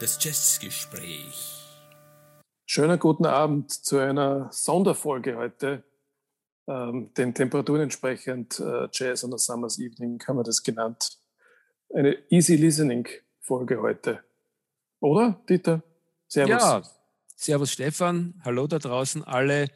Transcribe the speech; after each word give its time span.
Das 0.00 0.18
Jazzgespräch. 0.24 1.60
Schönen 2.66 2.98
guten 2.98 3.26
Abend 3.26 3.70
zu 3.70 3.98
einer 3.98 4.48
Sonderfolge 4.52 5.36
heute. 5.36 5.84
Ähm, 6.66 7.12
den 7.14 7.34
Temperaturen 7.34 7.82
entsprechend 7.82 8.60
äh, 8.60 8.88
Jazz 8.92 9.24
on 9.24 9.34
a 9.34 9.38
Summer's 9.38 9.78
Evening 9.78 10.22
haben 10.26 10.36
wir 10.36 10.44
das 10.44 10.62
genannt. 10.62 11.18
Eine 11.92 12.16
Easy 12.28 12.56
Listening 12.56 13.08
Folge 13.40 13.82
heute. 13.82 14.22
Oder, 15.00 15.40
Dieter? 15.48 15.82
Servus. 16.28 16.62
Ja, 16.62 16.82
servus 17.36 17.72
Stefan. 17.72 18.40
Hallo 18.44 18.66
da 18.66 18.78
draußen 18.78 19.24
alle. 19.24 19.68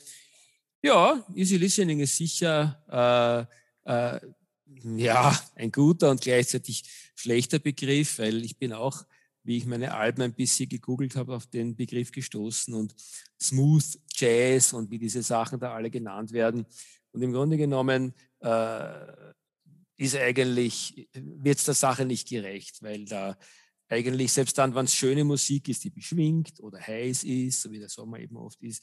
Ja, 0.82 1.24
Easy 1.34 1.56
Listening 1.56 2.00
ist 2.00 2.16
sicher 2.16 3.48
äh, 3.48 3.63
äh, 3.84 4.20
ja, 4.96 5.38
ein 5.54 5.70
guter 5.70 6.10
und 6.10 6.20
gleichzeitig 6.20 6.84
schlechter 7.14 7.58
Begriff, 7.58 8.18
weil 8.18 8.44
ich 8.44 8.58
bin 8.58 8.72
auch 8.72 9.04
wie 9.44 9.58
ich 9.58 9.66
meine 9.66 9.94
Alben 9.94 10.22
ein 10.22 10.32
bisschen 10.32 10.68
gegoogelt 10.68 11.16
habe, 11.16 11.36
auf 11.36 11.46
den 11.46 11.76
Begriff 11.76 12.10
gestoßen 12.10 12.72
und 12.74 12.94
Smooth 13.40 14.00
Jazz 14.14 14.72
und 14.72 14.90
wie 14.90 14.98
diese 14.98 15.22
Sachen 15.22 15.60
da 15.60 15.74
alle 15.74 15.90
genannt 15.90 16.32
werden. 16.32 16.66
Und 17.12 17.22
im 17.22 17.32
Grunde 17.32 17.58
genommen 17.58 18.14
äh, 18.40 19.34
ist 19.96 20.16
eigentlich, 20.16 21.08
wird 21.12 21.58
es 21.58 21.64
der 21.64 21.74
Sache 21.74 22.06
nicht 22.06 22.28
gerecht, 22.28 22.82
weil 22.82 23.04
da 23.04 23.36
eigentlich, 23.88 24.32
selbst 24.32 24.56
dann, 24.56 24.74
wenn 24.74 24.86
es 24.86 24.94
schöne 24.94 25.24
Musik 25.24 25.68
ist, 25.68 25.84
die 25.84 25.90
beschwingt 25.90 26.58
oder 26.60 26.80
heiß 26.80 27.24
ist, 27.24 27.60
so 27.60 27.70
wie 27.70 27.78
der 27.78 27.90
Sommer 27.90 28.18
eben 28.18 28.36
oft 28.36 28.60
ist, 28.62 28.82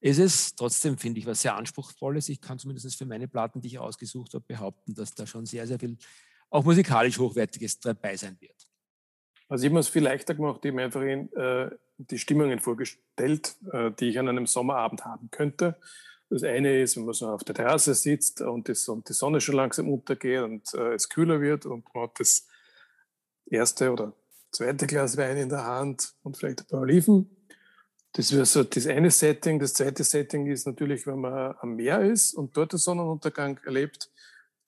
ist 0.00 0.18
es 0.18 0.54
trotzdem, 0.54 0.98
finde 0.98 1.20
ich, 1.20 1.26
was 1.26 1.42
sehr 1.42 1.56
Anspruchsvolles. 1.56 2.28
Ich 2.28 2.40
kann 2.40 2.58
zumindest 2.58 2.96
für 2.96 3.06
meine 3.06 3.28
Platten, 3.28 3.60
die 3.60 3.68
ich 3.68 3.78
ausgesucht 3.78 4.34
habe, 4.34 4.44
behaupten, 4.46 4.94
dass 4.94 5.14
da 5.14 5.26
schon 5.26 5.46
sehr, 5.46 5.66
sehr 5.66 5.78
viel 5.78 5.96
auch 6.50 6.64
musikalisch 6.64 7.18
Hochwertiges 7.18 7.80
dabei 7.80 8.16
sein 8.16 8.36
wird. 8.40 8.68
Also 9.48 9.64
ich 9.64 9.68
habe 9.68 9.74
mir 9.74 9.80
es 9.80 9.88
viel 9.88 10.02
leichter 10.02 10.34
gemacht, 10.34 10.64
ich 10.64 10.72
habe 10.72 10.82
einfach 10.82 11.02
in, 11.02 11.32
äh, 11.34 11.70
die 11.98 12.18
Stimmungen 12.18 12.58
vorgestellt, 12.58 13.56
äh, 13.72 13.90
die 13.92 14.08
ich 14.08 14.18
an 14.18 14.28
einem 14.28 14.46
Sommerabend 14.46 15.04
haben 15.04 15.30
könnte. 15.30 15.76
Das 16.28 16.42
eine 16.42 16.82
ist, 16.82 16.96
wenn 16.96 17.04
man 17.04 17.14
so 17.14 17.28
auf 17.28 17.44
der 17.44 17.54
Terrasse 17.54 17.94
sitzt 17.94 18.40
und, 18.40 18.68
das, 18.68 18.88
und 18.88 19.08
die 19.08 19.12
Sonne 19.12 19.40
schon 19.40 19.54
langsam 19.54 19.88
untergeht 19.88 20.42
und 20.42 20.74
äh, 20.74 20.94
es 20.94 21.08
kühler 21.08 21.40
wird 21.40 21.66
und 21.66 21.84
man 21.94 22.04
hat 22.04 22.18
das 22.18 22.48
erste 23.46 23.92
oder 23.92 24.12
zweite 24.50 24.88
Glas 24.88 25.16
Wein 25.16 25.36
in 25.36 25.48
der 25.48 25.64
Hand 25.64 26.14
und 26.22 26.36
vielleicht 26.36 26.62
ein 26.62 26.66
paar 26.66 26.80
Oliven. 26.80 27.35
Das 28.16 28.32
wäre 28.32 28.46
so 28.46 28.64
das 28.64 28.86
eine 28.86 29.10
Setting. 29.10 29.58
Das 29.58 29.74
zweite 29.74 30.02
Setting 30.02 30.46
ist 30.46 30.66
natürlich, 30.66 31.06
wenn 31.06 31.20
man 31.20 31.54
am 31.60 31.76
Meer 31.76 32.00
ist 32.00 32.32
und 32.32 32.56
dort 32.56 32.72
den 32.72 32.78
Sonnenuntergang 32.78 33.60
erlebt, 33.66 34.10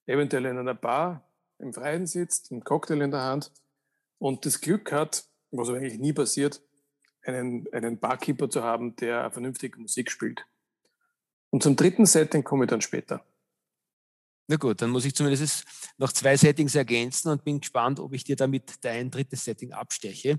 eventuell 0.05 0.45
in 0.45 0.59
einer 0.59 0.75
Bar 0.75 1.27
im 1.59 1.73
Freien 1.73 2.07
sitzt, 2.07 2.53
einen 2.53 2.63
Cocktail 2.63 3.01
in 3.01 3.11
der 3.11 3.23
Hand 3.23 3.51
und 4.19 4.45
das 4.45 4.61
Glück 4.61 4.93
hat, 4.93 5.25
was 5.51 5.71
eigentlich 5.71 5.99
nie 5.99 6.13
passiert, 6.13 6.61
einen, 7.23 7.67
einen 7.73 7.99
Barkeeper 7.99 8.51
zu 8.51 8.63
haben, 8.63 8.95
der 8.97 9.31
vernünftige 9.31 9.81
Musik 9.81 10.11
spielt. 10.11 10.45
Und 11.49 11.63
zum 11.63 11.75
dritten 11.75 12.05
Setting 12.05 12.45
komme 12.45 12.67
ich 12.67 12.71
dann 12.71 12.83
später. 12.83 13.25
Na 14.47 14.57
gut, 14.57 14.83
dann 14.83 14.91
muss 14.91 15.07
ich 15.07 15.15
zumindest 15.15 15.65
noch 15.97 16.13
zwei 16.13 16.37
Settings 16.37 16.75
ergänzen 16.75 17.31
und 17.31 17.45
bin 17.45 17.61
gespannt, 17.61 17.99
ob 17.99 18.13
ich 18.13 18.25
dir 18.25 18.37
damit 18.37 18.85
dein 18.85 19.11
drittes 19.11 19.43
Setting 19.45 19.73
absteche. 19.73 20.39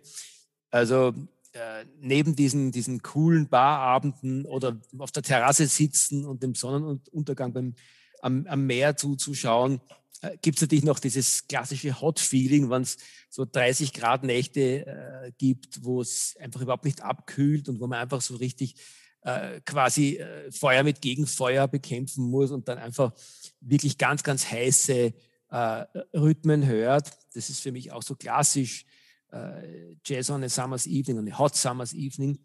Also 0.70 1.16
äh, 1.54 1.86
neben 2.00 2.36
diesen, 2.36 2.72
diesen 2.72 3.02
coolen 3.02 3.50
Barabenden 3.50 4.46
oder 4.46 4.80
auf 4.98 5.12
der 5.12 5.24
Terrasse 5.24 5.68
sitzen 5.68 6.26
und 6.26 6.44
dem 6.44 6.56
Sonnenuntergang 6.56 7.54
beim, 7.54 7.76
am, 8.22 8.46
am 8.48 8.66
Meer 8.66 8.98
zuzuschauen, 8.98 9.82
äh, 10.22 10.38
gibt 10.42 10.58
es 10.58 10.62
natürlich 10.62 10.86
noch 10.86 11.00
dieses 11.00 11.48
klassische 11.48 12.02
Hot-Feeling, 12.02 12.70
wenn 12.70 12.84
es 12.84 12.98
so 13.30 13.46
30 13.46 13.94
Grad 13.94 14.24
Nächte 14.24 14.86
äh, 14.86 15.32
gibt, 15.38 15.84
wo 15.84 16.02
es 16.02 16.36
einfach 16.40 16.62
überhaupt 16.62 16.86
nicht 16.86 17.02
abkühlt 17.02 17.70
und 17.70 17.80
wo 17.80 17.88
man 17.88 18.00
einfach 18.00 18.22
so 18.22 18.36
richtig 18.36 18.76
äh, 19.22 19.62
quasi 19.62 20.18
äh, 20.18 20.52
Feuer 20.52 20.84
mit 20.84 21.02
Gegenfeuer 21.02 21.68
bekämpfen 21.68 22.30
muss 22.30 22.52
und 22.52 22.68
dann 22.68 22.78
einfach 22.78 23.14
wirklich 23.60 23.98
ganz, 23.98 24.24
ganz 24.24 24.50
heiße 24.50 25.14
äh, 25.52 25.86
Rhythmen 26.14 26.66
hört. 26.66 27.12
Das 27.34 27.50
ist 27.50 27.62
für 27.62 27.72
mich 27.72 27.92
auch 27.92 28.04
so 28.04 28.16
klassisch 28.16 28.86
äh, 29.32 29.96
Jazz 30.06 30.30
on 30.30 30.44
a 30.44 30.50
Summer's 30.50 30.88
Evening, 30.88 31.20
eine 31.20 31.38
Hot 31.38 31.56
Summer's 31.56 31.94
Evening. 31.94 32.40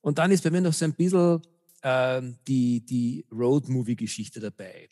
Und 0.00 0.18
dann 0.18 0.30
ist 0.30 0.44
bei 0.44 0.50
mir 0.50 0.60
noch 0.60 0.72
so 0.72 0.84
ein 0.84 0.94
bisschen 0.94 1.40
ähm, 1.82 2.38
die, 2.46 2.84
die 2.84 3.26
Road-Movie-Geschichte 3.30 4.40
dabei 4.40 4.88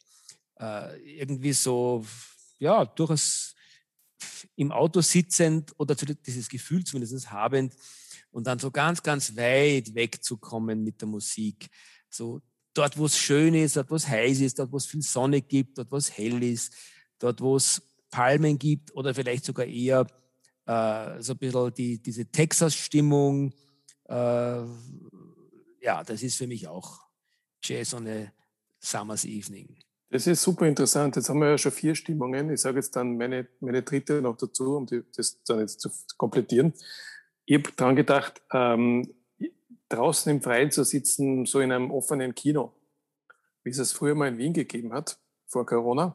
äh, 0.61 1.19
irgendwie 1.19 1.53
so, 1.53 2.05
ja, 2.59 2.85
durchaus 2.85 3.55
im 4.57 4.73
Auto 4.73 5.01
sitzend 5.01 5.73
oder 5.79 5.95
dieses 5.95 6.49
Gefühl 6.49 6.85
zumindest 6.85 7.31
habend 7.31 7.75
und 8.31 8.47
dann 8.47 8.59
so 8.59 8.71
ganz, 8.71 9.03
ganz 9.03 9.37
weit 9.37 9.95
wegzukommen 9.95 10.83
mit 10.83 11.01
der 11.01 11.09
Musik. 11.09 11.69
So 12.09 12.41
dort, 12.73 12.97
wo 12.97 13.07
es 13.07 13.19
schön 13.19 13.55
ist, 13.55 13.77
dort, 13.77 13.91
wo 13.91 13.97
es 13.97 14.09
heiß 14.09 14.41
ist, 14.41 14.59
dort, 14.59 14.73
wo 14.73 14.77
es 14.77 14.87
viel 14.87 15.03
Sonne 15.03 15.43
gibt, 15.43 15.79
dort, 15.79 15.91
wo 15.91 15.97
es 15.97 16.17
hell 16.17 16.43
ist, 16.43 16.75
dort, 17.19 17.41
wo 17.41 17.57
es 17.57 17.83
Palmen 18.11 18.59
gibt 18.59 18.95
oder 18.95 19.15
vielleicht 19.15 19.45
sogar 19.45 19.67
eher 19.67 20.07
äh, 20.67 21.21
so 21.21 21.33
ein 21.33 21.39
bisschen 21.39 21.75
die, 21.75 22.03
diese 22.03 22.27
Texas-Stimmung. 22.27 23.53
Äh, 24.09 24.15
ja, 25.81 26.03
das 26.05 26.23
ist 26.23 26.37
für 26.37 26.47
mich 26.47 26.67
auch 26.69 27.01
Jazz 27.63 27.95
on 27.95 28.07
a 28.09 28.33
Summer's 28.79 29.25
Evening. 29.25 29.77
Das 30.11 30.27
ist 30.27 30.43
super 30.43 30.67
interessant. 30.67 31.17
Jetzt 31.17 31.29
haben 31.29 31.41
wir 31.41 31.51
ja 31.51 31.59
schon 31.59 31.73
vier 31.73 31.95
Stimmungen. 31.95 32.51
Ich 32.51 32.61
sage 32.61 32.77
jetzt 32.77 32.95
dann 32.95 33.17
meine, 33.17 33.49
meine 33.61 33.83
dritte 33.83 34.23
noch 34.23 34.37
dazu, 34.37 34.77
um 34.77 34.87
die, 34.87 35.03
das 35.17 35.43
dann 35.43 35.61
jetzt 35.61 35.81
zu 35.81 35.91
komplettieren. 36.17 36.73
Ich 37.47 37.59
habe 37.59 37.73
daran 37.77 37.97
gedacht, 37.97 38.41
ähm, 38.53 39.13
draußen 39.89 40.31
im 40.31 40.41
Freien 40.41 40.71
zu 40.71 40.85
sitzen, 40.85 41.47
so 41.47 41.61
in 41.61 41.73
einem 41.73 41.91
offenen 41.91 42.35
Kino, 42.35 42.73
wie 43.65 43.71
es 43.71 43.79
es 43.79 43.93
früher 43.93 44.15
mal 44.15 44.29
in 44.29 44.39
Wien 44.39 44.53
gegeben 44.53 44.93
hat, 44.93 45.19
vor 45.47 45.67
Corona, 45.67 46.15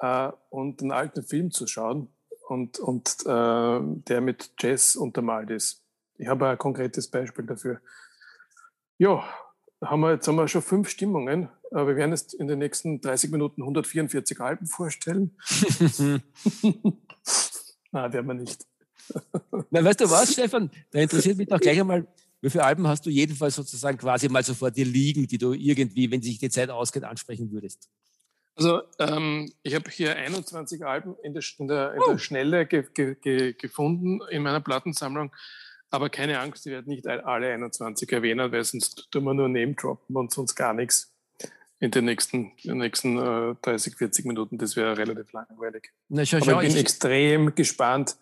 äh, 0.00 0.32
und 0.50 0.80
einen 0.80 0.92
alten 0.92 1.22
Film 1.22 1.50
zu 1.50 1.66
schauen 1.66 2.08
und, 2.48 2.78
und 2.78 3.16
äh, 3.26 3.80
der 4.08 4.20
mit 4.20 4.52
Jazz 4.58 4.96
untermalt 4.96 5.50
ist. 5.50 5.82
Ich 6.16 6.28
habe 6.28 6.48
ein 6.48 6.58
konkretes 6.58 7.08
Beispiel 7.08 7.44
dafür. 7.44 7.80
Ja, 8.96 9.22
haben 9.82 10.00
wir, 10.00 10.12
jetzt 10.12 10.26
haben 10.26 10.36
wir 10.36 10.48
schon 10.48 10.62
fünf 10.62 10.88
Stimmungen. 10.88 11.50
Wir 11.70 11.96
werden 11.96 12.10
jetzt 12.10 12.34
in 12.34 12.48
den 12.48 12.58
nächsten 12.58 13.00
30 13.00 13.30
Minuten 13.30 13.62
144 13.62 14.40
Alben 14.40 14.66
vorstellen. 14.66 15.36
Nein, 17.92 18.12
werden 18.12 18.26
wir 18.26 18.34
nicht. 18.34 18.66
Na, 19.70 19.84
weißt 19.84 20.00
du 20.00 20.10
was, 20.10 20.32
Stefan? 20.32 20.70
Da 20.90 21.00
interessiert 21.00 21.36
mich 21.36 21.48
doch 21.48 21.60
gleich 21.60 21.78
einmal, 21.78 22.06
wie 22.40 22.50
viele 22.50 22.64
Alben 22.64 22.86
hast 22.88 23.04
du 23.04 23.10
jedenfalls 23.10 23.54
sozusagen 23.54 23.98
quasi 23.98 24.28
mal 24.28 24.42
so 24.42 24.54
vor 24.54 24.70
dir 24.70 24.86
liegen, 24.86 25.26
die 25.26 25.38
du 25.38 25.52
irgendwie, 25.52 26.10
wenn 26.10 26.22
sich 26.22 26.38
die 26.38 26.50
Zeit 26.50 26.70
ausgeht, 26.70 27.04
ansprechen 27.04 27.50
würdest? 27.52 27.90
Also 28.58 28.82
ähm, 28.98 29.52
ich 29.62 29.74
habe 29.76 29.88
hier 29.88 30.16
21 30.16 30.84
Alben 30.84 31.14
in 31.22 31.32
der, 31.32 31.42
in 31.58 31.68
der, 31.68 31.92
in 31.94 32.00
der 32.00 32.14
oh. 32.14 32.18
Schnelle 32.18 32.66
ge, 32.66 32.84
ge, 32.92 33.14
ge, 33.14 33.52
gefunden 33.52 34.20
in 34.30 34.42
meiner 34.42 34.60
Plattensammlung. 34.60 35.30
Aber 35.90 36.10
keine 36.10 36.40
Angst, 36.40 36.66
ich 36.66 36.72
werde 36.72 36.88
nicht 36.88 37.06
alle 37.06 37.52
21 37.52 38.12
erwähnen, 38.12 38.50
weil 38.50 38.64
sonst 38.64 39.08
tun 39.12 39.24
wir 39.24 39.32
nur 39.32 39.48
Name 39.48 39.74
droppen 39.74 40.16
und 40.16 40.32
sonst 40.32 40.56
gar 40.56 40.74
nichts 40.74 41.14
in 41.78 41.92
den 41.92 42.06
nächsten, 42.06 42.52
in 42.62 42.70
den 42.70 42.78
nächsten 42.78 43.16
äh, 43.16 43.54
30, 43.62 43.96
40 43.96 44.24
Minuten. 44.26 44.58
Das 44.58 44.74
wäre 44.74 44.98
relativ 44.98 45.32
langweilig. 45.32 45.92
Na, 46.08 46.26
schau, 46.26 46.40
schau, 46.40 46.52
Aber 46.52 46.62
ich 46.62 46.70
bin 46.70 46.76
ich 46.76 46.82
extrem 46.82 47.54
gespannt, 47.54 48.16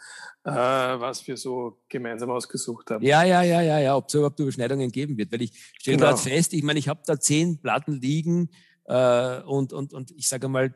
äh, 0.45 0.51
was 0.51 1.27
wir 1.27 1.39
so 1.39 1.79
gemeinsam 1.89 2.31
ausgesucht 2.31 2.91
haben. 2.91 3.03
Ja, 3.03 3.25
ja, 3.25 3.43
ja, 3.43 3.63
ja, 3.63 3.79
ja, 3.79 3.97
ob 3.97 4.09
es 4.09 4.15
überhaupt 4.15 4.39
Überschneidungen 4.39 4.93
geben 4.93 5.17
wird. 5.17 5.33
Weil 5.33 5.43
ich 5.43 5.53
stelle 5.81 5.97
genau. 5.97 6.11
gerade 6.11 6.23
fest, 6.23 6.53
ich 6.53 6.63
meine, 6.63 6.79
ich 6.79 6.89
habe 6.89 7.01
da 7.07 7.19
zehn 7.19 7.59
Platten 7.59 7.95
liegen 8.01 8.51
äh, 8.87 9.43
und, 9.43 9.73
und, 9.73 9.93
und 9.93 10.11
ich 10.13 10.29
sage 10.29 10.49
mal, 10.49 10.75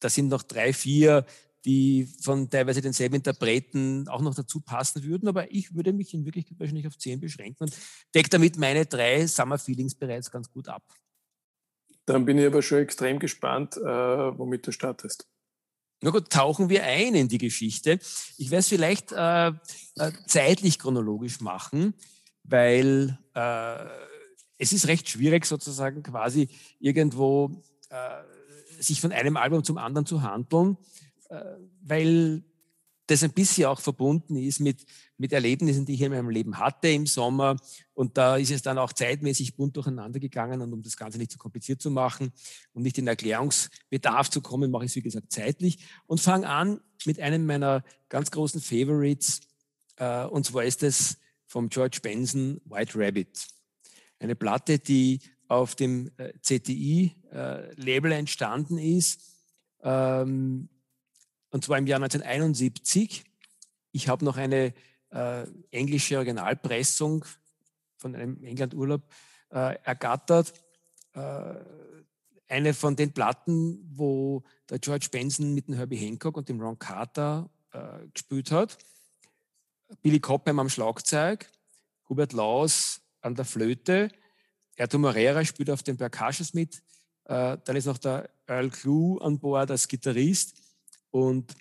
da 0.00 0.08
sind 0.08 0.28
noch 0.28 0.42
drei, 0.42 0.72
vier, 0.72 1.24
die 1.64 2.08
von 2.22 2.48
teilweise 2.48 2.80
denselben 2.80 3.16
Interpreten 3.16 4.06
auch 4.08 4.20
noch 4.20 4.34
dazu 4.34 4.60
passen 4.60 5.02
würden. 5.02 5.28
Aber 5.28 5.50
ich 5.52 5.74
würde 5.74 5.92
mich 5.92 6.14
in 6.14 6.24
Wirklichkeit 6.24 6.58
wahrscheinlich 6.60 6.86
auf 6.86 6.96
zehn 6.96 7.20
beschränken 7.20 7.64
und 7.64 7.76
decke 8.14 8.30
damit 8.30 8.56
meine 8.56 8.86
drei 8.86 9.26
Summer 9.26 9.58
Feelings 9.58 9.94
bereits 9.94 10.30
ganz 10.30 10.50
gut 10.50 10.68
ab. 10.68 10.84
Dann 12.04 12.24
bin 12.24 12.38
ich 12.38 12.46
aber 12.46 12.62
schon 12.62 12.78
extrem 12.78 13.18
gespannt, 13.18 13.76
äh, 13.76 13.84
womit 13.84 14.66
du 14.66 14.70
startest. 14.70 15.28
Na 16.02 16.10
gut, 16.10 16.30
tauchen 16.30 16.68
wir 16.68 16.84
ein 16.84 17.14
in 17.14 17.26
die 17.26 17.38
Geschichte. 17.38 17.98
Ich 18.36 18.50
werde 18.50 18.60
es 18.60 18.68
vielleicht 18.68 19.12
äh, 19.12 19.48
äh, 19.48 20.12
zeitlich 20.26 20.78
chronologisch 20.78 21.40
machen, 21.40 21.94
weil 22.44 23.18
äh, 23.34 23.86
es 24.58 24.72
ist 24.72 24.88
recht 24.88 25.08
schwierig 25.08 25.46
sozusagen 25.46 26.02
quasi 26.02 26.48
irgendwo 26.78 27.62
äh, 27.90 28.82
sich 28.82 29.00
von 29.00 29.12
einem 29.12 29.36
Album 29.36 29.64
zum 29.64 29.78
anderen 29.78 30.06
zu 30.06 30.22
handeln, 30.22 30.76
äh, 31.28 31.40
weil 31.82 32.42
das 33.06 33.22
ein 33.22 33.32
bisschen 33.32 33.66
auch 33.66 33.80
verbunden 33.80 34.36
ist 34.36 34.60
mit, 34.60 34.84
mit 35.16 35.32
Erlebnissen, 35.32 35.86
die 35.86 35.94
ich 35.94 36.00
in 36.02 36.10
meinem 36.10 36.28
Leben 36.28 36.58
hatte 36.58 36.88
im 36.88 37.06
Sommer. 37.06 37.56
Und 37.94 38.18
da 38.18 38.36
ist 38.36 38.50
es 38.50 38.62
dann 38.62 38.78
auch 38.78 38.92
zeitmäßig 38.92 39.54
bunt 39.56 39.76
durcheinander 39.76 40.18
gegangen. 40.18 40.60
Und 40.60 40.72
um 40.72 40.82
das 40.82 40.96
Ganze 40.96 41.18
nicht 41.18 41.30
zu 41.30 41.38
kompliziert 41.38 41.80
zu 41.80 41.90
machen 41.90 42.32
und 42.72 42.82
nicht 42.82 42.98
in 42.98 43.06
Erklärungsbedarf 43.06 44.28
zu 44.30 44.40
kommen, 44.40 44.70
mache 44.70 44.84
ich 44.84 44.90
es, 44.90 44.96
wie 44.96 45.02
gesagt, 45.02 45.32
zeitlich 45.32 45.78
und 46.06 46.20
fange 46.20 46.48
an 46.48 46.80
mit 47.04 47.20
einem 47.20 47.46
meiner 47.46 47.84
ganz 48.08 48.30
großen 48.32 48.60
Favorites. 48.60 49.40
Äh, 49.96 50.24
und 50.24 50.44
zwar 50.44 50.64
ist 50.64 50.82
es 50.82 51.18
vom 51.46 51.68
George 51.68 52.00
Benson 52.02 52.60
White 52.64 52.94
Rabbit. 52.96 53.46
Eine 54.18 54.34
Platte, 54.34 54.78
die 54.78 55.20
auf 55.48 55.74
dem 55.74 56.10
äh, 56.16 56.32
CTI-Label 56.40 58.12
äh, 58.12 58.18
entstanden 58.18 58.78
ist. 58.78 59.20
Ähm, 59.82 60.68
und 61.50 61.64
zwar 61.64 61.78
im 61.78 61.86
Jahr 61.86 62.02
1971. 62.02 63.24
Ich 63.92 64.08
habe 64.08 64.24
noch 64.24 64.36
eine 64.36 64.74
äh, 65.10 65.46
englische 65.70 66.16
Originalpressung 66.16 67.24
von 67.96 68.14
einem 68.14 68.42
England-Urlaub 68.42 69.02
äh, 69.50 69.76
ergattert. 69.82 70.52
Äh, 71.12 71.54
eine 72.48 72.74
von 72.74 72.96
den 72.96 73.12
Platten, 73.12 73.80
wo 73.92 74.44
der 74.70 74.78
George 74.78 75.08
Benson 75.10 75.54
mit 75.54 75.68
dem 75.68 75.74
Herbie 75.74 75.96
Hancock 75.96 76.36
und 76.36 76.48
dem 76.48 76.60
Ron 76.60 76.78
Carter 76.78 77.50
äh, 77.72 78.06
gespielt 78.12 78.50
hat. 78.50 78.78
Billy 80.02 80.20
Cobham 80.20 80.58
am 80.58 80.68
Schlagzeug, 80.68 81.50
Hubert 82.08 82.32
Laus 82.32 83.00
an 83.26 83.34
der 83.34 83.44
Flöte, 83.44 84.10
Erto 84.76 84.98
Morera 84.98 85.44
spielt 85.44 85.70
auf 85.70 85.82
den 85.82 85.96
Percussions 85.96 86.54
mit, 86.54 86.82
äh, 87.24 87.58
dann 87.64 87.76
ist 87.76 87.86
noch 87.86 87.98
der 87.98 88.30
Earl 88.46 88.70
Clue 88.70 89.20
an 89.20 89.38
Bord 89.38 89.70
als 89.70 89.88
Gitarrist 89.88 90.54
und 91.10 91.52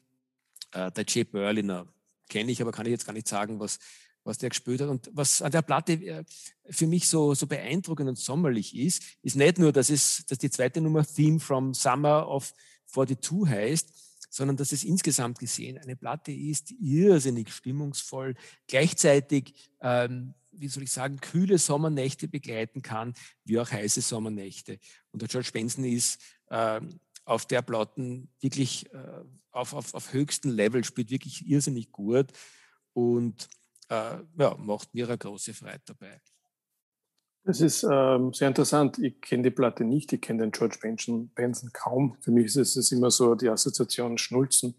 äh, 0.72 0.92
der 0.92 1.06
Jay 1.08 1.24
Berliner. 1.24 1.88
Kenne 2.30 2.52
ich, 2.52 2.62
aber 2.62 2.72
kann 2.72 2.86
ich 2.86 2.92
jetzt 2.92 3.06
gar 3.06 3.14
nicht 3.14 3.28
sagen, 3.28 3.60
was, 3.60 3.80
was 4.24 4.38
der 4.38 4.50
gespielt 4.50 4.82
hat. 4.82 4.90
Und 4.90 5.10
was 5.14 5.42
an 5.42 5.52
der 5.52 5.62
Platte 5.62 5.94
äh, 5.94 6.24
für 6.70 6.88
mich 6.88 7.08
so, 7.08 7.34
so 7.34 7.48
beeindruckend 7.48 8.10
und 8.10 8.18
sommerlich 8.18 8.76
ist, 8.76 9.04
ist 9.22 9.36
nicht 9.36 9.58
nur, 9.58 9.72
dass, 9.72 9.90
es, 9.90 10.26
dass 10.28 10.38
die 10.38 10.50
zweite 10.50 10.82
Nummer 10.82 11.06
Theme 11.06 11.40
from 11.40 11.74
Summer 11.74 12.28
of 12.28 12.54
42 12.88 13.48
heißt, 13.48 13.90
sondern 14.30 14.58
dass 14.58 14.72
es 14.72 14.84
insgesamt 14.84 15.40
gesehen 15.40 15.78
eine 15.78 15.96
Platte 15.96 16.32
ist, 16.32 16.70
die 16.70 16.78
irrsinnig 16.80 17.52
stimmungsvoll, 17.52 18.36
gleichzeitig, 18.68 19.54
ähm, 19.82 20.34
wie 20.58 20.68
soll 20.68 20.84
ich 20.84 20.92
sagen, 20.92 21.18
kühle 21.18 21.58
Sommernächte 21.58 22.28
begleiten 22.28 22.82
kann, 22.82 23.14
wie 23.44 23.60
auch 23.60 23.70
heiße 23.70 24.02
Sommernächte. 24.02 24.80
Und 25.12 25.22
der 25.22 25.30
George 25.30 25.50
Benson 25.54 25.86
ist 25.86 26.22
ähm, 26.50 27.00
auf 27.26 27.46
der 27.46 27.62
Platten 27.62 28.30
wirklich 28.40 28.92
äh, 28.94 29.22
auf, 29.52 29.74
auf, 29.74 29.94
auf 29.94 30.14
höchstem 30.14 30.52
Level, 30.52 30.84
spielt 30.84 31.10
wirklich 31.10 31.48
irrsinnig 31.48 31.92
gut 31.92 32.28
und 32.94 33.48
äh, 33.90 34.18
ja, 34.38 34.56
macht 34.58 34.94
mir 34.94 35.08
eine 35.08 35.18
große 35.18 35.54
Freude 35.54 35.82
dabei. 35.86 36.22
Das 37.44 37.62
ist 37.62 37.84
ähm, 37.84 38.34
sehr 38.34 38.48
interessant. 38.48 38.98
Ich 38.98 39.22
kenne 39.22 39.44
die 39.44 39.52
Platte 39.52 39.84
nicht, 39.84 40.12
ich 40.12 40.22
kenne 40.22 40.42
den 40.42 40.52
George 40.52 40.80
Benson, 40.82 41.30
Benson 41.30 41.72
kaum. 41.72 42.18
Für 42.22 42.32
mich 42.32 42.56
ist 42.56 42.76
es 42.76 42.92
immer 42.92 43.12
so 43.12 43.36
die 43.36 43.50
Assoziation 43.50 44.18
Schnulzen, 44.18 44.74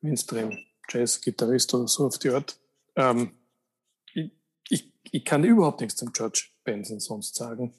Mainstream, 0.00 0.58
Jazz, 0.88 1.20
Gitarrist 1.20 1.74
oder 1.74 1.86
so 1.88 2.06
auf 2.06 2.18
die 2.18 2.30
Art. 2.30 2.58
Ähm, 2.96 3.32
ich, 5.12 5.24
kann 5.24 5.44
überhaupt 5.44 5.80
nichts 5.80 5.96
zum 5.96 6.12
George 6.12 6.48
Benson 6.64 7.00
sonst 7.00 7.34
sagen, 7.34 7.74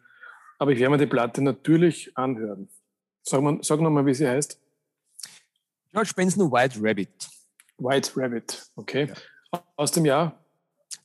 aber 0.58 0.72
ich 0.72 0.80
werde 0.80 0.92
mir 0.92 0.98
die 0.98 1.08
Platte 1.08 1.42
natürlich 1.42 2.18
anhören. 2.18 2.70
Sag, 3.24 3.42
mal, 3.42 3.60
sag 3.62 3.80
nochmal, 3.82 4.06
wie 4.06 4.14
sie 4.14 4.28
heißt. 4.28 4.60
George 5.92 6.12
Benson 6.16 6.52
White 6.52 6.80
Rabbit. 6.82 7.30
White 7.78 8.12
Rabbit, 8.16 8.72
okay. 8.76 9.08
Ja. 9.52 9.64
Aus 9.76 9.92
dem 9.92 10.06
Jahr? 10.06 10.40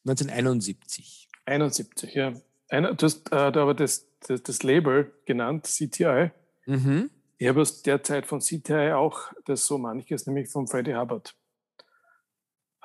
1971. 0.05 1.29
71, 1.47 2.15
ja. 2.15 2.33
Einer, 2.69 2.95
du 2.95 3.07
hast 3.07 3.33
äh, 3.33 3.53
da 3.53 3.63
aber 3.63 3.75
das, 3.75 4.07
das, 4.27 4.43
das, 4.43 4.63
Label 4.63 5.13
genannt, 5.25 5.65
CTI. 5.65 6.31
Mhm. 6.67 7.11
Ich 7.39 7.49
habe 7.49 7.61
aus 7.61 7.83
der 7.83 8.03
Zeit 8.03 8.27
von 8.27 8.41
CTI 8.41 8.93
auch 8.93 9.33
das 9.45 9.67
so 9.67 9.79
manches, 9.79 10.27
nämlich 10.27 10.49
von 10.49 10.67
Freddie 10.67 10.97
Hubbard. 10.97 11.37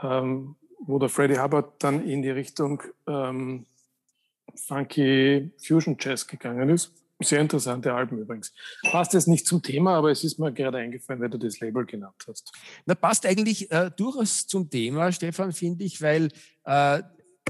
Ähm, 0.01 0.55
wo 0.85 0.99
der 0.99 1.09
Freddie 1.09 1.39
Hubbard 1.39 1.73
dann 1.83 2.07
in 2.07 2.21
die 2.21 2.29
Richtung 2.29 2.81
ähm, 3.07 3.65
Funky 4.55 5.51
Fusion 5.57 5.97
Jazz 5.99 6.27
gegangen 6.27 6.69
ist. 6.69 6.91
Sehr 7.19 7.39
interessante 7.39 7.93
Alben 7.93 8.17
übrigens. 8.17 8.51
Passt 8.89 9.13
jetzt 9.13 9.27
nicht 9.27 9.45
zum 9.45 9.61
Thema, 9.61 9.95
aber 9.95 10.09
es 10.09 10.23
ist 10.23 10.39
mir 10.39 10.51
gerade 10.51 10.79
eingefallen, 10.79 11.21
weil 11.21 11.29
du 11.29 11.37
das 11.37 11.59
Label 11.59 11.85
genannt 11.85 12.15
hast. 12.27 12.51
Na, 12.85 12.95
passt 12.95 13.25
eigentlich 13.25 13.69
äh, 13.71 13.91
durchaus 13.95 14.47
zum 14.47 14.69
Thema, 14.69 15.11
Stefan, 15.11 15.51
finde 15.51 15.83
ich, 15.83 16.01
weil 16.01 16.29
äh, 16.63 17.03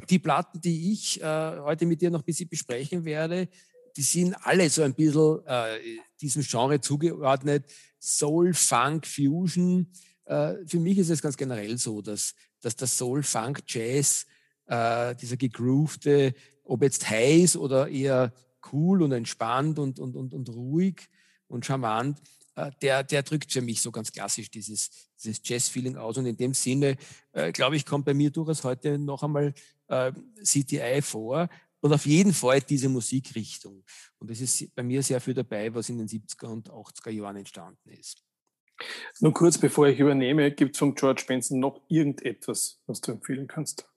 die 0.09 0.19
Platten, 0.19 0.59
die 0.59 0.91
ich 0.91 1.21
äh, 1.21 1.59
heute 1.59 1.85
mit 1.85 2.01
dir 2.01 2.11
noch 2.11 2.19
ein 2.19 2.25
bisschen 2.25 2.49
besprechen 2.49 3.05
werde, 3.05 3.47
die 3.95 4.01
sind 4.01 4.35
alle 4.43 4.69
so 4.69 4.83
ein 4.83 4.93
bisschen 4.93 5.45
äh, 5.45 5.79
diesem 6.19 6.43
Genre 6.43 6.79
zugeordnet. 6.81 7.65
Soul, 7.99 8.53
Funk, 8.53 9.05
Fusion. 9.05 9.87
Äh, 10.25 10.55
für 10.65 10.79
mich 10.79 10.97
ist 10.97 11.09
es 11.09 11.21
ganz 11.21 11.37
generell 11.37 11.77
so, 11.77 12.01
dass, 12.01 12.33
dass 12.61 12.75
das 12.75 12.97
Soul, 12.97 13.23
Funk, 13.23 13.63
Jazz, 13.67 14.25
äh, 14.67 15.15
dieser 15.15 15.37
gegroovte, 15.37 16.33
ob 16.63 16.81
jetzt 16.83 17.09
heiß 17.09 17.57
oder 17.57 17.87
eher 17.87 18.33
cool 18.71 19.01
und 19.01 19.11
entspannt 19.11 19.79
und, 19.79 19.99
und, 19.99 20.15
und, 20.15 20.33
und 20.33 20.49
ruhig 20.49 21.09
und 21.47 21.65
charmant, 21.65 22.21
äh, 22.55 22.71
der, 22.81 23.03
der 23.03 23.23
drückt 23.23 23.51
für 23.51 23.61
mich 23.61 23.81
so 23.81 23.91
ganz 23.91 24.11
klassisch 24.11 24.49
dieses, 24.49 24.89
dieses 25.21 25.41
Jazz-Feeling 25.43 25.97
aus. 25.97 26.17
Und 26.17 26.25
in 26.25 26.37
dem 26.37 26.53
Sinne, 26.53 26.97
äh, 27.31 27.51
glaube 27.51 27.75
ich, 27.75 27.85
kommt 27.85 28.05
bei 28.05 28.13
mir 28.13 28.31
durchaus 28.31 28.63
heute 28.63 28.97
noch 28.97 29.23
einmal 29.23 29.53
äh, 29.87 30.11
CTI 30.43 31.01
vor 31.01 31.49
und 31.81 31.93
auf 31.93 32.05
jeden 32.05 32.33
Fall 32.33 32.61
diese 32.61 32.89
Musikrichtung. 32.89 33.83
Und 34.19 34.31
es 34.31 34.41
ist 34.41 34.73
bei 34.75 34.83
mir 34.83 35.01
sehr 35.01 35.19
viel 35.19 35.33
dabei, 35.33 35.73
was 35.73 35.89
in 35.89 35.97
den 35.97 36.07
70er 36.07 36.47
und 36.47 36.69
80er 36.69 37.09
Jahren 37.09 37.37
entstanden 37.37 37.89
ist. 37.89 38.23
Nur 39.19 39.33
kurz 39.33 39.57
bevor 39.57 39.87
ich 39.87 39.99
übernehme, 39.99 40.51
gibt 40.51 40.75
es 40.75 40.79
von 40.79 40.95
George 40.95 41.23
Benson 41.27 41.59
noch 41.59 41.81
irgendetwas, 41.87 42.81
was 42.87 43.01
du 43.01 43.11
empfehlen 43.11 43.47
kannst? 43.47 43.90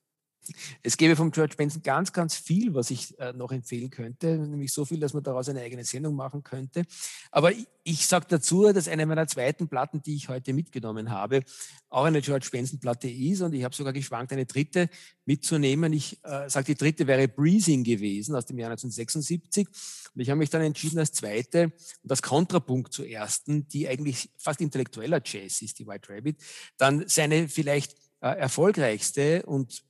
Es 0.82 0.96
gäbe 0.96 1.17
vom 1.17 1.31
George 1.31 1.55
Benson 1.56 1.82
ganz, 1.82 2.12
ganz 2.12 2.37
viel, 2.37 2.75
was 2.75 2.91
ich 2.91 3.19
äh, 3.19 3.32
noch 3.32 3.52
empfehlen 3.52 3.91
könnte, 3.91 4.37
nämlich 4.38 4.73
so 4.73 4.85
viel, 4.85 5.00
dass 5.00 5.14
man 5.14 5.23
daraus 5.23 5.49
eine 5.49 5.61
eigene 5.61 5.85
Sendung 5.85 6.14
machen 6.14 6.43
könnte. 6.43 6.85
Aber 7.31 7.52
ich, 7.52 7.67
ich 7.82 8.06
sage 8.06 8.26
dazu, 8.29 8.73
dass 8.73 8.88
eine 8.88 9.06
meiner 9.06 9.26
zweiten 9.26 9.69
Platten, 9.69 10.02
die 10.02 10.17
ich 10.17 10.29
heute 10.29 10.52
mitgenommen 10.52 11.11
habe, 11.11 11.43
auch 11.91 12.05
eine 12.05 12.23
George 12.23 12.49
Benson-Platte 12.50 13.08
ist 13.08 13.43
und 13.43 13.52
ich 13.55 13.62
habe 13.62 13.75
sogar 13.75 13.93
geschwankt, 13.93 14.32
eine 14.32 14.46
dritte 14.46 14.88
mitzunehmen. 15.26 15.93
Ich 15.93 16.19
äh, 16.25 16.49
sage, 16.49 16.67
die 16.67 16.75
dritte 16.75 17.06
wäre 17.06 17.29
Breezing 17.29 17.85
gewesen 17.85 18.35
aus 18.35 18.46
dem 18.46 18.58
Jahr 18.58 18.70
1976 18.70 19.69
und 20.14 20.20
ich 20.20 20.31
habe 20.31 20.38
mich 20.38 20.50
dann 20.50 20.62
entschieden, 20.62 20.99
als 20.99 21.12
zweite 21.12 21.73
und 22.02 22.11
als 22.11 22.23
Kontrapunkt 22.23 22.93
zur 22.93 23.06
ersten, 23.06 23.69
die 23.69 23.88
eigentlich 23.88 24.31
fast 24.38 24.61
intellektueller 24.61 25.20
Jazz 25.24 25.63
ist, 25.63 25.79
die 25.79 25.86
White 25.86 26.13
Rabbit, 26.13 26.36
dann 26.77 27.05
seine 27.06 27.48
vielleicht 27.48 27.96
äh, 28.20 28.29
erfolgreichste 28.29 29.44
und 29.44 29.84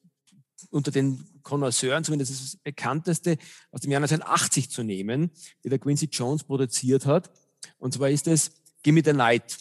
unter 0.71 0.91
den 0.91 1.27
Connoisseuren 1.43 2.05
zumindest 2.05 2.33
das 2.33 2.57
bekannteste 2.57 3.39
aus 3.71 3.81
dem 3.81 3.91
Jahr 3.91 4.03
1980 4.03 4.71
zu 4.71 4.83
nehmen, 4.83 5.31
die 5.63 5.69
der 5.69 5.79
Quincy 5.79 6.07
Jones 6.07 6.45
produziert 6.45 7.07
hat. 7.07 7.31
Und 7.79 7.95
zwar 7.95 8.11
ist 8.11 8.27
es 8.27 8.53
Gimme 8.83 9.03
the 9.05 9.13
Night. 9.13 9.59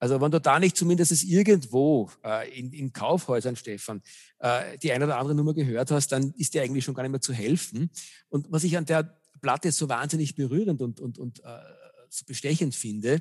Also 0.00 0.20
wenn 0.20 0.30
du 0.30 0.40
da 0.40 0.60
nicht 0.60 0.76
zumindest 0.76 1.24
irgendwo 1.24 2.10
äh, 2.24 2.48
in, 2.56 2.72
in 2.72 2.92
Kaufhäusern, 2.92 3.56
Stefan, 3.56 4.00
äh, 4.38 4.78
die 4.78 4.92
eine 4.92 5.06
oder 5.06 5.18
andere 5.18 5.34
Nummer 5.34 5.54
gehört 5.54 5.90
hast, 5.90 6.12
dann 6.12 6.32
ist 6.36 6.54
dir 6.54 6.62
eigentlich 6.62 6.84
schon 6.84 6.94
gar 6.94 7.02
nicht 7.02 7.10
mehr 7.10 7.20
zu 7.20 7.32
helfen. 7.32 7.90
Und 8.28 8.46
was 8.50 8.62
ich 8.64 8.76
an 8.76 8.84
der 8.84 9.18
Platte 9.40 9.72
so 9.72 9.88
wahnsinnig 9.88 10.36
berührend 10.36 10.82
und, 10.82 11.00
und, 11.00 11.18
und 11.18 11.40
äh, 11.40 11.58
so 12.10 12.24
bestechend 12.26 12.74
finde, 12.74 13.20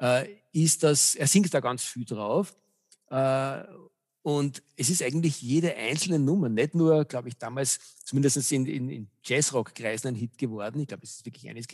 äh, 0.00 0.26
ist, 0.52 0.82
dass 0.82 1.14
er 1.14 1.26
singt 1.26 1.52
da 1.52 1.60
ganz 1.60 1.82
viel 1.82 2.04
drauf. 2.04 2.54
Und 4.28 4.62
es 4.76 4.90
ist 4.90 5.02
eigentlich 5.02 5.40
jede 5.40 5.74
einzelne 5.74 6.18
Nummer, 6.18 6.50
nicht 6.50 6.74
nur, 6.74 7.06
glaube 7.06 7.30
ich, 7.30 7.38
damals 7.38 7.96
zumindest 8.04 8.52
in, 8.52 8.66
in, 8.66 8.90
in 8.90 9.08
Jazzrock-Kreisen 9.24 10.08
ein 10.08 10.14
Hit 10.14 10.36
geworden. 10.36 10.82
Ich 10.82 10.88
glaube, 10.88 11.04
es 11.04 11.12
ist 11.14 11.24
wirklich 11.24 11.48
einiges, 11.48 11.66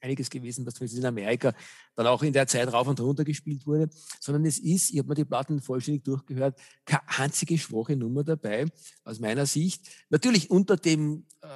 einiges 0.00 0.30
gewesen, 0.30 0.64
was 0.64 0.72
zumindest 0.72 1.00
in 1.00 1.04
Amerika 1.04 1.52
dann 1.96 2.06
auch 2.06 2.22
in 2.22 2.32
der 2.32 2.46
Zeit 2.46 2.72
rauf 2.72 2.88
und 2.88 2.98
runter 2.98 3.24
gespielt 3.24 3.66
wurde, 3.66 3.90
sondern 4.20 4.46
es 4.46 4.58
ist, 4.58 4.90
ich 4.90 5.00
habe 5.00 5.08
mir 5.08 5.16
die 5.16 5.26
Platten 5.26 5.60
vollständig 5.60 6.02
durchgehört, 6.04 6.58
keine 6.86 7.02
einzige 7.18 7.58
schwache 7.58 7.94
Nummer 7.94 8.24
dabei, 8.24 8.64
aus 9.04 9.20
meiner 9.20 9.44
Sicht. 9.44 9.86
Natürlich 10.08 10.50
unter 10.50 10.78
dem, 10.78 11.26
äh, 11.42 11.48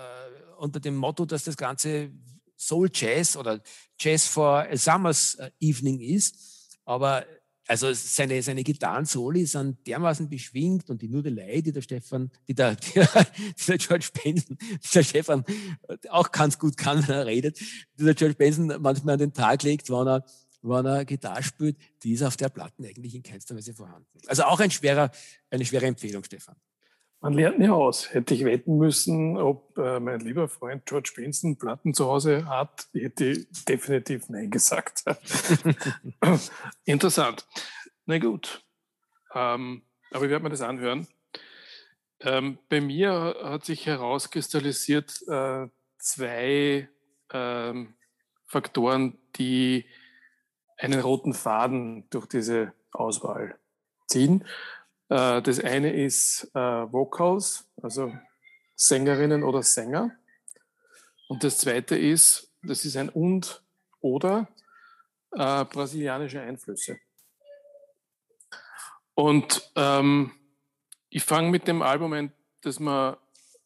unter 0.58 0.80
dem 0.80 0.96
Motto, 0.96 1.24
dass 1.24 1.44
das 1.44 1.56
Ganze 1.56 2.10
Soul 2.58 2.90
Jazz 2.92 3.38
oder 3.38 3.62
Jazz 3.98 4.26
for 4.26 4.68
a 4.70 4.76
Summer's 4.76 5.34
äh, 5.36 5.50
Evening 5.60 5.98
ist, 6.00 6.78
aber 6.84 7.24
also 7.72 7.90
seine, 7.94 8.42
seine 8.42 8.62
Gitarren-Soli 8.64 9.46
sind 9.46 9.86
dermaßen 9.86 10.28
beschwingt 10.28 10.90
und 10.90 11.00
die 11.00 11.08
Nudelei, 11.08 11.62
die 11.62 11.72
der 11.72 11.80
Stefan, 11.80 12.30
die 12.46 12.52
der, 12.52 12.76
die 12.76 13.00
der 13.66 13.78
George 13.78 14.10
Benson, 14.12 14.58
der 14.94 15.02
Stefan 15.02 15.42
auch 16.10 16.30
ganz 16.30 16.58
gut 16.58 16.76
kann, 16.76 17.08
wenn 17.08 17.14
er 17.14 17.24
redet, 17.24 17.58
die 17.98 18.04
der 18.04 18.12
George 18.12 18.34
Benson 18.34 18.66
manchmal 18.78 19.14
an 19.14 19.20
den 19.20 19.32
Tag 19.32 19.62
legt, 19.62 19.88
wenn 19.88 20.06
er 20.06 20.24
wenn 20.60 20.84
er 20.84 21.06
Gitarre 21.06 21.42
spielt, 21.42 21.76
die 22.02 22.12
ist 22.12 22.22
auf 22.22 22.36
der 22.36 22.50
Platte 22.50 22.84
eigentlich 22.84 23.14
in 23.14 23.22
keinster 23.22 23.56
Weise 23.56 23.74
vorhanden. 23.74 24.06
Also 24.26 24.44
auch 24.44 24.60
ein 24.60 24.70
schwerer, 24.70 25.10
eine 25.50 25.64
schwere 25.64 25.86
Empfehlung, 25.86 26.22
Stefan. 26.22 26.54
Man 27.22 27.34
lernt 27.34 27.60
nie 27.60 27.68
aus. 27.68 28.12
Hätte 28.12 28.34
ich 28.34 28.44
wetten 28.44 28.78
müssen, 28.78 29.38
ob 29.38 29.78
äh, 29.78 30.00
mein 30.00 30.18
lieber 30.18 30.48
Freund 30.48 30.84
George 30.86 31.12
Benson 31.14 31.56
Platten 31.56 31.94
zu 31.94 32.06
Hause 32.06 32.46
hat, 32.46 32.88
hätte 32.92 33.26
ich 33.26 33.64
definitiv 33.64 34.28
Nein 34.28 34.50
gesagt. 34.50 35.04
Interessant. 36.84 37.46
Na 38.06 38.18
gut. 38.18 38.64
Ähm, 39.34 39.82
aber 40.10 40.24
ich 40.24 40.30
werde 40.32 40.42
mir 40.42 40.50
das 40.50 40.62
anhören. 40.62 41.06
Ähm, 42.18 42.58
bei 42.68 42.80
mir 42.80 43.36
hat 43.40 43.66
sich 43.66 43.86
herauskristallisiert 43.86 45.22
äh, 45.28 45.68
zwei 45.98 46.88
ähm, 47.32 47.94
Faktoren, 48.46 49.16
die 49.36 49.86
einen 50.76 51.00
roten 51.00 51.34
Faden 51.34 52.10
durch 52.10 52.26
diese 52.26 52.72
Auswahl 52.90 53.56
ziehen. 54.08 54.44
Äh, 55.08 55.42
das 55.42 55.60
eine 55.60 55.92
ist 55.92 56.50
äh, 56.54 56.58
Vocals, 56.58 57.66
also 57.82 58.12
Sängerinnen 58.74 59.42
oder 59.42 59.62
Sänger. 59.62 60.10
Und 61.28 61.44
das 61.44 61.58
zweite 61.58 61.96
ist, 61.96 62.52
das 62.62 62.84
ist 62.84 62.96
ein 62.96 63.08
und 63.08 63.62
oder 64.00 64.48
äh, 65.32 65.64
brasilianische 65.64 66.40
Einflüsse. 66.40 66.98
Und 69.14 69.70
ähm, 69.76 70.32
ich 71.10 71.24
fange 71.24 71.50
mit 71.50 71.68
dem 71.68 71.82
Album 71.82 72.12
ein, 72.12 72.32
das 72.62 72.80
mir 72.80 73.18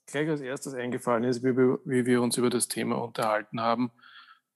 gleich 0.07 0.29
als 0.29 0.41
erstes 0.41 0.75
eingefallen 0.75 1.25
ist, 1.25 1.43
wie 1.43 1.57
wie 1.57 2.07
wir 2.07 2.23
uns 2.23 2.37
über 2.37 2.51
das 2.51 2.69
Thema 2.69 2.97
unterhalten 2.97 3.61
haben. 3.61 3.93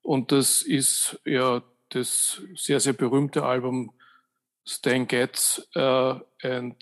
Und 0.02 0.32
das 0.32 0.62
ist 0.62 1.20
ja 1.24 1.62
das 1.90 2.42
sehr, 2.54 2.80
sehr 2.80 2.92
berühmte 2.92 3.42
Album 3.44 3.92
Stan 4.70 5.04
Getz 5.04 5.60
uh, 5.74 6.20
and 6.44 6.76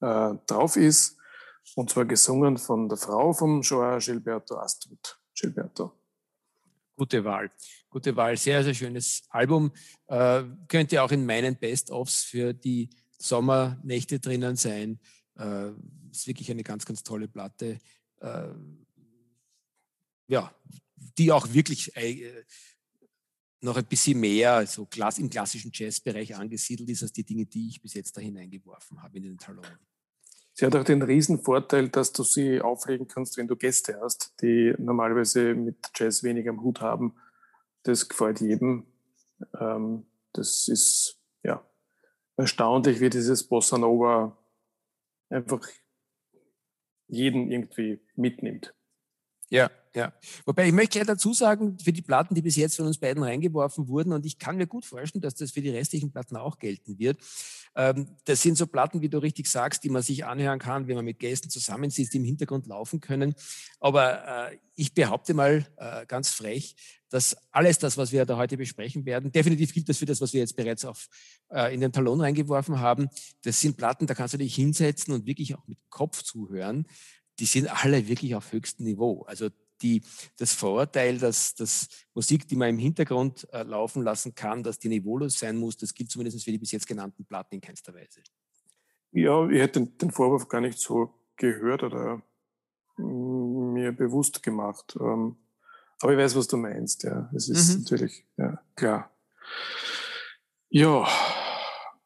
äh, 0.00 0.34
drauf 0.46 0.76
ist. 0.76 1.18
Und 1.76 1.90
zwar 1.90 2.06
gesungen 2.06 2.56
von 2.56 2.88
der 2.88 2.98
Frau 2.98 3.32
von 3.32 3.60
Joao 3.60 3.98
Gilberto 3.98 4.56
Astrid 4.56 5.18
Gilberto. 5.34 5.92
Gute 6.96 7.24
Wahl. 7.24 7.50
Gute 7.90 8.16
Wahl. 8.16 8.36
Sehr, 8.36 8.64
sehr 8.64 8.74
schönes 8.74 9.22
Album. 9.28 9.70
Äh, 10.06 10.44
könnte 10.68 11.02
auch 11.02 11.12
in 11.12 11.26
meinen 11.26 11.56
Best-ofs 11.56 12.24
für 12.24 12.52
die 12.52 12.90
Sommernächte 13.22 14.20
drinnen 14.20 14.56
sein. 14.56 14.98
Äh, 15.38 15.70
ist 16.10 16.26
wirklich 16.26 16.50
eine 16.50 16.62
ganz, 16.62 16.84
ganz 16.84 17.02
tolle 17.02 17.28
Platte. 17.28 17.78
Äh, 18.20 18.48
ja, 20.28 20.54
die 21.18 21.32
auch 21.32 21.52
wirklich 21.52 21.96
äh, 21.96 22.44
noch 23.60 23.76
ein 23.76 23.84
bisschen 23.84 24.18
mehr 24.18 24.66
so 24.66 24.86
klass 24.86 25.18
im 25.18 25.30
klassischen 25.30 25.70
Jazzbereich 25.72 26.34
angesiedelt 26.34 26.88
ist, 26.90 27.02
als 27.02 27.12
die 27.12 27.24
Dinge, 27.24 27.46
die 27.46 27.68
ich 27.68 27.80
bis 27.80 27.94
jetzt 27.94 28.16
da 28.16 28.20
hineingeworfen 28.20 29.02
habe 29.02 29.16
in 29.18 29.24
den 29.24 29.38
Talon. 29.38 29.64
Sie 30.54 30.66
hat 30.66 30.76
auch 30.76 30.84
den 30.84 31.38
Vorteil, 31.42 31.88
dass 31.88 32.12
du 32.12 32.24
sie 32.24 32.60
auflegen 32.60 33.08
kannst, 33.08 33.38
wenn 33.38 33.48
du 33.48 33.56
Gäste 33.56 33.98
hast, 34.02 34.34
die 34.42 34.74
normalerweise 34.78 35.54
mit 35.54 35.76
Jazz 35.94 36.22
wenig 36.22 36.48
am 36.48 36.62
Hut 36.62 36.80
haben. 36.80 37.14
Das 37.84 38.08
gefällt 38.08 38.40
jedem. 38.40 38.86
Ähm, 39.58 40.04
das 40.32 40.68
ist, 40.68 41.18
ja, 41.42 41.64
erstaunlich, 42.42 43.00
wie 43.00 43.10
dieses 43.10 43.44
Bossa 43.44 43.78
Nova 43.78 44.36
einfach 45.30 45.66
jeden 47.08 47.50
irgendwie 47.50 48.00
mitnimmt. 48.14 48.74
Ja, 49.48 49.70
ja. 49.94 50.14
Wobei 50.46 50.66
ich 50.66 50.72
möchte 50.72 50.98
gleich 50.98 51.06
dazu 51.06 51.34
sagen, 51.34 51.78
für 51.78 51.92
die 51.92 52.00
Platten, 52.00 52.34
die 52.34 52.42
bis 52.42 52.56
jetzt 52.56 52.76
von 52.76 52.86
uns 52.86 52.98
beiden 52.98 53.22
reingeworfen 53.22 53.86
wurden, 53.88 54.12
und 54.12 54.24
ich 54.24 54.38
kann 54.38 54.56
mir 54.56 54.66
gut 54.66 54.86
vorstellen, 54.86 55.20
dass 55.20 55.34
das 55.34 55.50
für 55.50 55.60
die 55.60 55.70
restlichen 55.70 56.10
Platten 56.10 56.36
auch 56.36 56.58
gelten 56.58 56.98
wird. 56.98 57.18
Ähm, 57.74 58.16
das 58.24 58.42
sind 58.42 58.56
so 58.56 58.66
Platten, 58.66 59.00
wie 59.00 59.08
du 59.08 59.18
richtig 59.18 59.46
sagst, 59.46 59.84
die 59.84 59.90
man 59.90 60.02
sich 60.02 60.24
anhören 60.24 60.58
kann, 60.58 60.88
wenn 60.88 60.96
man 60.96 61.04
mit 61.04 61.18
Gästen 61.18 61.50
zusammensitzt, 61.50 62.12
die 62.12 62.18
im 62.18 62.24
Hintergrund 62.24 62.66
laufen 62.66 63.00
können. 63.00 63.34
Aber 63.80 64.50
äh, 64.50 64.58
ich 64.74 64.94
behaupte 64.94 65.34
mal 65.34 65.66
äh, 65.76 66.06
ganz 66.06 66.30
frech, 66.30 66.76
dass 67.08 67.36
alles 67.50 67.78
das, 67.78 67.96
was 67.96 68.12
wir 68.12 68.24
da 68.24 68.36
heute 68.36 68.56
besprechen 68.56 69.04
werden, 69.04 69.32
definitiv 69.32 69.72
gilt 69.74 69.88
das 69.88 69.98
für 69.98 70.06
das, 70.06 70.20
was 70.20 70.32
wir 70.32 70.40
jetzt 70.40 70.56
bereits 70.56 70.84
auf, 70.84 71.08
äh, 71.50 71.74
in 71.74 71.80
den 71.80 71.92
Talon 71.92 72.20
reingeworfen 72.20 72.80
haben. 72.80 73.08
Das 73.42 73.60
sind 73.60 73.76
Platten, 73.76 74.06
da 74.06 74.14
kannst 74.14 74.34
du 74.34 74.38
dich 74.38 74.54
hinsetzen 74.54 75.12
und 75.14 75.26
wirklich 75.26 75.54
auch 75.54 75.66
mit 75.66 75.78
Kopf 75.90 76.22
zuhören 76.22 76.86
die 77.38 77.46
sind 77.46 77.68
alle 77.84 78.08
wirklich 78.08 78.34
auf 78.34 78.52
höchstem 78.52 78.86
Niveau. 78.86 79.22
Also 79.22 79.48
die, 79.82 80.02
das 80.38 80.52
Vorurteil, 80.52 81.18
dass, 81.18 81.54
dass 81.54 81.88
Musik, 82.14 82.46
die 82.48 82.56
man 82.56 82.70
im 82.70 82.78
Hintergrund 82.78 83.46
äh, 83.52 83.62
laufen 83.62 84.02
lassen 84.02 84.34
kann, 84.34 84.62
dass 84.62 84.78
die 84.78 84.88
niveaulos 84.88 85.38
sein 85.38 85.56
muss, 85.56 85.76
das 85.76 85.94
gilt 85.94 86.10
zumindest 86.10 86.44
für 86.44 86.52
die 86.52 86.58
bis 86.58 86.72
jetzt 86.72 86.86
genannten 86.86 87.24
Platten 87.24 87.56
in 87.56 87.60
keinster 87.60 87.94
Weise. 87.94 88.22
Ja, 89.12 89.48
ich 89.48 89.60
hätte 89.60 89.86
den, 89.86 90.10
Vorwurf 90.10 90.48
gar 90.48 90.60
nicht 90.60 90.78
so 90.78 91.14
gehört 91.36 91.82
oder 91.82 92.22
mir 92.96 93.92
bewusst 93.92 94.42
gemacht. 94.42 94.96
Ähm, 94.98 95.36
aber 96.00 96.12
ich 96.12 96.18
weiß, 96.18 96.36
was 96.36 96.48
du 96.48 96.56
meinst. 96.56 97.04
Ja, 97.04 97.30
es 97.34 97.48
ist 97.48 97.74
mhm. 97.74 97.82
natürlich 97.82 98.24
ja, 98.36 98.60
klar. 98.74 99.10
Ja, 100.68 101.06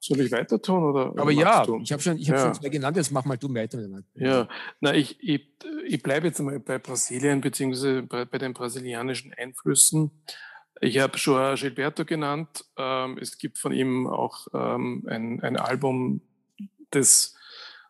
soll 0.07 0.21
ich 0.21 0.31
weiter 0.31 0.61
tun? 0.61 0.85
Oder 0.85 1.13
Aber 1.17 1.31
ja, 1.31 1.65
du? 1.65 1.81
ich 1.81 1.93
habe 1.93 2.03
schon, 2.03 2.19
ich 2.19 2.31
hab 2.31 2.37
ja. 2.37 2.45
schon 2.45 2.55
zwei 2.55 2.69
genannt, 2.69 2.97
jetzt 2.97 3.11
mach 3.11 3.25
mal 3.25 3.37
du 3.37 3.53
weiter. 3.53 3.81
Ja, 4.15 4.49
na, 4.81 4.95
ich, 4.95 5.19
ich, 5.21 5.49
ich 5.87 6.03
bleibe 6.03 6.29
jetzt 6.29 6.41
mal 6.41 6.61
bei 6.61 6.79
Brasilien, 6.79 7.41
beziehungsweise 7.41 8.03
bei, 8.03 8.25
bei 8.25 8.39
den 8.39 8.55
brasilianischen 8.55 9.33
Einflüssen. 9.35 10.11
Ich 10.81 10.99
habe 10.99 11.19
schon 11.19 11.57
Gilberto 11.57 12.05
genannt. 12.05 12.65
Ähm, 12.77 13.19
es 13.21 13.39
gibt 13.39 13.59
von 13.59 13.73
ihm 13.73 14.07
auch 14.07 14.47
ähm, 14.53 15.05
ein, 15.09 15.43
ein 15.43 15.57
Album, 15.57 16.21
das 16.91 17.35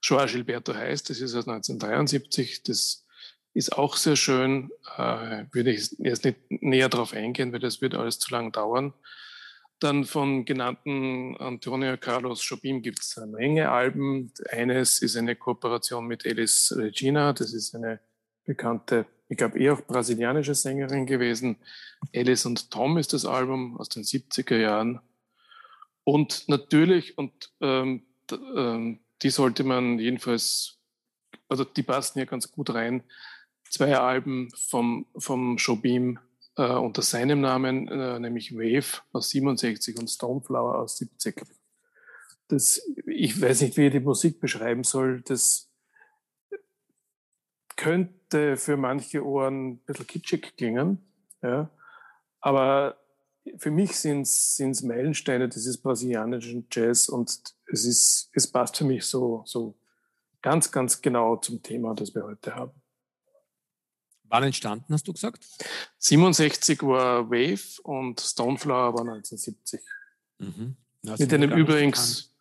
Joao 0.02 0.26
Gilberto 0.26 0.74
heißt. 0.74 1.10
Das 1.10 1.20
ist 1.20 1.34
aus 1.34 1.48
1973. 1.48 2.62
Das 2.62 3.04
ist 3.54 3.72
auch 3.76 3.96
sehr 3.96 4.16
schön. 4.16 4.70
Äh, 4.96 5.44
würde 5.52 5.72
ich 5.72 5.96
jetzt 5.98 6.24
nicht 6.24 6.38
näher 6.48 6.88
darauf 6.88 7.12
eingehen, 7.12 7.52
weil 7.52 7.60
das 7.60 7.80
wird 7.80 7.94
alles 7.94 8.18
zu 8.18 8.32
lang 8.32 8.52
dauern. 8.52 8.94
Dann 9.78 10.04
von 10.04 10.46
genannten 10.46 11.36
Antonio 11.36 11.96
Carlos 11.98 12.48
Jobim 12.48 12.80
gibt 12.80 13.00
es 13.00 13.18
eine 13.18 13.26
Menge 13.26 13.70
Alben. 13.70 14.32
Eines 14.50 15.02
ist 15.02 15.16
eine 15.16 15.36
Kooperation 15.36 16.06
mit 16.06 16.24
Elis 16.24 16.74
Regina. 16.76 17.34
Das 17.34 17.52
ist 17.52 17.74
eine 17.74 18.00
bekannte, 18.46 19.04
ich 19.28 19.36
glaube, 19.36 19.58
eher 19.58 19.74
auch 19.74 19.82
brasilianische 19.82 20.54
Sängerin 20.54 21.04
gewesen. 21.04 21.56
Alice 22.14 22.46
und 22.46 22.70
Tom 22.70 22.96
ist 22.96 23.12
das 23.12 23.26
Album 23.26 23.76
aus 23.76 23.90
den 23.90 24.02
70er 24.02 24.56
Jahren. 24.56 25.00
Und 26.04 26.48
natürlich, 26.48 27.18
und 27.18 27.52
ähm, 27.60 28.02
ähm, 28.30 29.00
die 29.22 29.30
sollte 29.30 29.64
man 29.64 29.98
jedenfalls, 29.98 30.78
also 31.48 31.64
die 31.64 31.82
passen 31.82 32.18
hier 32.18 32.26
ganz 32.26 32.50
gut 32.50 32.72
rein, 32.72 33.02
zwei 33.68 33.96
Alben 33.98 34.50
vom, 34.56 35.06
vom 35.18 35.56
Jobim 35.56 36.18
äh, 36.56 36.72
unter 36.72 37.02
seinem 37.02 37.40
Namen, 37.40 37.88
äh, 37.88 38.18
nämlich 38.18 38.54
Wave 38.54 39.02
aus 39.12 39.30
67 39.30 39.98
und 39.98 40.08
Stoneflower 40.08 40.78
aus 40.78 40.98
70. 40.98 41.42
Das, 42.48 42.82
ich 43.06 43.40
weiß 43.40 43.62
nicht, 43.62 43.76
wie 43.76 43.86
ich 43.86 43.92
die 43.92 44.00
Musik 44.00 44.40
beschreiben 44.40 44.84
soll. 44.84 45.22
Das 45.22 45.70
könnte 47.76 48.56
für 48.56 48.76
manche 48.76 49.24
Ohren 49.24 49.68
ein 49.68 49.78
bisschen 49.78 50.06
kitschig 50.06 50.56
klingen, 50.56 51.04
ja. 51.42 51.70
aber 52.40 52.96
für 53.58 53.70
mich 53.70 53.96
sind 53.96 54.22
es 54.22 54.82
Meilensteine 54.82 55.48
dieses 55.48 55.78
brasilianischen 55.78 56.66
Jazz 56.70 57.08
und 57.08 57.30
es, 57.66 57.84
ist, 57.84 58.30
es 58.32 58.50
passt 58.50 58.76
für 58.78 58.84
mich 58.84 59.04
so, 59.04 59.42
so 59.46 59.76
ganz, 60.42 60.72
ganz 60.72 61.00
genau 61.00 61.36
zum 61.36 61.62
Thema, 61.62 61.94
das 61.94 62.14
wir 62.14 62.24
heute 62.24 62.54
haben. 62.54 62.72
Wann 64.28 64.42
entstanden, 64.42 64.92
hast 64.92 65.06
du 65.06 65.12
gesagt? 65.12 65.46
67 65.98 66.82
war 66.82 67.30
Wave 67.30 67.80
und 67.82 68.20
Stoneflower 68.20 68.94
war 68.94 69.00
1970. 69.00 69.80
Mhm. 70.38 70.76
Mit 71.02 71.32
einem 71.32 71.52
übrigens, 71.52 72.32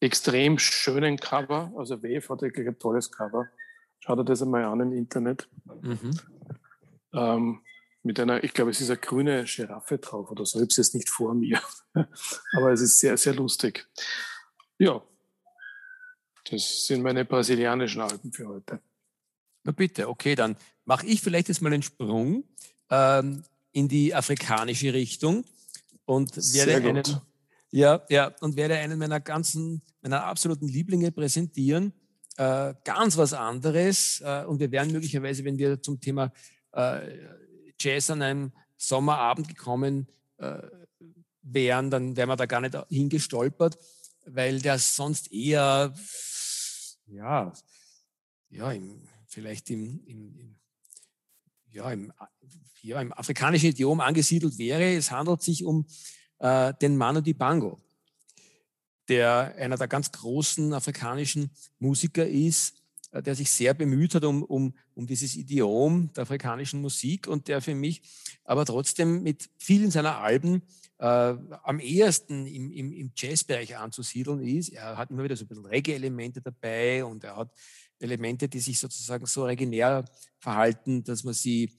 extrem 0.00 0.58
schönen 0.58 1.16
Cover. 1.16 1.72
Also 1.76 2.02
Wave 2.02 2.28
hat 2.28 2.42
wirklich 2.42 2.66
ein 2.66 2.78
tolles 2.78 3.10
Cover. 3.10 3.48
Schaut 4.00 4.18
dir 4.18 4.24
das 4.24 4.42
einmal 4.42 4.64
an 4.64 4.80
im 4.80 4.92
Internet. 4.92 5.48
Mhm. 5.82 6.20
Ähm, 7.12 7.60
mit 8.02 8.20
einer, 8.20 8.44
ich 8.44 8.54
glaube, 8.54 8.70
es 8.70 8.80
ist 8.80 8.90
eine 8.90 8.98
grüne 8.98 9.44
Giraffe 9.44 9.98
drauf 9.98 10.30
oder 10.30 10.46
so. 10.46 10.58
Ich 10.58 10.62
habe 10.62 10.68
es 10.68 10.76
jetzt 10.76 10.94
nicht 10.94 11.08
vor 11.08 11.34
mir. 11.34 11.60
Aber 12.56 12.72
es 12.72 12.80
ist 12.80 13.00
sehr, 13.00 13.16
sehr 13.16 13.34
lustig. 13.34 13.86
Ja, 14.78 15.02
das 16.48 16.86
sind 16.86 17.02
meine 17.02 17.24
brasilianischen 17.24 18.02
Alben 18.02 18.32
für 18.32 18.46
heute. 18.46 18.80
Na 19.64 19.72
bitte, 19.72 20.08
okay, 20.08 20.36
dann 20.36 20.56
mache 20.86 21.06
ich 21.06 21.20
vielleicht 21.20 21.48
jetzt 21.48 21.60
mal 21.60 21.72
einen 21.72 21.82
Sprung 21.82 22.44
ähm, 22.90 23.42
in 23.72 23.88
die 23.88 24.14
afrikanische 24.14 24.94
Richtung 24.94 25.44
und 26.06 26.34
werde 26.54 26.76
einen, 26.76 27.02
ja, 27.70 28.02
ja, 28.08 28.32
und 28.40 28.56
werde 28.56 28.76
einen 28.76 28.98
meiner 28.98 29.20
ganzen, 29.20 29.82
meiner 30.00 30.24
absoluten 30.24 30.68
Lieblinge 30.68 31.12
präsentieren. 31.12 31.92
Äh, 32.38 32.74
ganz 32.84 33.16
was 33.16 33.32
anderes. 33.32 34.22
Äh, 34.24 34.44
und 34.44 34.60
wir 34.60 34.70
werden 34.70 34.92
möglicherweise, 34.92 35.44
wenn 35.44 35.58
wir 35.58 35.82
zum 35.82 36.00
Thema 36.00 36.32
äh, 36.72 37.18
Jazz 37.78 38.10
an 38.10 38.22
einem 38.22 38.52
Sommerabend 38.76 39.48
gekommen 39.48 40.06
äh, 40.38 40.62
wären, 41.42 41.90
dann 41.90 42.16
wären 42.16 42.28
wir 42.28 42.36
da 42.36 42.46
gar 42.46 42.60
nicht 42.60 42.76
hingestolpert, 42.88 43.78
weil 44.26 44.60
der 44.60 44.78
sonst 44.78 45.32
eher, 45.32 45.94
ja, 47.06 47.52
ja, 48.50 48.72
im, 48.72 49.02
vielleicht 49.26 49.70
im, 49.70 50.04
im 50.06 50.55
ja, 51.76 51.92
im, 51.92 52.12
ja, 52.82 53.00
im 53.00 53.12
afrikanischen 53.12 53.70
Idiom 53.70 54.00
angesiedelt 54.00 54.58
wäre. 54.58 54.94
Es 54.94 55.10
handelt 55.10 55.42
sich 55.42 55.62
um 55.64 55.86
äh, 56.38 56.72
den 56.80 56.96
Manu 56.96 57.20
Dibango, 57.20 57.80
der 59.08 59.54
einer 59.56 59.76
der 59.76 59.88
ganz 59.88 60.10
großen 60.10 60.72
afrikanischen 60.72 61.50
Musiker 61.78 62.26
ist, 62.26 62.82
äh, 63.12 63.22
der 63.22 63.34
sich 63.34 63.50
sehr 63.50 63.74
bemüht 63.74 64.14
hat 64.14 64.24
um, 64.24 64.42
um, 64.42 64.74
um 64.94 65.06
dieses 65.06 65.36
Idiom 65.36 66.12
der 66.14 66.22
afrikanischen 66.22 66.80
Musik 66.80 67.28
und 67.28 67.46
der 67.48 67.60
für 67.60 67.74
mich 67.74 68.02
aber 68.44 68.64
trotzdem 68.64 69.22
mit 69.22 69.50
vielen 69.58 69.90
seiner 69.90 70.18
Alben 70.18 70.62
äh, 70.98 71.04
am 71.04 71.78
ehesten 71.78 72.46
im, 72.46 72.70
im, 72.70 72.92
im 72.92 73.12
Jazzbereich 73.14 73.76
anzusiedeln 73.76 74.40
ist. 74.40 74.70
Er 74.70 74.96
hat 74.96 75.10
immer 75.10 75.24
wieder 75.24 75.36
so 75.36 75.44
ein 75.44 75.48
bisschen 75.48 75.66
Reggae-Elemente 75.66 76.40
dabei 76.40 77.04
und 77.04 77.22
er 77.22 77.36
hat 77.36 77.50
Elemente, 77.98 78.48
die 78.48 78.60
sich 78.60 78.78
sozusagen 78.78 79.26
so 79.26 79.42
originär 79.42 80.04
verhalten, 80.38 81.04
dass 81.04 81.24
man 81.24 81.34
sie 81.34 81.70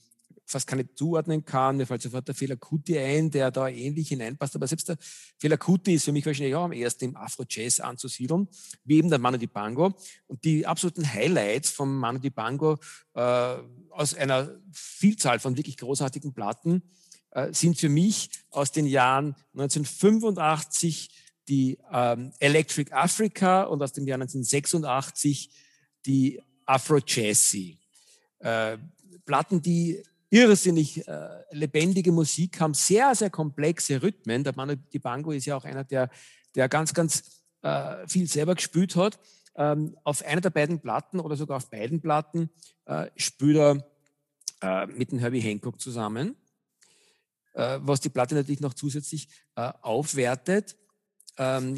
fast 0.48 0.74
nicht 0.74 0.96
zuordnen 0.96 1.44
kann. 1.44 1.76
Mir 1.76 1.86
fällt 1.86 2.02
sofort 2.02 2.26
der 2.26 2.34
Fehler 2.34 2.56
Kuti 2.56 2.98
ein, 2.98 3.30
der 3.30 3.50
da 3.50 3.68
ähnlich 3.68 4.08
hineinpasst. 4.08 4.56
Aber 4.56 4.66
selbst 4.66 4.88
der 4.88 4.96
Fehler 5.36 5.58
Kuti 5.58 5.94
ist 5.94 6.04
für 6.04 6.12
mich 6.12 6.24
wahrscheinlich 6.24 6.54
auch 6.54 6.64
am 6.64 6.72
ersten 6.72 7.04
im 7.04 7.16
Afro-Jazz 7.16 7.80
anzusiedeln, 7.80 8.48
wie 8.84 8.96
eben 8.96 9.10
der 9.10 9.18
Manu 9.18 9.36
Dibango. 9.36 9.94
Und 10.26 10.44
die 10.44 10.66
absoluten 10.66 11.06
Highlights 11.12 11.70
vom 11.70 11.98
Manu 11.98 12.18
Dibango 12.18 12.78
äh, 13.14 13.56
aus 13.90 14.14
einer 14.14 14.58
Vielzahl 14.72 15.38
von 15.38 15.56
wirklich 15.56 15.76
großartigen 15.76 16.32
Platten 16.32 16.82
äh, 17.32 17.52
sind 17.52 17.78
für 17.78 17.90
mich 17.90 18.30
aus 18.50 18.72
den 18.72 18.86
Jahren 18.86 19.36
1985 19.52 21.10
die 21.48 21.78
ähm, 21.92 22.32
Electric 22.38 22.92
Africa 22.92 23.62
und 23.64 23.82
aus 23.82 23.92
dem 23.92 24.06
Jahr 24.06 24.16
1986 24.16 25.50
die 26.08 26.40
Afro-Jazzy. 26.64 27.78
Äh, 28.40 28.78
Platten, 29.24 29.60
die 29.60 30.02
irrsinnig 30.30 31.06
äh, 31.06 31.42
lebendige 31.52 32.12
Musik 32.12 32.60
haben, 32.60 32.74
sehr, 32.74 33.14
sehr 33.14 33.30
komplexe 33.30 34.02
Rhythmen. 34.02 34.42
Der 34.42 34.54
Manu 34.54 34.74
Dibango 34.92 35.32
ist 35.32 35.46
ja 35.46 35.56
auch 35.56 35.64
einer, 35.64 35.84
der, 35.84 36.10
der 36.54 36.68
ganz, 36.68 36.94
ganz 36.94 37.42
äh, 37.62 38.06
viel 38.06 38.26
selber 38.26 38.54
gespielt 38.54 38.96
hat. 38.96 39.18
Ähm, 39.54 39.96
auf 40.04 40.24
einer 40.24 40.40
der 40.40 40.50
beiden 40.50 40.80
Platten 40.80 41.20
oder 41.20 41.36
sogar 41.36 41.58
auf 41.58 41.70
beiden 41.70 42.00
Platten 42.00 42.50
äh, 42.86 43.10
spielt 43.16 43.56
er 43.56 43.86
äh, 44.62 44.86
mit 44.86 45.12
dem 45.12 45.18
Herbie 45.18 45.40
Hancock 45.40 45.80
zusammen, 45.80 46.36
äh, 47.54 47.78
was 47.82 48.00
die 48.00 48.08
Platte 48.08 48.34
natürlich 48.34 48.60
noch 48.60 48.74
zusätzlich 48.74 49.28
aufwertet. 49.54 50.76
Ähm, 51.36 51.76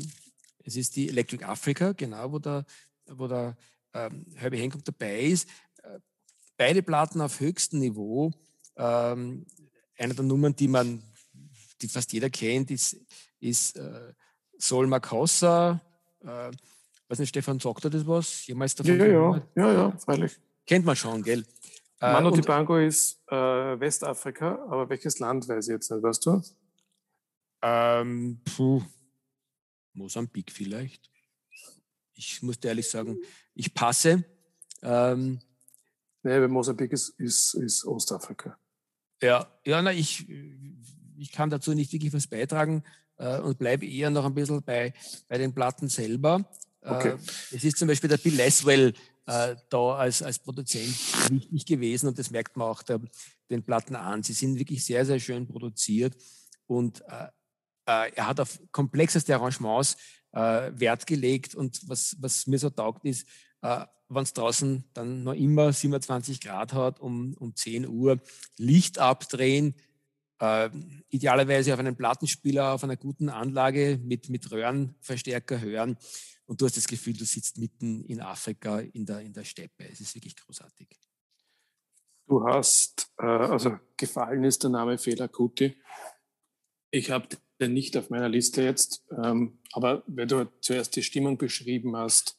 es 0.65 0.77
ist 0.77 0.95
die 0.97 1.09
Electric 1.09 1.43
Africa, 1.43 1.93
genau, 1.93 2.33
wo 2.33 2.39
der, 2.39 2.67
wo 3.07 3.27
der 3.27 3.57
ähm, 3.95 4.27
Herbie 4.37 4.59
Hancock 4.59 4.85
dabei 4.85 5.21
ist 5.21 5.49
beide 6.61 6.83
Platten 6.83 7.23
auf 7.23 7.41
höchstem 7.41 7.79
Niveau. 7.79 8.31
Ähm, 8.77 9.47
eine 9.97 10.15
der 10.15 10.25
Nummern, 10.25 10.55
die 10.55 10.69
man, 10.69 11.03
die 11.81 11.89
fast 11.89 12.13
jeder 12.13 12.29
kennt, 12.29 12.71
ist, 12.71 12.99
ist 13.41 13.79
äh, 13.79 14.13
Sol 14.59 14.87
Makossa. 14.87 15.81
Äh, 16.21 16.51
weiß 17.09 17.19
nicht, 17.19 17.31
Stefan, 17.31 17.59
sagt 17.59 17.85
er 17.85 17.91
das 17.91 18.07
was? 18.07 18.47
Jemals 18.47 18.75
davon 18.75 18.99
ja, 18.99 19.07
ja, 19.07 19.43
ja, 19.57 19.73
ja, 19.73 19.99
freilich. 19.99 20.39
Kennt 20.67 20.85
man 20.85 20.97
schon, 20.97 21.23
gell? 21.23 21.47
Äh, 21.99 22.13
Manu 22.13 22.31
Dibango 22.31 22.77
ist 22.77 23.23
äh, 23.29 23.37
Westafrika, 23.81 24.63
aber 24.69 24.91
welches 24.91 25.19
Land 25.19 25.49
weiß 25.49 25.67
ich 25.67 25.73
jetzt 25.73 25.91
nicht, 25.91 26.03
weißt 26.03 26.27
du? 26.27 26.43
Ähm, 27.63 28.39
puh, 28.45 28.83
Mosambik 29.95 30.53
vielleicht. 30.53 31.11
Ich 32.13 32.43
muss 32.43 32.61
dir 32.61 32.69
ehrlich 32.69 32.91
sagen, 32.91 33.19
ich 33.55 33.75
passe. 33.75 34.25
Ähm, 34.83 35.41
Nee, 36.23 36.47
Mosambik 36.49 36.93
ist, 36.93 37.11
ist, 37.19 37.55
ist 37.55 37.85
Ostafrika. 37.85 38.59
Ja, 39.23 39.47
ja 39.65 39.81
na, 39.81 39.93
ich, 39.93 40.27
ich 41.17 41.33
kann 41.33 41.51
dazu 41.51 41.73
nicht 41.73 41.93
wirklich 41.93 42.13
was 42.13 42.27
beitragen 42.27 42.83
äh, 43.17 43.39
und 43.41 43.59
bleibe 43.59 43.87
eher 43.87 44.11
noch 44.11 44.25
ein 44.25 44.35
bisschen 44.35 44.63
bei, 44.63 44.93
bei 45.29 45.39
den 45.39 45.55
Platten 45.55 45.89
selber. 45.89 46.45
Äh, 46.83 46.91
okay. 46.91 47.09
Äh, 47.09 47.57
es 47.57 47.65
ist 47.65 47.79
zum 47.79 47.89
Beispiel 47.89 48.11
der 48.11 48.19
Bill 48.19 48.37
Laswell 48.37 48.93
äh, 49.27 49.57
da 49.71 49.97
als, 49.97 50.23
als 50.23 50.39
Produzent 50.39 50.95
wichtig 51.31 51.67
gewesen 51.67 52.09
und 52.09 52.19
das 52.19 52.31
merkt 52.31 52.57
man 52.57 52.69
auch 52.69 52.83
der, 52.83 53.01
den 53.49 53.63
Platten 53.63 53.97
an. 53.97 54.23
Sie 54.23 54.35
sind 54.35 54.59
wirklich 54.59 54.85
sehr, 54.85 55.07
sehr 55.07 55.21
schön 55.21 55.47
produziert 55.47 56.17
und 56.67 57.01
äh, 57.09 57.29
er 57.91 58.27
hat 58.27 58.41
auf 58.41 58.61
komplexeste 58.73 59.35
Arrangements 59.35 59.97
Wert 60.33 61.09
gelegt 61.09 61.57
und 61.57 61.81
was, 61.89 62.17
was 62.21 62.47
mir 62.47 62.59
so 62.59 62.71
taugt 62.71 63.05
ist, 63.05 63.27
wenn 64.11 64.23
es 64.23 64.33
draußen 64.33 64.85
dann 64.93 65.23
noch 65.23 65.35
immer 65.35 65.73
27 65.73 66.41
Grad 66.41 66.73
hat, 66.73 67.01
um, 67.01 67.35
um 67.35 67.55
10 67.55 67.89
Uhr 67.89 68.21
Licht 68.57 68.99
abdrehen, 68.99 69.75
äh, 70.41 70.71
idealerweise 71.09 71.73
auf 71.73 71.79
einen 71.79 71.97
Plattenspieler, 71.97 72.73
auf 72.75 72.83
einer 72.83 72.97
guten 72.97 73.29
Anlage 73.29 74.01
mit, 74.03 74.29
mit 74.29 74.51
Röhrenverstärker 74.51 75.61
hören 75.61 75.97
und 76.47 76.61
du 76.61 76.67
hast 76.67 76.77
das 76.77 76.89
Gefühl, 76.89 77.17
du 77.17 77.25
sitzt 77.25 77.59
mitten 77.59 78.05
in 78.05 78.21
Afrika 78.21 78.81
in 78.81 79.07
der, 79.07 79.21
in 79.21 79.33
der 79.33 79.45
Steppe. 79.45 79.89
Es 79.89 80.01
ist 80.01 80.15
wirklich 80.15 80.35
großartig. 80.35 80.89
Du 82.27 82.45
hast, 82.45 83.13
äh, 83.19 83.27
also 83.27 83.79
gefallen 83.97 84.45
ist 84.45 84.63
der 84.63 84.71
Name 84.71 84.99
Fela 84.99 85.29
Kuti. 85.29 85.77
Ich 86.91 87.11
habe 87.11 87.29
den 87.61 87.73
nicht 87.73 87.97
auf 87.97 88.11
meiner 88.11 88.29
Liste 88.29 88.63
jetzt, 88.63 89.05
ähm, 89.23 89.59
aber 89.73 90.03
wenn 90.07 90.29
du 90.29 90.51
zuerst 90.61 90.97
die 90.97 91.03
Stimmung 91.03 91.39
beschrieben 91.39 91.97
hast, 91.97 92.39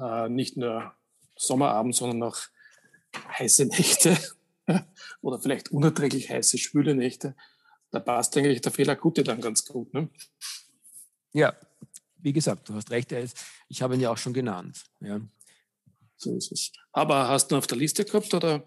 äh, 0.00 0.28
nicht 0.28 0.56
nur 0.56 0.94
Sommerabend, 1.36 1.94
sondern 1.94 2.22
auch 2.22 2.38
heiße 3.38 3.66
Nächte 3.66 4.16
oder 5.22 5.38
vielleicht 5.38 5.70
unerträglich 5.70 6.30
heiße, 6.30 6.58
schwüle 6.58 6.94
Nächte. 6.94 7.36
Da 7.90 8.00
passt 8.00 8.36
eigentlich 8.36 8.60
der 8.60 8.72
Fehler 8.72 8.96
Gute 8.96 9.22
dann 9.22 9.40
ganz 9.40 9.64
gut. 9.64 9.92
Ne? 9.94 10.08
Ja, 11.32 11.56
wie 12.16 12.32
gesagt, 12.32 12.68
du 12.68 12.74
hast 12.74 12.90
recht, 12.90 13.14
ich 13.68 13.82
habe 13.82 13.94
ihn 13.94 14.00
ja 14.00 14.10
auch 14.10 14.18
schon 14.18 14.32
genannt. 14.32 14.84
Ja. 15.00 15.20
So 16.16 16.36
ist 16.36 16.52
es. 16.52 16.72
Aber 16.92 17.28
hast 17.28 17.48
du 17.48 17.54
ihn 17.54 17.58
auf 17.58 17.66
der 17.66 17.78
Liste 17.78 18.04
gehabt 18.04 18.34
oder? 18.34 18.66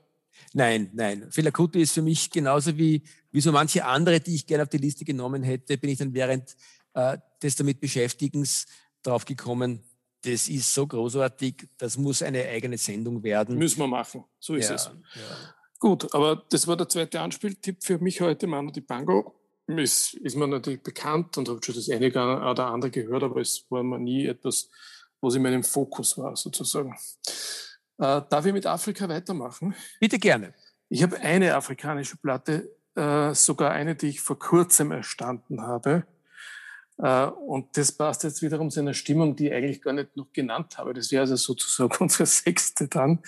Nein, 0.54 0.90
nein. 0.94 1.32
Fehler 1.32 1.52
Kuti 1.52 1.82
ist 1.82 1.94
für 1.94 2.02
mich 2.02 2.30
genauso 2.30 2.78
wie, 2.78 3.04
wie 3.32 3.42
so 3.42 3.52
manche 3.52 3.86
andere, 3.86 4.20
die 4.20 4.36
ich 4.36 4.46
gerne 4.46 4.64
auf 4.64 4.70
die 4.70 4.78
Liste 4.78 5.06
genommen 5.06 5.44
hätte, 5.44 5.78
bin 5.78 5.90
ich 5.90 5.98
dann 5.98 6.14
während 6.14 6.56
äh, 6.94 7.18
des 7.42 7.56
damit 7.56 7.80
Beschäftigens 7.80 8.66
drauf 9.04 9.26
gekommen, 9.26 9.84
das 10.24 10.48
ist 10.48 10.74
so 10.74 10.86
großartig, 10.86 11.68
das 11.78 11.98
muss 11.98 12.22
eine 12.22 12.48
eigene 12.48 12.78
Sendung 12.78 13.24
werden. 13.24 13.58
Müssen 13.58 13.80
wir 13.80 13.88
machen, 13.88 14.24
so 14.40 14.56
ist 14.56 14.70
ja, 14.70 14.76
es. 14.76 14.86
Ja. 14.86 15.22
Gut, 15.80 16.14
aber 16.14 16.44
das 16.50 16.68
war 16.68 16.78
der 16.78 16.88
zweite 16.88 17.22
Anspieltipp 17.22 17.84
für 17.84 17.98
mich 17.98 18.22
heute, 18.22 18.46
Manu 18.46 18.72
Di 18.72 18.82
Bango. 18.82 19.36
Ist, 19.68 20.16
ist 20.16 20.36
mir 20.36 20.48
natürlich 20.48 20.84
bekannt 20.84 21.38
und 21.38 21.48
habe 21.48 21.60
schon 21.64 21.76
das 21.76 21.90
eine 21.90 22.08
oder 22.08 22.68
andere 22.68 22.92
gehört, 22.92 23.24
aber 23.24 23.42
es 23.42 23.66
war 23.70 23.82
mir 23.82 24.00
nie 24.00 24.26
etwas, 24.26 24.70
was 25.22 25.36
in 25.36 25.42
meinem 25.42 25.64
Fokus 25.64 26.18
war, 26.18 26.36
sozusagen. 26.36 26.96
Äh, 28.02 28.24
darf 28.30 28.46
ich 28.48 28.54
mit 28.54 28.66
Afrika 28.66 29.08
weitermachen? 29.08 29.76
Bitte 30.00 30.18
gerne. 30.18 30.56
Ich 30.90 31.04
habe 31.04 31.20
eine 31.20 31.54
afrikanische 31.54 32.18
Platte, 32.18 32.76
äh, 32.96 33.36
sogar 33.36 33.72
eine, 33.72 33.96
die 33.96 34.08
ich 34.08 34.22
vor 34.22 34.40
kurzem 34.40 34.92
erstanden 34.92 35.62
habe. 35.62 36.08
Äh, 36.98 37.26
und 37.28 37.78
das 37.78 37.92
passt 37.92 38.24
jetzt 38.24 38.42
wiederum 38.42 38.72
zu 38.72 38.80
einer 38.80 38.96
Stimmung, 38.96 39.36
die 39.36 39.48
ich 39.48 39.54
eigentlich 39.54 39.84
gar 39.84 39.94
nicht 39.94 40.18
noch 40.18 40.34
genannt 40.34 40.80
habe. 40.80 40.96
Das 40.96 41.12
wäre 41.12 41.22
also 41.22 41.36
sozusagen 41.36 41.96
unsere 42.00 42.26
sechste 42.26 42.88
dann. 42.88 43.20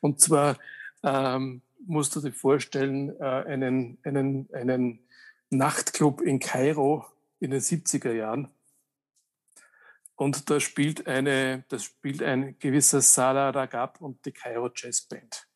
Und 0.00 0.20
zwar 0.20 0.56
ähm, 1.02 1.62
musst 1.84 2.14
du 2.14 2.20
dir 2.20 2.32
vorstellen, 2.32 3.18
äh, 3.18 3.24
einen, 3.24 3.98
einen, 4.04 4.48
einen 4.52 5.00
Nachtclub 5.50 6.20
in 6.20 6.38
Kairo 6.38 7.04
in 7.40 7.50
den 7.50 7.60
70er 7.60 8.12
Jahren. 8.12 8.48
Und 10.20 10.50
da 10.50 10.60
spielt 10.60 11.06
eine, 11.06 11.64
das 11.70 11.84
spielt 11.84 12.22
ein 12.22 12.58
gewisser 12.58 13.00
Salah 13.00 13.48
Ragab 13.48 14.02
und 14.02 14.26
die 14.26 14.32
Cairo 14.32 14.68
Jazz 14.74 15.00
Band. 15.00 15.48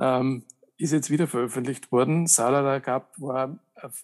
Ähm, 0.00 0.46
ist 0.78 0.92
jetzt 0.92 1.10
wieder 1.10 1.26
veröffentlicht 1.26 1.92
worden. 1.92 2.26
Salah 2.26 2.62
Ragab 2.62 3.12
war 3.20 3.58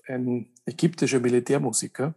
ein 0.07 0.53
ägyptischer 0.67 1.19
Militärmusiker. 1.19 2.15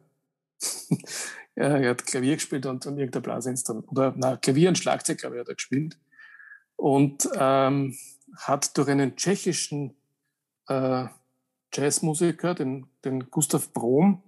er 1.56 1.90
hat 1.90 2.06
Klavier 2.06 2.36
gespielt 2.36 2.66
und, 2.66 2.86
und 2.86 2.98
irgendein 2.98 3.22
Blasinstrument. 3.22 3.90
Oder 3.90 4.14
na, 4.18 4.36
Klavier 4.36 4.68
und 4.68 4.78
Schlagzeug, 4.78 5.20
glaube 5.20 5.38
ich, 5.38 5.40
hat 5.40 5.48
er 5.48 5.56
gespielt. 5.56 5.98
Und 6.76 7.30
ähm, 7.38 7.98
hat 8.36 8.78
durch 8.78 8.90
einen 8.90 9.16
tschechischen 9.16 9.96
äh, 10.68 11.06
Jazzmusiker, 11.74 12.54
den, 12.56 12.88
den 13.06 13.32
Gustav 13.32 13.72
Brom, 13.72 14.22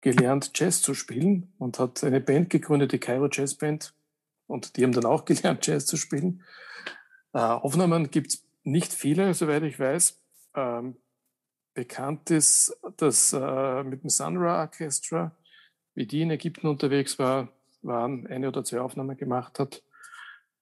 gelernt, 0.00 0.52
Jazz 0.54 0.82
zu 0.82 0.94
spielen 0.94 1.52
und 1.58 1.78
hat 1.78 2.02
eine 2.04 2.20
Band 2.20 2.50
gegründet, 2.50 2.92
die 2.92 2.98
Cairo 2.98 3.28
Jazz 3.30 3.54
Band. 3.54 3.94
Und 4.46 4.76
die 4.76 4.84
haben 4.84 4.92
dann 4.92 5.04
auch 5.04 5.24
gelernt, 5.26 5.66
Jazz 5.66 5.86
zu 5.86 5.96
spielen. 5.96 6.42
Äh, 7.32 7.38
Aufnahmen 7.38 8.10
gibt 8.10 8.28
es 8.28 8.44
nicht 8.64 8.92
viele, 8.92 9.34
soweit 9.34 9.62
ich 9.62 9.78
weiß. 9.78 10.18
Ähm, 10.54 10.96
bekannt 11.74 12.30
ist, 12.30 12.76
dass 12.96 13.32
äh, 13.32 13.82
mit 13.84 14.02
dem 14.02 14.10
Sunra 14.10 14.60
Orchestra, 14.60 15.34
wie 15.94 16.06
die 16.06 16.22
in 16.22 16.30
Ägypten 16.30 16.66
unterwegs 16.66 17.18
war, 17.18 17.48
waren 17.82 18.26
eine 18.26 18.48
oder 18.48 18.64
zwei 18.64 18.80
Aufnahmen 18.80 19.16
gemacht 19.16 19.58
hat. 19.58 19.82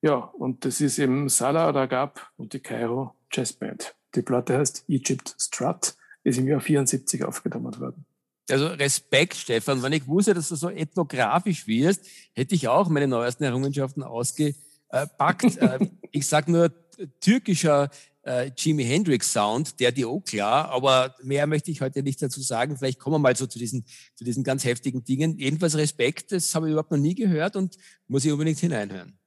Ja, 0.00 0.14
und 0.16 0.64
das 0.64 0.80
ist 0.80 0.98
eben 0.98 1.28
Salah 1.28 1.70
Ragab 1.70 2.30
und 2.36 2.52
die 2.52 2.60
Cairo 2.60 3.14
Jazz 3.32 3.52
Band. 3.52 3.96
Die 4.14 4.22
Platte 4.22 4.56
heißt 4.58 4.84
Egypt 4.88 5.34
Strut, 5.38 5.94
ist 6.22 6.38
im 6.38 6.46
Jahr 6.46 6.60
74 6.60 7.24
aufgenommen 7.24 7.78
worden. 7.80 8.04
Also 8.50 8.68
Respekt, 8.68 9.34
Stefan. 9.34 9.82
Wenn 9.82 9.92
ich 9.92 10.06
wusste, 10.06 10.34
dass 10.34 10.48
du 10.48 10.56
so 10.56 10.70
ethnografisch 10.70 11.66
wirst, 11.66 12.06
hätte 12.32 12.54
ich 12.54 12.68
auch 12.68 12.88
meine 12.88 13.08
neuesten 13.08 13.44
Errungenschaften 13.44 14.02
ausgepackt. 14.02 14.56
Äh, 15.58 15.86
ich 16.12 16.26
sage 16.26 16.50
nur 16.50 16.72
türkischer 17.20 17.90
äh, 18.22 18.50
Jimi 18.56 18.84
Hendrix 18.84 19.32
Sound, 19.32 19.78
der 19.80 19.92
dir 19.92 20.08
auch 20.08 20.20
klar, 20.20 20.70
aber 20.70 21.14
mehr 21.22 21.46
möchte 21.46 21.70
ich 21.70 21.80
heute 21.80 22.02
nicht 22.02 22.20
dazu 22.22 22.40
sagen. 22.40 22.76
Vielleicht 22.76 22.98
kommen 22.98 23.14
wir 23.14 23.18
mal 23.18 23.36
so 23.36 23.46
zu 23.46 23.58
diesen, 23.58 23.84
zu 24.14 24.24
diesen 24.24 24.44
ganz 24.44 24.64
heftigen 24.64 25.04
Dingen. 25.04 25.38
Jedenfalls 25.38 25.76
Respekt, 25.76 26.32
das 26.32 26.54
habe 26.54 26.66
ich 26.66 26.72
überhaupt 26.72 26.90
noch 26.90 26.98
nie 26.98 27.14
gehört 27.14 27.56
und 27.56 27.76
muss 28.06 28.24
ich 28.24 28.32
unbedingt 28.32 28.58
hineinhören. 28.58 29.18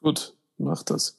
Gut, 0.00 0.34
mach 0.58 0.82
das. 0.82 1.18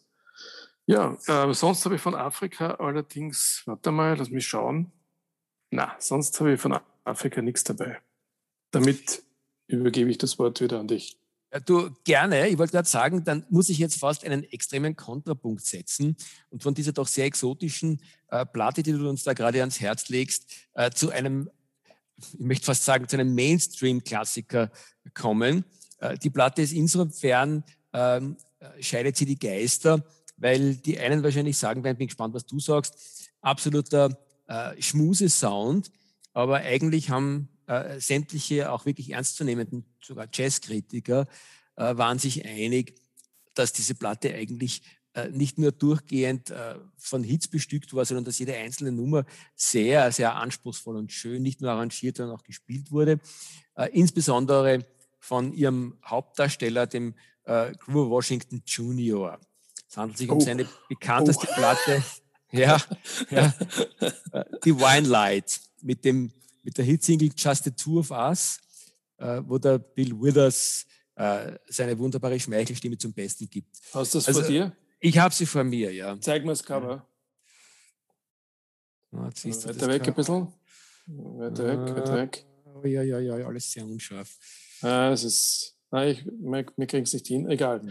Ja, 0.86 1.18
äh, 1.28 1.54
sonst 1.54 1.86
habe 1.86 1.96
ich 1.96 2.02
von 2.02 2.16
Afrika 2.16 2.76
allerdings, 2.76 3.64
warte 3.66 3.92
mal, 3.92 4.18
lass 4.18 4.30
mich 4.30 4.46
schauen. 4.46 4.92
Na, 5.72 5.96
sonst 6.00 6.40
habe 6.40 6.54
ich 6.54 6.62
von 6.62 6.74
Afrika 6.74 6.93
nichts 7.42 7.64
dabei. 7.64 8.00
Damit 8.72 9.24
übergebe 9.68 10.10
ich 10.10 10.18
das 10.18 10.40
Wort 10.40 10.62
wieder 10.62 10.80
an 10.80 10.88
dich. 10.88 11.18
Ja, 11.54 11.60
du, 11.60 11.92
gerne. 12.04 12.50
Ich 12.50 12.58
wollte 12.58 12.72
gerade 12.72 12.90
sagen, 12.90 13.24
dann 13.24 13.46
muss 13.50 13.70
ich 13.70 13.78
jetzt 13.78 14.00
fast 14.00 14.26
einen 14.26 14.44
extremen 14.44 14.96
Kontrapunkt 14.96 15.64
setzen 15.64 16.18
und 16.50 16.64
von 16.64 16.74
dieser 16.74 16.94
doch 16.94 17.08
sehr 17.08 17.26
exotischen 17.26 18.02
äh, 18.30 18.44
Platte, 18.44 18.82
die 18.82 18.92
du 18.92 19.08
uns 19.08 19.24
da 19.24 19.34
gerade 19.34 19.60
ans 19.60 19.80
Herz 19.80 20.10
legst, 20.10 20.48
äh, 20.74 20.90
zu 20.90 21.12
einem, 21.12 21.52
ich 22.18 22.40
möchte 22.40 22.66
fast 22.66 22.86
sagen, 22.86 23.08
zu 23.08 23.18
einem 23.18 23.36
Mainstream-Klassiker 23.36 24.72
kommen. 25.14 25.64
Äh, 26.00 26.18
die 26.18 26.32
Platte 26.32 26.64
ist 26.64 26.74
insofern, 26.74 27.64
ähm, 27.94 28.36
äh, 28.60 28.82
scheidet 28.82 29.16
sie 29.16 29.26
die 29.26 29.38
Geister, 29.38 30.04
weil 30.38 30.76
die 30.76 30.98
einen 30.98 31.22
wahrscheinlich 31.22 31.58
sagen 31.60 31.84
werden, 31.84 31.98
bin 32.00 32.08
gespannt, 32.08 32.34
was 32.34 32.48
du 32.48 32.60
sagst, 32.60 33.30
absoluter 33.42 34.18
äh, 34.48 34.82
Schmuse-Sound, 34.82 35.92
aber 36.34 36.58
eigentlich 36.58 37.10
haben 37.10 37.50
äh, 37.68 38.00
sämtliche 38.00 38.72
auch 38.72 38.86
wirklich 38.86 39.12
ernstzunehmenden, 39.12 39.86
sogar 40.02 40.28
Jazzkritiker, 40.32 41.28
äh, 41.76 41.98
waren 41.98 42.20
sich 42.20 42.46
einig, 42.46 42.96
dass 43.54 43.74
diese 43.74 43.96
Platte 43.96 44.34
eigentlich 44.34 44.82
äh, 45.14 45.30
nicht 45.30 45.58
nur 45.60 45.72
durchgehend 45.72 46.50
äh, 46.50 46.76
von 46.98 47.24
Hits 47.24 47.48
bestückt 47.48 47.94
war, 47.94 48.04
sondern 48.04 48.26
dass 48.26 48.40
jede 48.40 48.56
einzelne 48.56 48.92
Nummer 48.92 49.26
sehr, 49.56 50.12
sehr 50.12 50.36
anspruchsvoll 50.36 50.96
und 50.96 51.12
schön, 51.12 51.44
nicht 51.44 51.62
nur 51.62 51.72
arrangiert, 51.72 52.18
sondern 52.18 52.36
auch 52.36 52.44
gespielt 52.44 52.92
wurde. 52.92 53.20
Äh, 53.76 53.90
insbesondere 53.92 54.86
von 55.20 55.54
ihrem 55.54 55.98
Hauptdarsteller, 56.04 56.88
dem 56.88 57.14
äh, 57.44 57.74
Grover 57.74 58.10
Washington 58.10 58.64
Jr. 58.66 59.40
Es 59.88 59.98
handelt 59.98 60.18
sich 60.18 60.30
um 60.30 60.38
oh. 60.38 60.42
seine 60.42 60.68
bekannteste 60.90 61.48
oh. 61.50 61.54
Platte, 61.54 62.04
ja, 62.52 62.78
ja, 63.30 63.54
die 64.66 64.76
Wine 64.76 65.08
Light 65.08 65.62
mit 65.84 66.04
dem 66.06 66.32
mit 66.64 66.78
der 66.78 66.86
Hitsingle 66.86 67.30
Just 67.36 67.66
the 67.66 67.72
Two 67.72 68.00
of 68.00 68.10
Us, 68.12 68.60
äh, 69.18 69.42
wo 69.46 69.58
der 69.58 69.78
Bill 69.78 70.14
Withers 70.20 70.86
äh, 71.16 71.58
seine 71.68 71.98
wunderbare 72.00 72.40
Schmeichelstimme 72.40 72.98
zum 72.98 73.14
Besten 73.14 73.50
gibt. 73.50 73.78
Hast 73.94 74.14
du 74.14 74.18
das 74.18 74.28
also, 74.28 74.42
vor 74.42 74.50
dir? 74.50 74.76
Ich 75.00 75.18
habe 75.18 75.34
sie 75.34 75.46
vor 75.46 75.64
mir, 75.64 75.94
ja. 75.94 76.20
Zeig 76.22 76.44
mir 76.44 76.52
das 76.52 76.64
Cover. 76.64 77.06
Ja. 79.12 79.20
Oh, 79.20 79.26
weiter 79.26 79.88
weg 79.88 80.08
ein 80.08 80.14
bisschen. 80.16 80.48
Weiter 81.06 81.68
weg, 81.68 81.96
weiter 81.96 82.16
weg. 82.16 82.46
Oh, 82.74 82.86
ja, 82.88 83.04
ja, 83.04 83.20
ja, 83.20 83.34
alles 83.46 83.72
sehr 83.72 83.86
unscharf. 83.86 84.38
Ah, 84.82 85.12
es 85.12 85.24
ist, 85.24 85.76
nein, 85.92 86.12
ich, 86.12 86.26
mir, 86.26 86.66
mir 86.78 86.88
kriegen 86.88 87.04
es 87.04 87.14
nicht 87.14 87.28
hin. 87.28 87.48
Egal. 87.50 87.82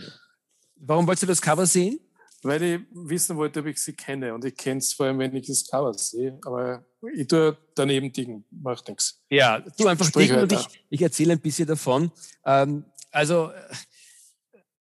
Warum 0.76 1.06
wolltest 1.06 1.22
du 1.22 1.26
das 1.28 1.40
Cover 1.40 1.66
sehen? 1.66 2.00
Weil 2.42 2.62
ich 2.62 2.80
wissen 2.92 3.36
wollte, 3.36 3.60
ob 3.60 3.66
ich 3.66 3.78
sie 3.78 3.92
kenne. 3.92 4.34
Und 4.34 4.44
ich 4.44 4.56
kenne 4.56 4.78
es 4.78 4.92
vor 4.92 5.06
allem, 5.06 5.18
wenn 5.18 5.34
ich 5.36 5.46
das 5.46 5.64
Cover 5.64 5.94
sehe. 5.94 6.38
Aber 6.44 6.84
ich 7.14 7.26
tue 7.28 7.56
daneben 7.74 8.12
Dingen, 8.12 8.44
macht 8.50 8.88
nichts. 8.88 9.22
Ja, 9.30 9.60
du 9.60 9.86
einfach 9.86 10.10
Dingen 10.10 10.40
und 10.40 10.52
ich, 10.52 10.66
ich 10.90 11.02
erzähle 11.02 11.34
ein 11.34 11.40
bisschen 11.40 11.68
davon. 11.68 12.10
Ähm, 12.44 12.84
also, 13.12 13.52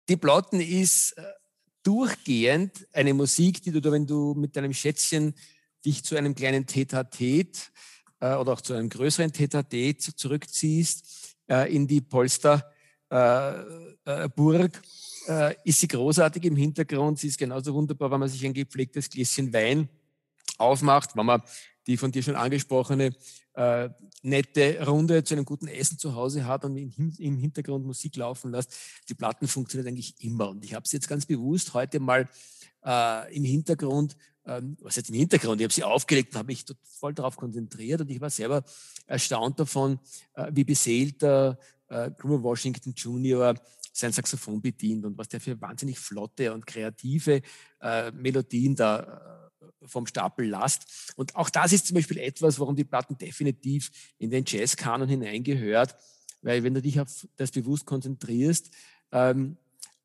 die 0.08 0.16
Platten 0.16 0.60
ist 0.60 1.12
äh, 1.12 1.22
durchgehend 1.82 2.86
eine 2.92 3.14
Musik, 3.14 3.62
die 3.62 3.72
du, 3.72 3.90
wenn 3.90 4.06
du 4.06 4.34
mit 4.34 4.56
deinem 4.56 4.72
Schätzchen 4.72 5.34
dich 5.84 6.04
zu 6.04 6.16
einem 6.16 6.34
kleinen 6.34 6.66
Tete-a-Tete 6.66 7.60
äh, 8.20 8.34
oder 8.34 8.52
auch 8.52 8.60
zu 8.60 8.74
einem 8.74 8.88
größeren 8.88 9.32
Tete-a-Tete 9.32 10.14
zurückziehst, 10.14 11.36
äh, 11.48 11.74
in 11.74 11.86
die 11.86 12.00
Polsterburg, 12.00 12.64
äh, 13.10 14.24
äh, 14.24 14.70
äh, 15.28 15.54
ist 15.64 15.80
sie 15.80 15.88
großartig 15.88 16.44
im 16.44 16.56
Hintergrund. 16.56 17.18
Sie 17.18 17.28
ist 17.28 17.38
genauso 17.38 17.74
wunderbar, 17.74 18.10
wenn 18.10 18.20
man 18.20 18.28
sich 18.28 18.44
ein 18.44 18.54
gepflegtes 18.54 19.10
Gläschen 19.10 19.52
Wein 19.52 19.88
aufmacht, 20.56 21.16
wenn 21.16 21.26
man 21.26 21.42
die 21.86 21.96
von 21.96 22.10
dir 22.10 22.22
schon 22.22 22.36
angesprochene 22.36 23.14
äh, 23.54 23.88
nette 24.22 24.86
Runde 24.86 25.24
zu 25.24 25.34
einem 25.34 25.44
guten 25.44 25.68
Essen 25.68 25.98
zu 25.98 26.14
Hause 26.14 26.46
hat 26.46 26.64
und 26.64 26.76
im 26.76 27.36
Hintergrund 27.38 27.86
Musik 27.86 28.16
laufen 28.16 28.52
lässt. 28.52 28.74
Die 29.08 29.14
Platten 29.14 29.48
funktioniert 29.48 29.88
eigentlich 29.88 30.14
immer. 30.20 30.50
Und 30.50 30.64
ich 30.64 30.74
habe 30.74 30.84
es 30.84 30.92
jetzt 30.92 31.08
ganz 31.08 31.26
bewusst 31.26 31.74
heute 31.74 32.00
mal 32.00 32.28
äh, 32.84 33.36
im 33.36 33.44
Hintergrund, 33.44 34.16
ähm, 34.46 34.76
was 34.80 34.96
jetzt 34.96 35.10
im 35.10 35.16
Hintergrund, 35.16 35.60
ich 35.60 35.64
habe 35.64 35.74
sie 35.74 35.84
aufgelegt 35.84 36.32
und 36.32 36.38
habe 36.38 36.46
mich 36.46 36.64
voll 36.82 37.14
darauf 37.14 37.36
konzentriert 37.36 38.00
und 38.00 38.10
ich 38.10 38.20
war 38.20 38.30
selber 38.30 38.64
erstaunt 39.06 39.60
davon, 39.60 39.98
äh, 40.34 40.50
wie 40.52 40.64
beseelt 40.64 41.22
der 41.22 41.58
äh, 41.88 42.10
Grover 42.10 42.42
Washington 42.42 42.92
Jr 42.94 43.54
sein 43.98 44.12
Saxophon 44.12 44.60
bedient 44.60 45.04
und 45.04 45.18
was 45.18 45.28
der 45.28 45.40
für 45.40 45.60
wahnsinnig 45.60 45.98
flotte 45.98 46.52
und 46.52 46.66
kreative 46.66 47.42
äh, 47.80 48.10
Melodien 48.12 48.74
da 48.76 49.48
äh, 49.60 49.86
vom 49.86 50.06
Stapel 50.06 50.48
lasst. 50.48 51.12
Und 51.16 51.34
auch 51.34 51.50
das 51.50 51.72
ist 51.72 51.86
zum 51.86 51.94
Beispiel 51.94 52.18
etwas, 52.18 52.58
warum 52.58 52.76
die 52.76 52.84
Platten 52.84 53.18
definitiv 53.18 53.90
in 54.18 54.30
den 54.30 54.44
Jazzkanon 54.46 55.08
hineingehört, 55.08 55.96
weil 56.42 56.62
wenn 56.62 56.74
du 56.74 56.82
dich 56.82 57.00
auf 57.00 57.26
das 57.36 57.50
bewusst 57.50 57.86
konzentrierst, 57.86 58.70
ähm, 59.12 59.56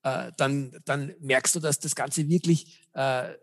äh, 0.04 0.32
dann, 0.38 0.76
dann 0.86 1.14
merkst 1.20 1.56
du, 1.56 1.60
dass 1.60 1.80
das 1.80 1.96
Ganze 1.96 2.28
wirklich 2.28 2.88
äh, 2.94 3.34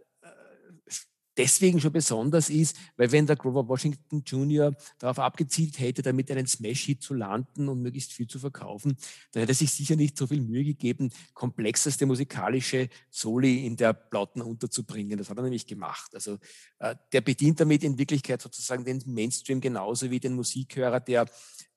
deswegen 1.40 1.80
schon 1.80 1.92
besonders 1.92 2.50
ist, 2.50 2.76
weil 2.96 3.10
wenn 3.12 3.26
der 3.26 3.36
Grover 3.36 3.66
Washington 3.66 4.22
Jr. 4.26 4.74
darauf 4.98 5.18
abgezielt 5.18 5.78
hätte, 5.78 6.02
damit 6.02 6.30
einen 6.30 6.46
Smash-Hit 6.46 7.02
zu 7.02 7.14
landen 7.14 7.68
und 7.68 7.80
möglichst 7.80 8.12
viel 8.12 8.26
zu 8.26 8.38
verkaufen, 8.38 8.96
dann 9.32 9.40
hätte 9.40 9.52
er 9.52 9.54
sich 9.54 9.72
sicher 9.72 9.96
nicht 9.96 10.18
so 10.18 10.26
viel 10.26 10.42
Mühe 10.42 10.64
gegeben, 10.64 11.10
komplexeste 11.32 12.04
musikalische 12.04 12.90
Soli 13.08 13.64
in 13.64 13.76
der 13.76 13.94
Platten 13.94 14.42
unterzubringen. 14.42 15.16
Das 15.16 15.30
hat 15.30 15.38
er 15.38 15.42
nämlich 15.42 15.66
gemacht. 15.66 16.14
Also 16.14 16.38
äh, 16.78 16.94
der 17.12 17.22
bedient 17.22 17.58
damit 17.58 17.84
in 17.84 17.96
Wirklichkeit 17.96 18.42
sozusagen 18.42 18.84
den 18.84 19.02
Mainstream 19.06 19.62
genauso 19.62 20.10
wie 20.10 20.20
den 20.20 20.34
Musikhörer, 20.34 21.00
der 21.00 21.26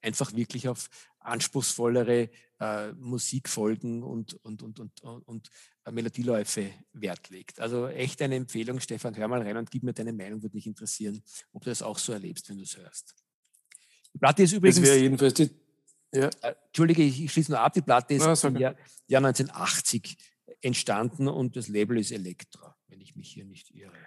einfach 0.02 0.34
wirklich 0.36 0.68
auf 0.68 0.90
anspruchsvollere 1.22 2.30
äh, 2.64 2.94
Musikfolgen 2.94 4.04
und, 4.04 4.36
und, 4.46 4.64
und, 4.64 4.80
und, 4.80 5.04
und 5.04 5.50
Melodieläufe 5.92 6.72
Wert 6.94 7.30
legt. 7.30 7.60
Also 7.60 7.88
echt 7.88 8.22
eine 8.22 8.36
Empfehlung, 8.36 8.80
Stefan, 8.80 9.18
hör 9.18 9.28
mal 9.28 9.42
rein 9.42 9.58
und 9.58 9.70
gib 9.70 9.84
mir 9.84 9.94
deine 9.94 10.14
Meinung, 10.14 10.42
würde 10.42 10.56
mich 10.56 10.66
interessieren, 10.66 11.22
ob 11.52 11.64
du 11.64 11.70
das 11.70 11.82
auch 11.82 11.98
so 11.98 12.14
erlebst, 12.14 12.50
wenn 12.50 12.58
du 12.58 12.64
es 12.64 12.78
hörst. 12.78 13.16
Die 14.14 14.18
Platte 14.18 14.44
ist 14.44 14.54
übrigens. 14.54 14.78
Das 14.78 14.86
wäre 14.86 14.98
jedenfalls 14.98 15.34
die, 15.34 15.50
ja. 16.14 16.30
Äh, 16.42 16.56
Entschuldige, 16.68 17.04
ich, 17.04 17.24
ich 17.24 17.32
schließe 17.32 17.52
nur 17.52 17.60
ab. 17.60 17.74
Die 17.74 17.82
Platte 17.82 18.14
ist 18.14 18.44
im 18.44 18.56
Jahr, 18.56 18.76
Jahr 19.08 19.26
1980 19.26 20.18
entstanden 20.62 21.28
und 21.28 21.58
das 21.58 21.68
Label 21.68 21.98
ist 21.98 22.12
Elektra, 22.12 22.78
wenn 22.88 23.02
ich 23.02 23.16
mich 23.16 23.34
hier 23.34 23.46
nicht 23.46 23.72
irre. 23.72 23.98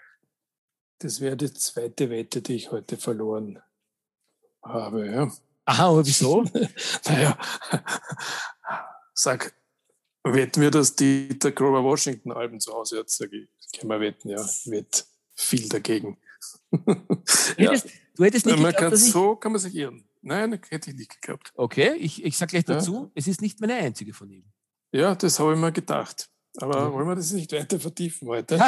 Das 0.99 1.21
wäre 1.21 1.37
die 1.37 1.53
zweite 1.53 2.09
Wette, 2.09 2.41
die 2.41 2.55
ich 2.55 2.71
heute 2.71 2.97
verloren 2.97 3.61
habe. 4.63 5.07
Ja. 5.07 5.33
Aha, 5.67 5.89
aber 5.89 6.07
wieso? 6.07 6.45
naja, 7.07 7.37
sag, 9.15 9.53
wetten 10.23 10.63
wir, 10.63 10.71
dass 10.71 10.95
die 10.95 11.39
der 11.39 11.51
Grover 11.53 11.83
Washington 11.83 12.33
Alben 12.33 12.61
zu 12.61 12.73
Hause 12.73 13.01
hat? 13.01 13.11
Sag 13.11 13.33
ich, 13.33 13.49
kann 13.79 13.89
man 13.89 14.01
wetten, 14.01 14.29
ja, 14.29 14.45
wett 14.67 15.07
viel 15.35 15.69
dagegen. 15.69 16.19
ja. 17.59 17.75
du 18.17 18.25
hättest 18.25 18.47
nicht 18.47 18.59
man 18.59 18.73
geglaubt, 18.73 18.93
kann, 18.93 18.97
So 18.97 19.37
kann 19.37 19.53
man 19.53 19.61
sich 19.61 19.75
irren. 19.75 20.09
Nein, 20.23 20.61
hätte 20.69 20.91
ich 20.91 20.97
nicht 20.97 21.21
geglaubt. 21.21 21.53
Okay, 21.57 21.95
ich, 21.97 22.25
ich 22.25 22.39
sage 22.39 22.51
gleich 22.51 22.65
dazu, 22.65 23.05
ja. 23.05 23.11
es 23.15 23.27
ist 23.27 23.43
nicht 23.43 23.61
meine 23.61 23.75
einzige 23.75 24.15
von 24.15 24.31
ihm. 24.31 24.45
Ja, 24.93 25.15
das 25.15 25.39
habe 25.39 25.55
ich 25.55 25.59
mir 25.59 25.73
gedacht. 25.73 26.29
Aber 26.59 26.79
ja. 26.79 26.93
wollen 26.93 27.09
wir 27.09 27.17
das 27.17 27.33
nicht 27.33 27.53
weiter 27.53 27.79
vertiefen 27.79 28.29
heute? 28.29 28.59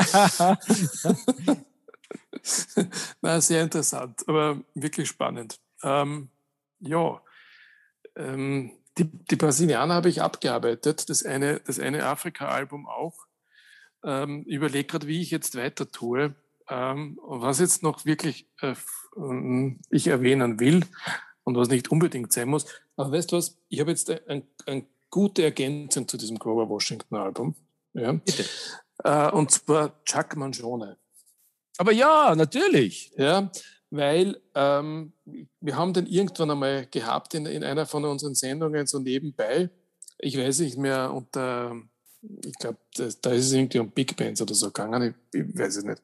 Na, 3.22 3.40
sehr 3.40 3.62
interessant, 3.62 4.28
aber 4.28 4.60
wirklich 4.74 5.08
spannend. 5.08 5.60
Ähm, 5.82 6.28
ja, 6.80 7.20
ähm, 8.16 8.72
die, 8.98 9.04
die 9.04 9.36
Brasilianer 9.36 9.94
habe 9.94 10.08
ich 10.08 10.22
abgearbeitet, 10.22 11.08
das 11.08 11.24
eine, 11.24 11.60
das 11.60 11.78
eine 11.78 12.04
Afrika-Album 12.04 12.88
auch. 12.88 13.26
Ähm, 14.04 14.42
überlege 14.44 14.84
gerade, 14.84 15.06
wie 15.06 15.20
ich 15.20 15.30
jetzt 15.30 15.56
weiter 15.56 15.90
tue. 15.90 16.34
Ähm, 16.68 17.18
was 17.22 17.60
jetzt 17.60 17.82
noch 17.82 18.04
wirklich 18.04 18.48
äh, 18.60 18.74
ähm, 19.16 19.80
ich 19.90 20.08
erwähnen 20.08 20.60
will 20.60 20.84
und 21.44 21.56
was 21.56 21.68
nicht 21.68 21.90
unbedingt 21.90 22.32
sein 22.32 22.48
muss. 22.48 22.66
Aber 22.96 23.12
weißt 23.12 23.32
du 23.32 23.36
was? 23.36 23.58
Ich 23.68 23.80
habe 23.80 23.90
jetzt 23.90 24.10
eine 24.10 24.42
ein 24.66 24.86
gute 25.10 25.42
Ergänzung 25.42 26.06
zu 26.06 26.16
diesem 26.16 26.38
Grover 26.38 26.68
Washington 26.68 27.16
Album. 27.16 27.54
Ja? 27.94 28.12
Bitte. 28.12 28.44
Äh, 29.04 29.30
und 29.30 29.50
zwar 29.50 30.02
Chuck 30.04 30.36
Mangione. 30.36 30.98
Aber 31.78 31.92
ja, 31.92 32.34
natürlich. 32.34 33.12
Ja, 33.16 33.50
weil 33.90 34.40
ähm, 34.54 35.12
wir 35.60 35.76
haben 35.76 35.92
den 35.92 36.06
irgendwann 36.06 36.50
einmal 36.50 36.86
gehabt 36.86 37.34
in, 37.34 37.46
in 37.46 37.64
einer 37.64 37.86
von 37.86 38.04
unseren 38.04 38.34
Sendungen 38.34 38.86
so 38.86 38.98
nebenbei. 38.98 39.70
Ich 40.18 40.36
weiß 40.36 40.60
nicht 40.60 40.76
mehr 40.76 41.12
unter, 41.12 41.76
ich 42.44 42.58
glaube, 42.58 42.78
da 42.96 43.30
ist 43.30 43.46
es 43.46 43.52
irgendwie 43.52 43.78
um 43.78 43.90
Big 43.90 44.16
Bands 44.16 44.42
oder 44.42 44.54
so 44.54 44.66
gegangen, 44.66 45.14
ich, 45.32 45.40
ich 45.40 45.58
weiß 45.58 45.76
es 45.76 45.84
nicht. 45.84 46.02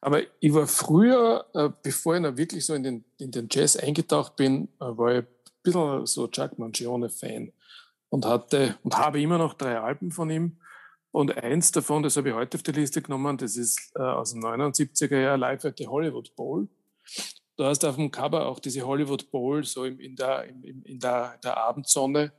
Aber 0.00 0.22
ich 0.40 0.54
war 0.54 0.66
früher, 0.66 1.46
äh, 1.54 1.70
bevor 1.82 2.14
ich 2.14 2.22
noch 2.22 2.36
wirklich 2.36 2.64
so 2.64 2.74
in 2.74 2.84
den, 2.84 3.04
in 3.18 3.32
den 3.32 3.48
Jazz 3.50 3.76
eingetaucht 3.76 4.36
bin, 4.36 4.68
äh, 4.80 4.84
war 4.84 5.12
ich 5.12 5.24
ein 5.24 5.26
bisschen 5.62 6.06
so 6.06 6.28
Chuck 6.28 6.58
Mangione-Fan 6.58 7.52
und 8.10 8.24
hatte 8.24 8.78
und 8.84 8.96
habe 8.96 9.20
immer 9.20 9.38
noch 9.38 9.54
drei 9.54 9.78
Alben 9.78 10.12
von 10.12 10.30
ihm. 10.30 10.58
Und 11.10 11.36
eins 11.36 11.72
davon, 11.72 12.02
das 12.02 12.16
habe 12.16 12.28
ich 12.28 12.34
heute 12.34 12.58
auf 12.58 12.62
die 12.62 12.72
Liste 12.72 13.02
genommen, 13.02 13.38
das 13.38 13.56
ist 13.56 13.90
äh, 13.96 14.02
aus 14.02 14.32
dem 14.32 14.44
79er 14.44 15.18
Jahr 15.18 15.36
Live 15.36 15.64
at 15.64 15.78
the 15.78 15.88
Hollywood 15.88 16.34
Bowl. 16.36 16.68
Du 17.56 17.64
hast 17.64 17.84
auf 17.84 17.96
dem 17.96 18.10
Cover 18.10 18.46
auch 18.46 18.60
diese 18.60 18.86
Hollywood 18.86 19.30
Bowl, 19.30 19.64
so 19.64 19.84
in, 19.84 19.98
in, 19.98 20.14
der, 20.14 20.44
in, 20.44 20.82
in 20.82 21.00
der, 21.00 21.38
der 21.42 21.56
Abendsonne, 21.56 22.32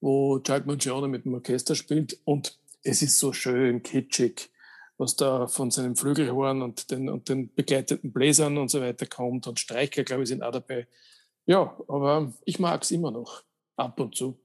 wo 0.00 0.38
Chuck 0.38 0.64
Mangione 0.64 1.06
mit 1.06 1.24
dem 1.24 1.34
Orchester 1.34 1.74
spielt. 1.74 2.18
Und 2.24 2.58
es 2.82 3.02
ist 3.02 3.18
so 3.18 3.32
schön 3.32 3.82
kitschig, 3.82 4.50
was 4.96 5.16
da 5.16 5.46
von 5.48 5.70
seinem 5.70 5.96
Flügelhorn 5.96 6.62
und 6.62 6.90
den, 6.90 7.10
und 7.10 7.28
den 7.28 7.52
begleiteten 7.54 8.12
Bläsern 8.12 8.56
und 8.56 8.70
so 8.70 8.80
weiter 8.80 9.06
kommt. 9.06 9.46
Und 9.46 9.60
Streicher, 9.60 10.04
glaube 10.04 10.22
ich, 10.22 10.30
sind 10.30 10.42
auch 10.42 10.52
dabei. 10.52 10.86
Ja, 11.46 11.76
aber 11.88 12.32
ich 12.46 12.58
mag 12.58 12.82
es 12.82 12.90
immer 12.90 13.10
noch, 13.10 13.42
ab 13.76 14.00
und 14.00 14.14
zu. 14.14 14.38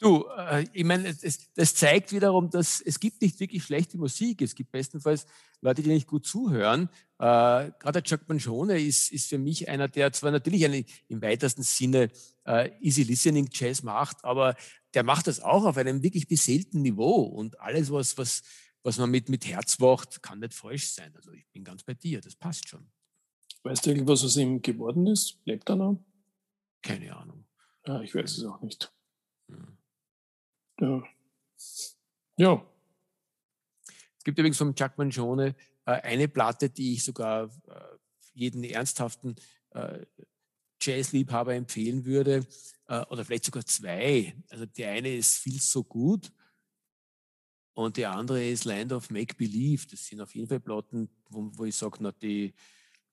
Du, 0.00 0.24
äh, 0.34 0.64
ich 0.72 0.84
meine, 0.84 1.14
das 1.54 1.74
zeigt 1.74 2.12
wiederum, 2.12 2.48
dass 2.48 2.80
es 2.80 2.98
gibt 2.98 3.20
nicht 3.20 3.38
wirklich 3.38 3.62
schlechte 3.62 3.98
Musik. 3.98 4.40
Es 4.40 4.54
gibt 4.54 4.72
bestenfalls 4.72 5.26
Leute, 5.60 5.82
die 5.82 5.90
nicht 5.90 6.06
gut 6.06 6.26
zuhören. 6.26 6.88
Äh, 7.18 7.68
Gerade 7.78 7.92
der 7.92 8.04
Chuck 8.04 8.26
Mangione 8.26 8.80
ist, 8.80 9.12
ist 9.12 9.28
für 9.28 9.36
mich 9.36 9.68
einer, 9.68 9.88
der 9.88 10.10
zwar 10.12 10.30
natürlich 10.30 10.64
eine, 10.64 10.86
im 11.08 11.20
weitesten 11.20 11.62
Sinne 11.62 12.08
äh, 12.46 12.70
Easy 12.80 13.02
Listening 13.02 13.50
Jazz 13.52 13.82
macht, 13.82 14.24
aber 14.24 14.56
der 14.94 15.02
macht 15.02 15.26
das 15.26 15.40
auch 15.40 15.66
auf 15.66 15.76
einem 15.76 16.02
wirklich 16.02 16.26
beseelten 16.26 16.80
Niveau. 16.80 17.20
Und 17.20 17.60
alles, 17.60 17.92
was, 17.92 18.16
was, 18.16 18.40
was 18.82 18.96
man 18.96 19.10
mit, 19.10 19.28
mit 19.28 19.46
Herz 19.46 19.78
macht, 19.80 20.22
kann 20.22 20.38
nicht 20.38 20.54
falsch 20.54 20.88
sein. 20.88 21.14
Also 21.14 21.30
ich 21.32 21.46
bin 21.52 21.62
ganz 21.62 21.82
bei 21.82 21.92
dir, 21.92 22.22
das 22.22 22.36
passt 22.36 22.66
schon. 22.70 22.88
Weißt 23.64 23.84
du 23.84 23.90
irgendwas, 23.90 24.20
was 24.20 24.30
aus 24.30 24.36
ihm 24.38 24.62
geworden 24.62 25.06
ist? 25.06 25.38
Lebt 25.44 25.68
er 25.68 25.76
noch? 25.76 26.02
Keine 26.80 27.14
Ahnung. 27.14 27.44
Ja, 27.86 28.00
ich 28.00 28.14
weiß 28.14 28.38
es 28.38 28.44
auch 28.44 28.62
nicht. 28.62 28.90
Ja. 30.80 31.02
ja. 32.36 32.66
Es 34.18 34.24
gibt 34.24 34.38
übrigens 34.38 34.58
von 34.58 34.74
Chuck 34.74 34.96
Mangione 34.96 35.54
äh, 35.84 35.92
eine 35.92 36.28
Platte, 36.28 36.70
die 36.70 36.94
ich 36.94 37.04
sogar 37.04 37.44
äh, 37.68 37.96
jeden 38.32 38.64
ernsthaften 38.64 39.36
äh, 39.70 40.04
Jazzliebhaber 40.80 41.54
empfehlen 41.54 42.04
würde, 42.04 42.46
äh, 42.88 43.04
oder 43.06 43.24
vielleicht 43.24 43.44
sogar 43.44 43.64
zwei. 43.64 44.34
Also 44.48 44.66
die 44.66 44.84
eine 44.84 45.14
ist 45.14 45.38
Viel 45.38 45.60
so 45.60 45.84
gut 45.84 46.32
und 47.74 47.96
die 47.96 48.06
andere 48.06 48.44
ist 48.44 48.64
Land 48.64 48.92
of 48.92 49.10
Make 49.10 49.34
Believe. 49.34 49.86
Das 49.90 50.06
sind 50.06 50.20
auf 50.20 50.34
jeden 50.34 50.48
Fall 50.48 50.60
Platten, 50.60 51.08
wo, 51.28 51.50
wo 51.52 51.64
ich 51.64 51.76
sage, 51.76 52.12
die, 52.22 52.54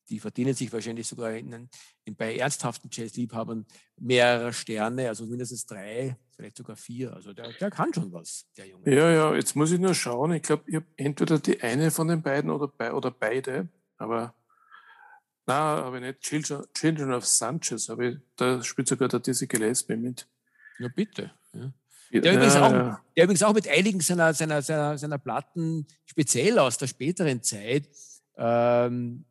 die 0.09 0.19
verdienen 0.19 0.53
sich 0.53 0.71
wahrscheinlich 0.71 1.07
sogar 1.07 1.33
in, 1.33 1.69
in, 2.05 2.15
bei 2.15 2.37
ernsthaften 2.37 2.89
Jazzliebhabern 2.91 3.65
mehrere 3.97 4.53
Sterne, 4.53 5.09
also 5.09 5.25
mindestens 5.25 5.65
drei, 5.65 6.17
vielleicht 6.35 6.57
sogar 6.57 6.75
vier. 6.75 7.13
Also 7.13 7.33
der, 7.33 7.51
der 7.53 7.71
kann 7.71 7.93
schon 7.93 8.11
was, 8.13 8.45
der 8.55 8.67
Junge. 8.67 8.93
Ja, 8.93 9.11
ja, 9.11 9.35
jetzt 9.35 9.55
muss 9.55 9.71
ich 9.71 9.79
nur 9.79 9.93
schauen. 9.93 10.33
Ich 10.33 10.43
glaube, 10.43 10.63
ich 10.67 10.75
habe 10.75 10.85
entweder 10.95 11.39
die 11.39 11.61
eine 11.61 11.91
von 11.91 12.07
den 12.07 12.21
beiden 12.21 12.49
oder, 12.49 12.67
bei, 12.67 12.93
oder 12.93 13.11
beide, 13.11 13.67
aber 13.97 14.33
na, 15.47 15.83
habe 15.83 15.97
ich 15.97 16.03
nicht. 16.03 16.19
Children, 16.21 16.65
Children 16.73 17.13
of 17.13 17.25
Sanchez, 17.25 17.89
aber 17.89 18.03
ich, 18.03 18.17
da 18.35 18.61
spielt 18.61 18.87
sogar 18.89 19.07
der 19.07 19.21
Dizzy 19.21 19.47
Gillespie 19.47 19.95
mit. 19.95 20.27
Ja, 20.77 20.89
bitte. 20.93 21.31
Ja. 21.53 21.71
Der, 22.11 22.33
übrigens 22.33 22.55
auch, 22.55 22.71
der 22.71 23.23
übrigens 23.23 23.43
auch 23.43 23.53
mit 23.53 23.67
einigen 23.67 23.99
seiner, 23.99 24.33
seiner, 24.33 24.61
seiner, 24.61 24.97
seiner 24.97 25.17
Platten, 25.17 25.87
speziell 26.05 26.59
aus 26.59 26.77
der 26.77 26.87
späteren 26.87 27.41
Zeit, 27.43 27.89
ähm, 28.37 29.25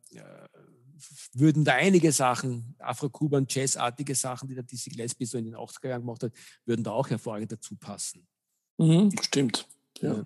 würden 1.33 1.63
da 1.63 1.73
einige 1.73 2.11
Sachen, 2.11 2.75
Afro-Kuban, 2.79 3.45
Jazzartige 3.49 4.15
Sachen, 4.15 4.47
die 4.47 4.55
der 4.55 4.63
Dizzy 4.63 4.89
Gillespie 4.89 5.25
so 5.25 5.37
in 5.37 5.45
den 5.45 5.55
80er 5.55 5.89
Jahren 5.89 6.01
gemacht 6.01 6.23
hat, 6.23 6.33
würden 6.65 6.83
da 6.83 6.91
auch 6.91 7.09
hervorragend 7.09 7.51
dazu 7.51 7.75
passen. 7.75 8.27
Mhm, 8.77 9.11
stimmt. 9.21 9.67
Ja. 10.01 10.25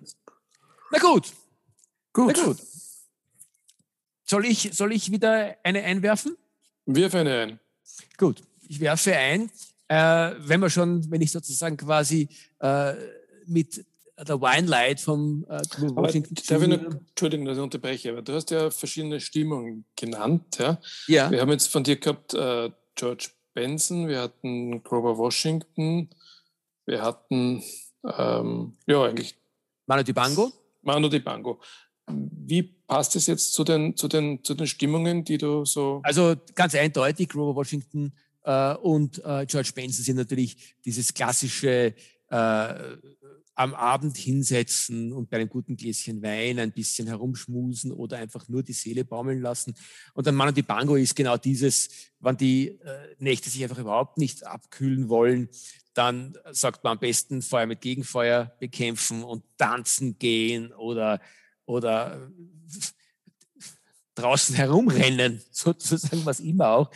Na 0.90 0.98
gut. 0.98 1.32
Gut. 2.12 2.34
Na 2.36 2.44
gut. 2.44 2.58
Soll 4.24 4.46
ich, 4.46 4.70
soll 4.72 4.92
ich 4.92 5.10
wieder 5.10 5.56
eine 5.62 5.82
einwerfen? 5.82 6.36
Wirf 6.86 7.14
eine 7.14 7.40
ein. 7.40 7.60
Gut, 8.16 8.42
ich 8.68 8.80
werfe 8.80 9.14
ein. 9.14 9.50
Äh, 9.88 10.34
wenn 10.38 10.60
wir 10.60 10.70
schon, 10.70 11.10
wenn 11.10 11.20
ich 11.20 11.30
sozusagen 11.30 11.76
quasi 11.76 12.28
äh, 12.60 12.94
mit 13.46 13.84
der 14.24 14.40
Wine 14.40 14.66
Light 14.66 15.00
vom 15.00 15.44
äh, 15.48 15.60
Washington. 15.94 16.34
Darf 16.34 16.62
ich 16.62 16.68
noch, 16.68 16.82
Entschuldigung, 16.82 17.46
dass 17.46 17.56
ich 17.56 17.62
unterbreche, 17.62 18.10
aber 18.10 18.22
du 18.22 18.32
hast 18.32 18.50
ja 18.50 18.70
verschiedene 18.70 19.20
Stimmungen 19.20 19.84
genannt. 19.96 20.58
Ja? 20.58 20.80
ja. 21.06 21.30
Wir 21.30 21.40
haben 21.40 21.50
jetzt 21.50 21.68
von 21.68 21.84
dir 21.84 21.96
gehabt 21.96 22.34
äh, 22.34 22.70
George 22.94 23.28
Benson, 23.54 24.08
wir 24.08 24.20
hatten 24.20 24.82
Grover 24.82 25.18
Washington, 25.18 26.10
wir 26.86 27.02
hatten 27.02 27.62
ähm, 28.04 28.76
ja 28.86 29.04
eigentlich 29.04 29.36
Manu 29.86 30.02
Dibango. 30.02 30.52
Manu 30.82 31.08
Dibango. 31.08 31.60
Wie 32.08 32.62
passt 32.62 33.16
es 33.16 33.26
jetzt 33.26 33.54
zu 33.54 33.64
den, 33.64 33.96
zu, 33.96 34.08
den, 34.08 34.44
zu 34.44 34.54
den 34.54 34.66
Stimmungen, 34.66 35.24
die 35.24 35.38
du 35.38 35.64
so. 35.64 36.00
Also 36.02 36.34
ganz 36.54 36.74
eindeutig, 36.74 37.30
Grover 37.30 37.54
Washington 37.54 38.12
äh, 38.44 38.74
und 38.74 39.18
äh, 39.24 39.46
George 39.46 39.72
Benson 39.74 40.04
sind 40.04 40.16
natürlich 40.16 40.76
dieses 40.84 41.14
klassische 41.14 41.94
äh, 42.32 42.96
am 43.54 43.74
Abend 43.74 44.16
hinsetzen 44.16 45.12
und 45.12 45.28
bei 45.28 45.36
einem 45.36 45.50
guten 45.50 45.76
Gläschen 45.76 46.22
Wein 46.22 46.58
ein 46.58 46.72
bisschen 46.72 47.06
herumschmusen 47.06 47.92
oder 47.92 48.16
einfach 48.16 48.48
nur 48.48 48.62
die 48.62 48.72
Seele 48.72 49.04
baumeln 49.04 49.42
lassen. 49.42 49.74
Und 50.14 50.26
dann 50.26 50.34
Manu 50.34 50.52
Bango 50.62 50.96
ist 50.96 51.14
genau 51.14 51.36
dieses, 51.36 51.90
wenn 52.20 52.38
die 52.38 52.68
äh, 52.68 53.14
Nächte 53.18 53.50
sich 53.50 53.62
einfach 53.62 53.78
überhaupt 53.78 54.16
nicht 54.16 54.46
abkühlen 54.46 55.10
wollen, 55.10 55.50
dann 55.92 56.38
sagt 56.52 56.82
man 56.84 56.92
am 56.92 56.98
besten 56.98 57.42
Feuer 57.42 57.66
mit 57.66 57.82
Gegenfeuer 57.82 58.56
bekämpfen 58.58 59.22
und 59.22 59.44
tanzen 59.58 60.18
gehen 60.18 60.72
oder, 60.72 61.20
oder 61.66 62.32
draußen 64.14 64.56
herumrennen, 64.56 65.42
sozusagen 65.50 66.24
was 66.24 66.40
immer 66.40 66.70
auch. 66.70 66.90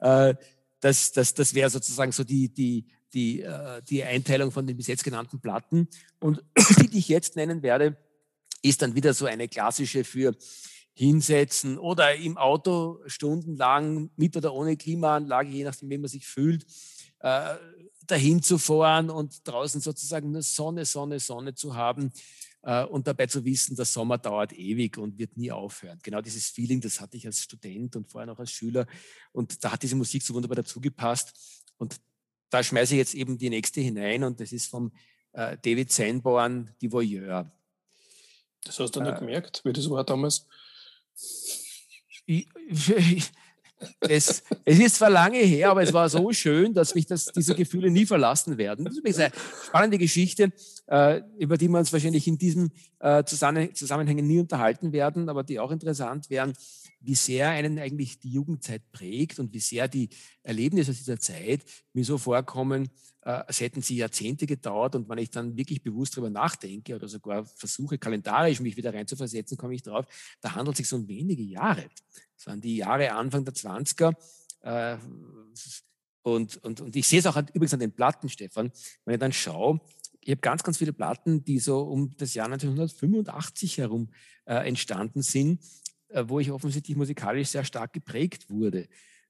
Äh, 0.00 0.34
das, 0.80 1.12
das, 1.12 1.32
das 1.32 1.54
wäre 1.54 1.70
sozusagen 1.70 2.12
so 2.12 2.24
die, 2.24 2.52
die, 2.52 2.86
die, 3.14 3.42
äh, 3.42 3.82
die 3.82 4.02
Einteilung 4.02 4.50
von 4.50 4.66
den 4.66 4.76
bis 4.76 4.86
jetzt 4.86 5.04
genannten 5.04 5.40
Platten. 5.40 5.88
Und 6.20 6.42
die, 6.80 6.88
die 6.88 6.98
ich 6.98 7.08
jetzt 7.08 7.36
nennen 7.36 7.62
werde, 7.62 7.96
ist 8.62 8.82
dann 8.82 8.94
wieder 8.94 9.12
so 9.14 9.26
eine 9.26 9.48
klassische 9.48 10.04
für 10.04 10.36
hinsetzen 10.94 11.78
oder 11.78 12.14
im 12.14 12.36
Auto 12.36 13.00
stundenlang 13.06 14.10
mit 14.16 14.36
oder 14.36 14.52
ohne 14.52 14.76
Klimaanlage, 14.76 15.50
je 15.50 15.64
nachdem, 15.64 15.90
wie 15.90 15.98
man 15.98 16.08
sich 16.08 16.26
fühlt, 16.26 16.66
äh, 17.20 17.54
dahin 18.06 18.42
zu 18.42 18.58
fahren 18.58 19.10
und 19.10 19.46
draußen 19.46 19.80
sozusagen 19.80 20.32
nur 20.32 20.42
Sonne, 20.42 20.84
Sonne, 20.84 21.18
Sonne 21.18 21.54
zu 21.54 21.74
haben 21.76 22.12
äh, 22.62 22.84
und 22.84 23.06
dabei 23.06 23.26
zu 23.26 23.44
wissen, 23.44 23.74
der 23.74 23.86
Sommer 23.86 24.18
dauert 24.18 24.52
ewig 24.52 24.98
und 24.98 25.18
wird 25.18 25.36
nie 25.36 25.50
aufhören. 25.50 25.98
Genau 26.02 26.20
dieses 26.20 26.48
Feeling, 26.48 26.80
das 26.80 27.00
hatte 27.00 27.16
ich 27.16 27.26
als 27.26 27.42
Student 27.42 27.96
und 27.96 28.10
vorher 28.10 28.26
noch 28.26 28.38
als 28.38 28.50
Schüler 28.50 28.86
und 29.32 29.64
da 29.64 29.72
hat 29.72 29.82
diese 29.82 29.96
Musik 29.96 30.22
so 30.22 30.34
wunderbar 30.34 30.56
dazu 30.56 30.80
gepasst 30.80 31.32
und 31.78 31.96
da 32.52 32.62
schmeiße 32.62 32.94
ich 32.94 32.98
jetzt 32.98 33.14
eben 33.14 33.38
die 33.38 33.50
nächste 33.50 33.80
hinein 33.80 34.24
und 34.24 34.38
das 34.38 34.52
ist 34.52 34.66
vom 34.66 34.92
äh, 35.32 35.56
David 35.62 35.90
Sanborn, 35.90 36.70
Die 36.80 36.92
Voyeur. 36.92 37.50
Das 38.64 38.78
hast 38.78 38.94
du 38.94 39.00
äh, 39.00 39.04
nicht 39.04 39.18
gemerkt, 39.18 39.62
wie 39.64 39.72
das 39.72 39.88
war 39.88 40.04
damals? 40.04 40.46
Ich, 42.26 42.46
es, 44.00 44.42
es, 44.64 44.78
ist 44.78 44.96
zwar 44.96 45.10
lange 45.10 45.38
her, 45.38 45.70
aber 45.70 45.82
es 45.82 45.92
war 45.92 46.08
so 46.08 46.30
schön, 46.32 46.74
dass 46.74 46.94
mich 46.94 47.06
das, 47.06 47.26
diese 47.26 47.54
Gefühle 47.54 47.90
nie 47.90 48.06
verlassen 48.06 48.58
werden. 48.58 48.84
Das 48.84 48.96
ist 48.96 49.18
eine 49.18 49.32
spannende 49.64 49.98
Geschichte, 49.98 50.52
äh, 50.86 51.22
über 51.38 51.56
die 51.56 51.68
wir 51.68 51.78
uns 51.78 51.92
wahrscheinlich 51.92 52.28
in 52.28 52.38
diesem 52.38 52.70
äh, 53.00 53.24
Zusammenhängen 53.24 54.26
nie 54.26 54.38
unterhalten 54.38 54.92
werden, 54.92 55.28
aber 55.28 55.42
die 55.42 55.58
auch 55.58 55.70
interessant 55.70 56.30
wären, 56.30 56.52
wie 57.04 57.14
sehr 57.14 57.50
einen 57.50 57.78
eigentlich 57.78 58.18
die 58.18 58.30
Jugendzeit 58.30 58.90
prägt 58.92 59.38
und 59.38 59.52
wie 59.52 59.60
sehr 59.60 59.88
die 59.88 60.08
Erlebnisse 60.42 60.92
aus 60.92 60.98
dieser 60.98 61.18
Zeit 61.18 61.64
mir 61.92 62.04
so 62.04 62.18
vorkommen, 62.18 62.88
äh, 63.22 63.30
als 63.30 63.60
hätten 63.60 63.82
sie 63.82 63.96
Jahrzehnte 63.96 64.46
gedauert. 64.46 64.94
Und 64.94 65.08
wenn 65.08 65.18
ich 65.18 65.30
dann 65.30 65.56
wirklich 65.56 65.82
bewusst 65.82 66.16
darüber 66.16 66.30
nachdenke 66.30 66.94
oder 66.94 67.08
sogar 67.08 67.44
versuche, 67.44 67.98
kalendarisch 67.98 68.60
mich 68.60 68.76
wieder 68.76 68.94
reinzuversetzen, 68.94 69.56
komme 69.56 69.74
ich 69.74 69.82
drauf, 69.82 70.06
da 70.40 70.54
handelt 70.54 70.78
es 70.78 70.88
sich 70.88 70.98
um 70.98 71.06
wenige 71.08 71.42
Jahre. 71.42 71.88
Das 72.36 72.46
waren 72.46 72.60
die 72.60 72.76
Jahre 72.76 73.12
Anfang 73.12 73.44
der 73.44 73.54
20er. 73.54 74.14
Äh, 74.62 74.96
und, 76.22 76.56
und, 76.58 76.80
und 76.80 76.96
ich 76.96 77.08
sehe 77.08 77.18
es 77.18 77.26
auch 77.26 77.36
übrigens 77.36 77.74
an 77.74 77.80
den 77.80 77.92
Platten, 77.92 78.28
Stefan, 78.28 78.70
wenn 79.04 79.14
ich 79.14 79.20
dann 79.20 79.32
schaue, 79.32 79.80
ich 80.24 80.30
habe 80.30 80.40
ganz, 80.40 80.62
ganz 80.62 80.78
viele 80.78 80.92
Platten, 80.92 81.44
die 81.44 81.58
so 81.58 81.80
um 81.80 82.16
das 82.16 82.34
Jahr 82.34 82.46
1985 82.46 83.78
herum 83.78 84.08
äh, 84.44 84.68
entstanden 84.68 85.22
sind, 85.22 85.60
wo 86.28 86.40
ich 86.40 86.50
offensichtlich 86.50 86.96
musikalisch 86.96 87.48
sehr 87.48 87.64
stark 87.64 87.92
geprägt 87.92 88.50
wurde. 88.50 88.88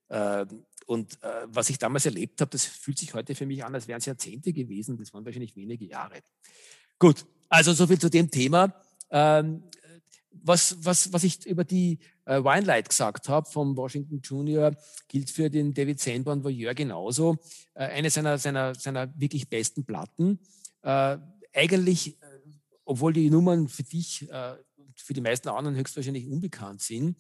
Äh, 0.09 0.47
und 0.87 1.23
äh, 1.23 1.47
was 1.47 1.71
ich 1.71 1.79
damals 1.79 2.07
erlebt 2.07 2.41
habe, 2.41 2.51
das 2.51 2.65
fühlt 2.65 2.99
sich 2.99 3.15
heute 3.15 3.35
für 3.35 3.47
mich 3.47 3.65
an, 3.65 3.75
als 3.75 3.89
wären 3.89 3.99
es 3.99 4.07
Jahrzehnte 4.07 4.53
gewesen. 4.53 4.97
Das 4.99 5.13
waren 5.15 5.25
wahrscheinlich 5.25 5.57
wenige 5.57 5.85
Jahre. 5.85 6.21
Gut, 6.99 7.25
also 7.49 7.73
soviel 7.73 7.99
zu 7.99 8.11
dem 8.11 8.31
Thema. 8.31 8.75
Ähm, 9.11 9.63
was, 10.31 10.77
was, 10.85 11.13
was 11.13 11.25
ich 11.25 11.47
über 11.47 11.65
die 11.65 11.99
äh, 12.25 12.43
Winelight 12.43 12.89
gesagt 12.89 13.29
habe 13.29 13.49
vom 13.49 13.77
Washington 13.77 14.21
Junior, 14.23 14.75
gilt 15.09 15.31
für 15.31 15.51
den 15.51 15.75
David 15.75 16.01
Sanborn 16.01 16.43
Voyeur 16.43 16.75
genauso. 16.75 17.37
Äh, 17.75 17.87
eine 17.87 18.11
seiner, 18.11 18.39
seiner, 18.39 18.75
seiner 18.75 19.13
wirklich 19.19 19.49
besten 19.49 19.85
Platten. 19.85 20.39
Äh, 20.83 21.19
eigentlich, 21.53 22.21
äh, 22.21 22.27
obwohl 22.85 23.13
die 23.13 23.31
Nummern 23.31 23.69
für 23.69 23.83
dich, 23.83 24.29
äh, 24.31 24.55
für 24.97 25.13
die 25.13 25.21
meisten 25.21 25.49
anderen 25.49 25.77
höchstwahrscheinlich 25.77 26.27
unbekannt 26.27 26.83
sind, 26.83 27.17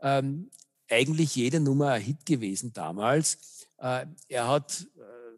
ähm, 0.00 0.50
eigentlich 0.88 1.34
jede 1.36 1.60
Nummer 1.60 1.92
ein 1.92 2.02
Hit 2.02 2.26
gewesen 2.26 2.72
damals. 2.72 3.66
Äh, 3.78 4.06
er 4.28 4.48
hat, 4.48 4.86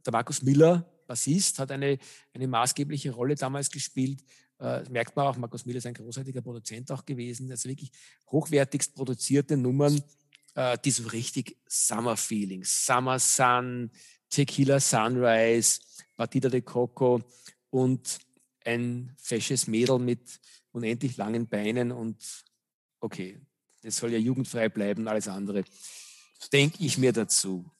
der 0.04 0.12
Markus 0.12 0.42
Miller, 0.42 0.90
Bassist, 1.06 1.58
hat 1.58 1.70
eine, 1.70 1.98
eine 2.32 2.46
maßgebliche 2.46 3.10
Rolle 3.10 3.34
damals 3.34 3.70
gespielt 3.70 4.22
äh, 4.60 4.82
merkt 4.90 5.16
man 5.16 5.26
auch, 5.26 5.36
Markus 5.36 5.66
Miller 5.66 5.78
ist 5.78 5.86
ein 5.86 5.94
großartiger 5.94 6.40
Produzent 6.40 6.90
auch 6.92 7.04
gewesen. 7.04 7.50
Also 7.50 7.68
wirklich 7.68 7.90
hochwertigst 8.30 8.94
produzierte 8.94 9.56
Nummern, 9.56 10.00
äh, 10.54 10.78
die 10.84 10.90
so 10.90 11.08
richtig 11.08 11.56
Summer 11.66 12.16
Feeling, 12.16 12.64
Summer 12.64 13.18
Sun, 13.18 13.90
Tequila 14.30 14.80
Sunrise, 14.80 15.80
Batida 16.16 16.48
de 16.48 16.62
Coco 16.62 17.20
und 17.70 18.18
ein 18.64 19.12
fesches 19.18 19.66
Mädel 19.66 19.98
mit 19.98 20.40
unendlich 20.74 21.16
langen 21.16 21.46
Beinen 21.46 21.92
und 21.92 22.44
okay, 23.00 23.40
es 23.82 23.96
soll 23.96 24.12
ja 24.12 24.18
jugendfrei 24.18 24.68
bleiben, 24.68 25.06
alles 25.08 25.28
andere. 25.28 25.64
Denke 26.52 26.84
ich 26.84 26.98
mir 26.98 27.12
dazu. 27.12 27.70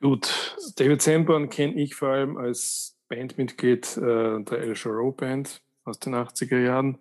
Gut, 0.00 0.56
David 0.76 1.02
Sanborn 1.02 1.48
kenne 1.48 1.74
ich 1.74 1.94
vor 1.94 2.08
allem 2.08 2.36
als 2.36 2.98
Bandmitglied 3.08 3.96
äh, 3.96 4.42
der 4.42 4.58
El 4.58 4.74
Charo 4.74 5.12
Band 5.12 5.62
aus 5.84 5.98
den 5.98 6.14
80er 6.14 6.58
Jahren. 6.58 6.98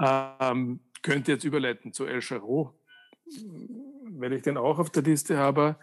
Ähm, 0.00 0.80
könnte 1.02 1.32
jetzt 1.32 1.44
überleiten 1.44 1.92
zu 1.92 2.06
El 2.06 2.20
Charo, 2.20 2.78
weil 4.10 4.32
ich 4.32 4.42
den 4.42 4.56
auch 4.56 4.78
auf 4.78 4.90
der 4.90 5.02
Liste 5.02 5.38
habe. 5.38 5.76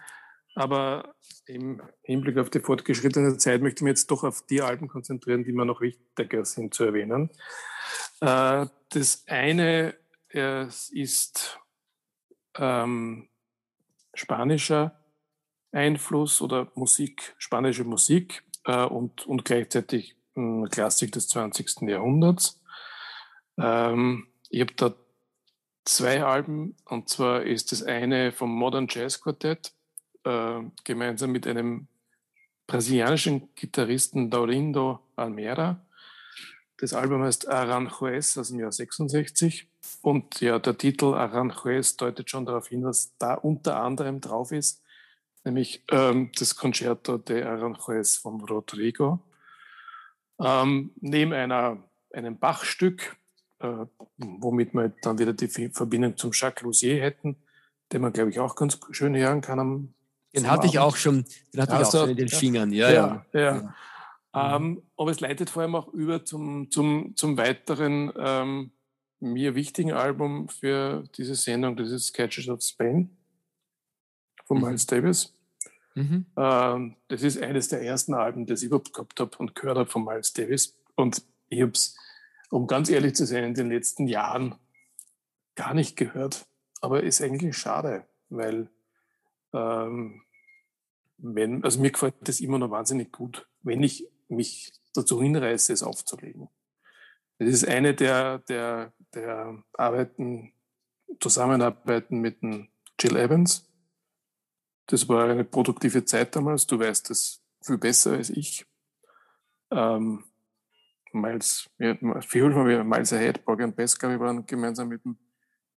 Aber 0.56 1.16
im 1.46 1.82
Hinblick 2.02 2.38
auf 2.38 2.50
die 2.50 2.62
fortgeschrittene 2.62 3.38
Zeit 3.38 3.62
möchte 3.62 3.80
ich 3.80 3.84
mich 3.84 3.92
jetzt 3.92 4.12
doch 4.12 4.24
auf 4.24 4.46
die 4.48 4.62
Alben 4.62 4.88
konzentrieren, 4.88 5.44
die 5.44 5.52
mir 5.52 5.66
noch 5.66 5.82
wichtiger 5.82 6.46
sind 6.46 6.74
zu 6.74 6.86
erwähnen. 6.86 7.30
Äh, 8.22 8.66
das 8.90 9.26
eine 9.28 9.96
äh, 10.34 10.66
ist 10.92 11.60
ähm, 12.58 13.28
spanischer 14.14 14.98
Einfluss 15.72 16.42
oder 16.42 16.72
Musik, 16.76 17.36
spanische 17.38 17.84
Musik 17.84 18.44
äh, 18.64 18.86
und, 18.86 19.28
und 19.28 19.44
gleichzeitig 19.44 20.16
ein 20.36 20.70
Klassik 20.70 21.12
des 21.12 21.28
20. 21.28 21.82
Jahrhunderts. 21.82 22.62
Ähm, 23.58 24.28
ich 24.50 24.62
habe 24.62 24.74
da 24.76 24.96
zwei 25.84 26.24
Alben, 26.24 26.76
und 26.86 27.10
zwar 27.10 27.44
ist 27.44 27.74
das 27.74 27.84
eine 27.84 28.32
vom 28.32 28.52
Modern 28.52 28.88
Jazz 28.90 29.22
Quartett, 29.22 29.74
äh, 30.26 30.62
gemeinsam 30.84 31.32
mit 31.32 31.48
einem 31.48 31.88
brasilianischen 32.68 33.50
Gitarristen 33.56 34.30
Daurindo 34.30 35.00
Almeida. 35.16 35.86
Das 36.78 36.94
Album 36.94 37.24
heißt 37.24 37.48
Aranjuez 37.48 38.38
aus 38.38 38.50
dem 38.50 38.60
Jahr 38.60 38.72
66. 38.72 39.68
Und 40.02 40.42
ja, 40.42 40.60
der 40.60 40.78
Titel 40.78 41.14
Aranjuez 41.14 41.96
deutet 41.96 42.30
schon 42.30 42.46
darauf 42.46 42.68
hin, 42.68 42.84
was 42.84 43.16
da 43.18 43.36
unter 43.36 43.82
anderem 43.82 44.20
drauf 44.20 44.52
ist 44.52 44.82
nämlich 45.46 45.84
ähm, 45.92 46.32
das 46.38 46.56
Concerto 46.56 47.18
de 47.18 47.44
Aranjuez 47.44 48.18
von 48.18 48.42
Rodrigo. 48.42 49.20
Ähm, 50.40 50.92
neben 51.00 51.32
einer, 51.32 51.82
einem 52.12 52.38
Bachstück, 52.38 53.16
äh, 53.60 53.86
womit 54.18 54.74
wir 54.74 54.90
dann 55.02 55.18
wieder 55.18 55.34
die 55.34 55.48
Verbindung 55.48 56.18
zum 56.18 56.32
Jacques 56.34 56.66
Rousier 56.66 57.02
hätten, 57.02 57.38
den 57.94 58.02
man, 58.02 58.12
glaube 58.12 58.32
ich, 58.32 58.40
auch 58.40 58.56
ganz 58.56 58.78
schön 58.92 59.16
hören 59.16 59.42
kann. 59.42 59.60
Am, 59.60 59.94
den 60.36 60.50
hatte 60.50 60.68
ich 60.68 60.80
auch 60.80 60.96
schon, 60.96 61.26
den 61.54 61.62
hatte 61.62 61.74
also, 61.74 61.82
ich 61.82 61.96
auch 61.96 62.02
schon 62.02 62.10
in 62.12 62.18
den 62.18 62.30
Fingern, 62.30 62.72
ja. 62.72 62.92
ja, 62.92 63.26
ja. 63.34 63.40
ja. 63.40 64.56
Ähm, 64.56 64.84
aber 64.98 65.12
es 65.12 65.22
leitet 65.22 65.50
vor 65.50 65.62
allem 65.62 65.76
auch 65.76 65.88
über 65.94 66.26
zum, 66.26 66.70
zum, 66.70 67.16
zum 67.16 67.38
weiteren 67.38 68.12
ähm, 68.18 68.72
mir 69.20 69.56
wichtigen 69.56 69.94
Album 69.94 70.50
für 70.50 71.04
diese 71.18 71.36
Sendung, 71.36 71.78
das 71.78 71.90
ist 71.90 72.08
Sketches 72.08 72.50
of 72.50 72.62
Spain 72.62 73.16
von 74.46 74.58
mhm. 74.58 74.64
Miles 74.66 74.86
Davis. 74.86 75.34
Mhm. 75.96 76.26
Ähm, 76.36 76.96
das 77.08 77.24
ist 77.24 77.42
eines 77.42 77.70
der 77.70 77.82
ersten 77.82 78.14
Alben, 78.14 78.46
das 78.46 78.62
ich 78.62 78.68
überhaupt 78.68 78.94
gehabt 78.94 79.20
habe 79.20 79.38
und 79.38 79.56
gehört 79.56 79.78
habe 79.78 79.90
von 79.90 80.04
Miles 80.04 80.34
Davis. 80.34 80.78
Und 80.96 81.24
ich 81.48 81.62
habe 81.62 81.72
es, 81.72 81.98
um 82.50 82.68
ganz 82.68 82.90
ehrlich 82.90 83.16
zu 83.16 83.26
sein, 83.26 83.46
in 83.46 83.54
den 83.54 83.70
letzten 83.70 84.08
Jahren 84.08 84.56
gar 85.56 85.74
nicht 85.74 85.96
gehört. 85.96 86.46
Aber 86.82 87.02
ist 87.02 87.22
eigentlich 87.22 87.58
schade, 87.58 88.06
weil 88.30 88.70
ähm, 89.54 90.22
wenn, 91.18 91.64
also 91.64 91.80
mir 91.80 91.92
gefällt 91.92 92.16
das 92.22 92.40
immer 92.40 92.60
noch 92.60 92.72
wahnsinnig 92.72 93.12
gut, 93.12 93.48
wenn 93.62 93.84
ich 93.84 94.08
mich 94.28 94.74
dazu 94.94 95.22
hinreiße, 95.22 95.74
es 95.74 95.84
aufzulegen. 95.84 96.50
Das 97.38 97.50
ist 97.50 97.68
eine 97.68 97.94
der, 97.94 98.40
der, 98.40 98.94
der 99.14 99.64
Arbeiten, 99.74 100.54
Zusammenarbeiten 101.20 102.20
mit 102.20 102.42
dem 102.42 102.68
Jill 103.00 103.16
Evans, 103.16 103.70
das 104.88 105.10
war 105.10 105.30
eine 105.30 105.44
produktive 105.44 106.06
Zeit 106.06 106.36
damals. 106.36 106.68
Du 106.68 106.80
weißt 106.80 107.10
das 107.10 107.42
viel 107.62 107.78
besser 107.78 108.14
als 108.14 108.30
ich. 108.30 108.66
Ähm, 109.72 110.24
Miles, 111.12 111.70
ja, 111.80 111.96
viel 112.22 112.54
wir 112.54 112.84
Miles 112.84 113.14
Ahead, 113.14 113.46
Borg 113.46 113.62
und 113.62 113.76
ich, 113.80 114.20
waren 114.20 114.46
gemeinsam 114.46 114.90
mit 114.90 115.04
dem 115.06 115.18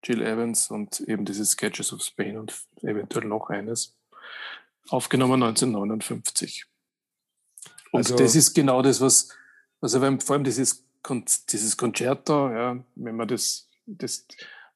Jill 0.04 0.22
Evans 0.22 0.70
und 0.70 1.00
eben 1.00 1.24
diese 1.24 1.44
Sketches 1.44 1.92
of 1.92 2.02
Spain 2.02 2.36
und 2.36 2.66
eventuell 2.82 3.26
noch 3.26 3.48
eines. 3.48 3.96
Aufgenommen 4.90 5.42
1959. 5.42 6.66
Und 7.92 7.98
also, 7.98 8.16
das 8.16 8.34
ist 8.34 8.54
genau 8.54 8.82
das, 8.82 9.00
was, 9.00 9.28
also 9.80 10.00
vor 10.00 10.34
allem 10.34 10.44
dieses, 10.44 10.84
dieses 11.48 11.76
Concerto, 11.76 12.50
ja, 12.50 12.84
wenn 12.94 13.16
man 13.16 13.28
das, 13.28 13.68
das 13.86 14.26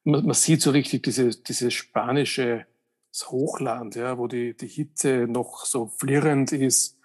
man, 0.05 0.25
man 0.25 0.35
sieht 0.35 0.62
so 0.62 0.70
richtig 0.70 1.03
diese, 1.03 1.31
diese 1.31 1.70
spanische 1.70 2.66
Hochland, 3.27 3.94
ja, 3.94 4.17
wo 4.17 4.27
die, 4.27 4.56
die 4.56 4.69
Hitze 4.69 5.27
noch 5.29 5.67
so 5.67 5.87
flirrend 5.87 6.52
ist, 6.52 6.98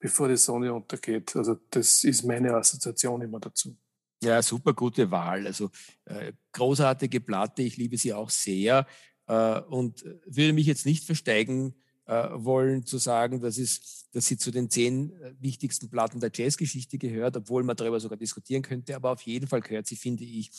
bevor 0.00 0.28
die 0.28 0.36
Sonne 0.36 0.74
untergeht. 0.74 1.36
Also 1.36 1.56
das 1.70 2.02
ist 2.04 2.24
meine 2.24 2.54
Assoziation 2.54 3.22
immer 3.22 3.38
dazu. 3.38 3.76
Ja, 4.22 4.42
super 4.42 4.72
gute 4.72 5.10
Wahl. 5.10 5.46
Also 5.46 5.70
äh, 6.04 6.32
großartige 6.52 7.20
Platte, 7.20 7.62
ich 7.62 7.76
liebe 7.76 7.96
sie 7.96 8.12
auch 8.12 8.30
sehr 8.30 8.86
äh, 9.26 9.60
und 9.60 10.04
würde 10.26 10.52
mich 10.52 10.66
jetzt 10.66 10.86
nicht 10.86 11.04
versteigen, 11.04 11.74
äh, 12.12 12.44
wollen, 12.44 12.84
zu 12.84 12.98
sagen, 12.98 13.40
dass, 13.40 13.56
es, 13.56 14.08
dass 14.12 14.26
sie 14.26 14.36
zu 14.36 14.50
den 14.50 14.68
zehn 14.68 15.12
äh, 15.20 15.34
wichtigsten 15.40 15.88
Platten 15.88 16.20
der 16.20 16.30
Jazzgeschichte 16.34 16.98
gehört, 16.98 17.36
obwohl 17.36 17.62
man 17.62 17.76
darüber 17.76 18.00
sogar 18.00 18.18
diskutieren 18.18 18.62
könnte. 18.62 18.94
Aber 18.94 19.12
auf 19.12 19.22
jeden 19.22 19.46
Fall 19.46 19.60
gehört 19.62 19.86
sie, 19.86 19.96
finde 19.96 20.24
ich, 20.24 20.50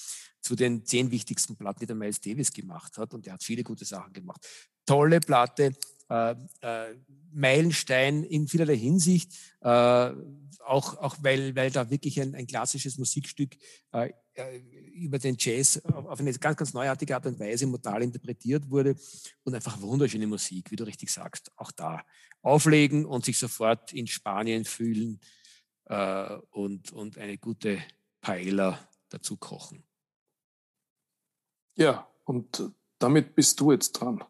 zu 0.42 0.56
den 0.56 0.86
zehn 0.86 1.12
wichtigsten 1.12 1.56
Platten, 1.56 1.82
die 1.82 1.86
der 1.86 1.96
Miles 1.96 2.20
Davis 2.22 2.52
gemacht 2.52 2.98
hat. 2.98 3.14
Und 3.14 3.28
er 3.28 3.34
hat 3.34 3.44
viele 3.44 3.64
gute 3.64 3.86
Sachen 3.86 4.14
gemacht. 4.14 4.46
Tolle 4.86 5.20
Platte, 5.20 5.74
äh, 6.10 6.36
äh, 6.62 6.96
Meilenstein 7.32 8.24
in 8.24 8.48
vielerlei 8.48 8.78
Hinsicht, 8.78 9.34
äh, 9.62 10.12
auch, 10.66 10.98
auch 10.98 11.18
weil, 11.22 11.56
weil 11.56 11.72
da 11.72 11.90
wirklich 11.90 12.22
ein, 12.22 12.36
ein 12.36 12.48
klassisches 12.48 12.98
Musikstück 12.98 13.56
äh, 13.92 14.12
äh, 14.36 14.58
über 14.94 15.20
den 15.20 15.36
Jazz 15.38 15.84
auf 15.86 16.20
eine 16.20 16.34
ganz, 16.34 16.58
ganz 16.58 16.74
neuartige 16.74 17.16
Art 17.16 17.26
und 17.26 17.40
Weise 17.40 17.68
modal 17.68 18.02
interpretiert 18.04 18.70
wurde 18.70 18.96
und 19.44 19.56
einfach 19.56 19.82
wunderschöne 19.82 20.28
Musik, 20.28 20.72
wie 20.72 20.76
du 20.76 20.84
richtig 20.86 21.10
sagst, 21.10 21.52
auch 21.56 21.72
da 21.72 22.04
auflegen 22.42 23.06
und 23.06 23.26
sich 23.26 23.38
sofort 23.38 23.94
in 23.94 24.08
Spanien 24.08 24.66
fühlen 24.66 25.20
äh, 25.86 26.36
und, 26.52 26.92
und 26.92 27.18
eine 27.18 27.38
gute 27.38 27.82
Paella 28.22 28.88
dazu 29.10 29.38
kochen. 29.38 29.84
Ja, 31.76 32.08
und 32.24 32.72
damit 33.00 33.36
bist 33.36 33.60
du 33.60 33.72
jetzt 33.72 33.94
dran. 33.94 34.24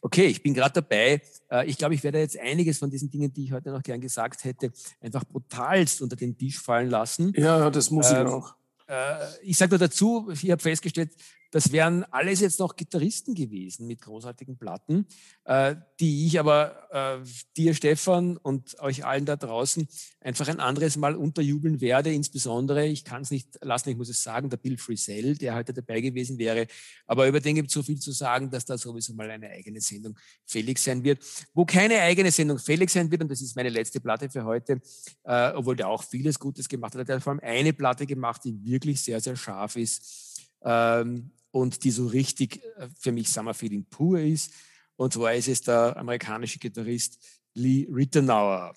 Okay, 0.00 0.26
ich 0.26 0.42
bin 0.42 0.54
gerade 0.54 0.82
dabei. 0.82 1.22
Äh, 1.50 1.66
ich 1.66 1.78
glaube, 1.78 1.94
ich 1.94 2.02
werde 2.04 2.18
jetzt 2.18 2.38
einiges 2.38 2.78
von 2.78 2.90
diesen 2.90 3.10
Dingen, 3.10 3.32
die 3.32 3.44
ich 3.44 3.52
heute 3.52 3.70
noch 3.70 3.82
gern 3.82 4.00
gesagt 4.00 4.44
hätte, 4.44 4.72
einfach 5.00 5.24
brutalst 5.24 6.02
unter 6.02 6.16
den 6.16 6.36
Tisch 6.36 6.58
fallen 6.58 6.90
lassen. 6.90 7.32
Ja, 7.36 7.70
das 7.70 7.90
muss 7.90 8.10
ähm, 8.10 8.26
ich 8.26 8.32
auch. 8.32 8.54
Äh, 8.86 9.16
ich 9.42 9.56
sage 9.56 9.70
nur 9.70 9.78
dazu, 9.78 10.30
ich 10.30 10.50
habe 10.50 10.62
festgestellt, 10.62 11.12
das 11.54 11.70
wären 11.70 12.02
alles 12.10 12.40
jetzt 12.40 12.58
noch 12.58 12.74
Gitarristen 12.74 13.32
gewesen 13.32 13.86
mit 13.86 14.02
großartigen 14.02 14.58
Platten, 14.58 15.06
äh, 15.44 15.76
die 16.00 16.26
ich 16.26 16.40
aber 16.40 17.22
äh, 17.22 17.24
dir, 17.56 17.74
Stefan, 17.74 18.36
und 18.38 18.76
euch 18.80 19.04
allen 19.04 19.24
da 19.24 19.36
draußen 19.36 19.86
einfach 20.20 20.48
ein 20.48 20.58
anderes 20.58 20.96
Mal 20.96 21.14
unterjubeln 21.14 21.80
werde. 21.80 22.12
Insbesondere, 22.12 22.88
ich 22.88 23.04
kann 23.04 23.22
es 23.22 23.30
nicht 23.30 23.56
lassen, 23.62 23.90
ich 23.90 23.96
muss 23.96 24.08
es 24.08 24.20
sagen, 24.20 24.50
der 24.50 24.56
Bill 24.56 24.76
Frisell, 24.76 25.36
der 25.36 25.54
heute 25.54 25.72
dabei 25.72 26.00
gewesen 26.00 26.38
wäre. 26.38 26.66
Aber 27.06 27.28
über 27.28 27.38
den 27.38 27.54
gibt 27.54 27.68
es 27.68 27.74
so 27.74 27.84
viel 27.84 28.00
zu 28.00 28.10
sagen, 28.10 28.50
dass 28.50 28.64
da 28.64 28.76
sowieso 28.76 29.14
mal 29.14 29.30
eine 29.30 29.48
eigene 29.48 29.80
Sendung 29.80 30.18
fällig 30.44 30.80
sein 30.80 31.04
wird. 31.04 31.20
Wo 31.52 31.64
keine 31.64 32.00
eigene 32.00 32.32
Sendung 32.32 32.58
fällig 32.58 32.90
sein 32.90 33.08
wird, 33.12 33.22
und 33.22 33.30
das 33.30 33.40
ist 33.40 33.54
meine 33.54 33.68
letzte 33.68 34.00
Platte 34.00 34.28
für 34.28 34.42
heute, 34.44 34.80
äh, 35.22 35.52
obwohl 35.52 35.76
der 35.76 35.86
auch 35.86 36.02
vieles 36.02 36.36
Gutes 36.36 36.68
gemacht 36.68 36.96
hat, 36.96 37.08
der 37.08 37.14
hat 37.14 37.22
vor 37.22 37.34
allem 37.34 37.40
eine 37.44 37.72
Platte 37.72 38.06
gemacht, 38.06 38.40
die 38.44 38.60
wirklich 38.64 39.00
sehr, 39.00 39.20
sehr 39.20 39.36
scharf 39.36 39.76
ist. 39.76 40.34
Ähm, 40.64 41.30
und 41.54 41.84
die 41.84 41.92
so 41.92 42.08
richtig 42.08 42.64
äh, 42.76 42.88
für 42.98 43.12
mich 43.12 43.28
Summer 43.28 43.54
Feeling 43.54 43.84
pur 43.84 44.18
ist. 44.18 44.52
Und 44.96 45.12
zwar 45.12 45.34
ist 45.34 45.46
es 45.46 45.62
der 45.62 45.96
amerikanische 45.96 46.58
Gitarrist 46.58 47.20
Lee 47.54 47.86
Rittenauer 47.88 48.74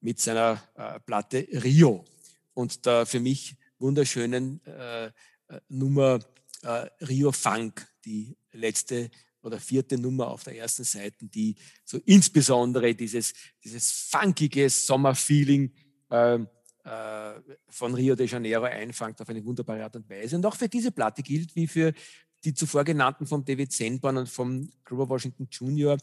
mit 0.00 0.18
seiner 0.18 0.60
äh, 0.74 0.98
Platte 0.98 1.46
Rio 1.62 2.04
und 2.52 2.84
der 2.84 3.06
für 3.06 3.20
mich 3.20 3.54
wunderschönen 3.78 4.60
äh, 4.66 5.06
äh 5.06 5.10
Nummer 5.68 6.18
äh, 6.62 6.88
Rio 7.04 7.30
Funk, 7.30 7.86
die 8.04 8.36
letzte 8.50 9.08
oder 9.42 9.60
vierte 9.60 9.96
Nummer 9.96 10.26
auf 10.26 10.42
der 10.42 10.56
ersten 10.56 10.82
Seite, 10.82 11.26
die 11.26 11.54
so 11.84 12.00
insbesondere 12.06 12.92
dieses, 12.96 13.34
dieses 13.62 13.92
funkige 14.10 14.68
Sommerfeeling 14.68 15.72
äh, 16.10 16.34
äh, 16.34 16.46
von 17.68 17.94
Rio 17.94 18.14
de 18.14 18.26
Janeiro 18.26 18.64
einfangt 18.64 19.20
auf 19.20 19.28
eine 19.28 19.44
wunderbare 19.44 19.82
Art 19.82 19.96
und 19.96 20.08
Weise. 20.08 20.36
Und 20.36 20.46
auch 20.46 20.54
für 20.54 20.68
diese 20.68 20.92
Platte 20.92 21.22
gilt, 21.22 21.56
wie 21.56 21.66
für 21.66 21.92
die 22.44 22.54
zuvor 22.54 22.84
genannten 22.84 23.26
von 23.26 23.44
David 23.44 23.72
Sanborn 23.72 24.18
und 24.18 24.28
vom 24.28 24.70
Grover 24.84 25.08
Washington 25.08 25.48
Jr., 25.50 25.98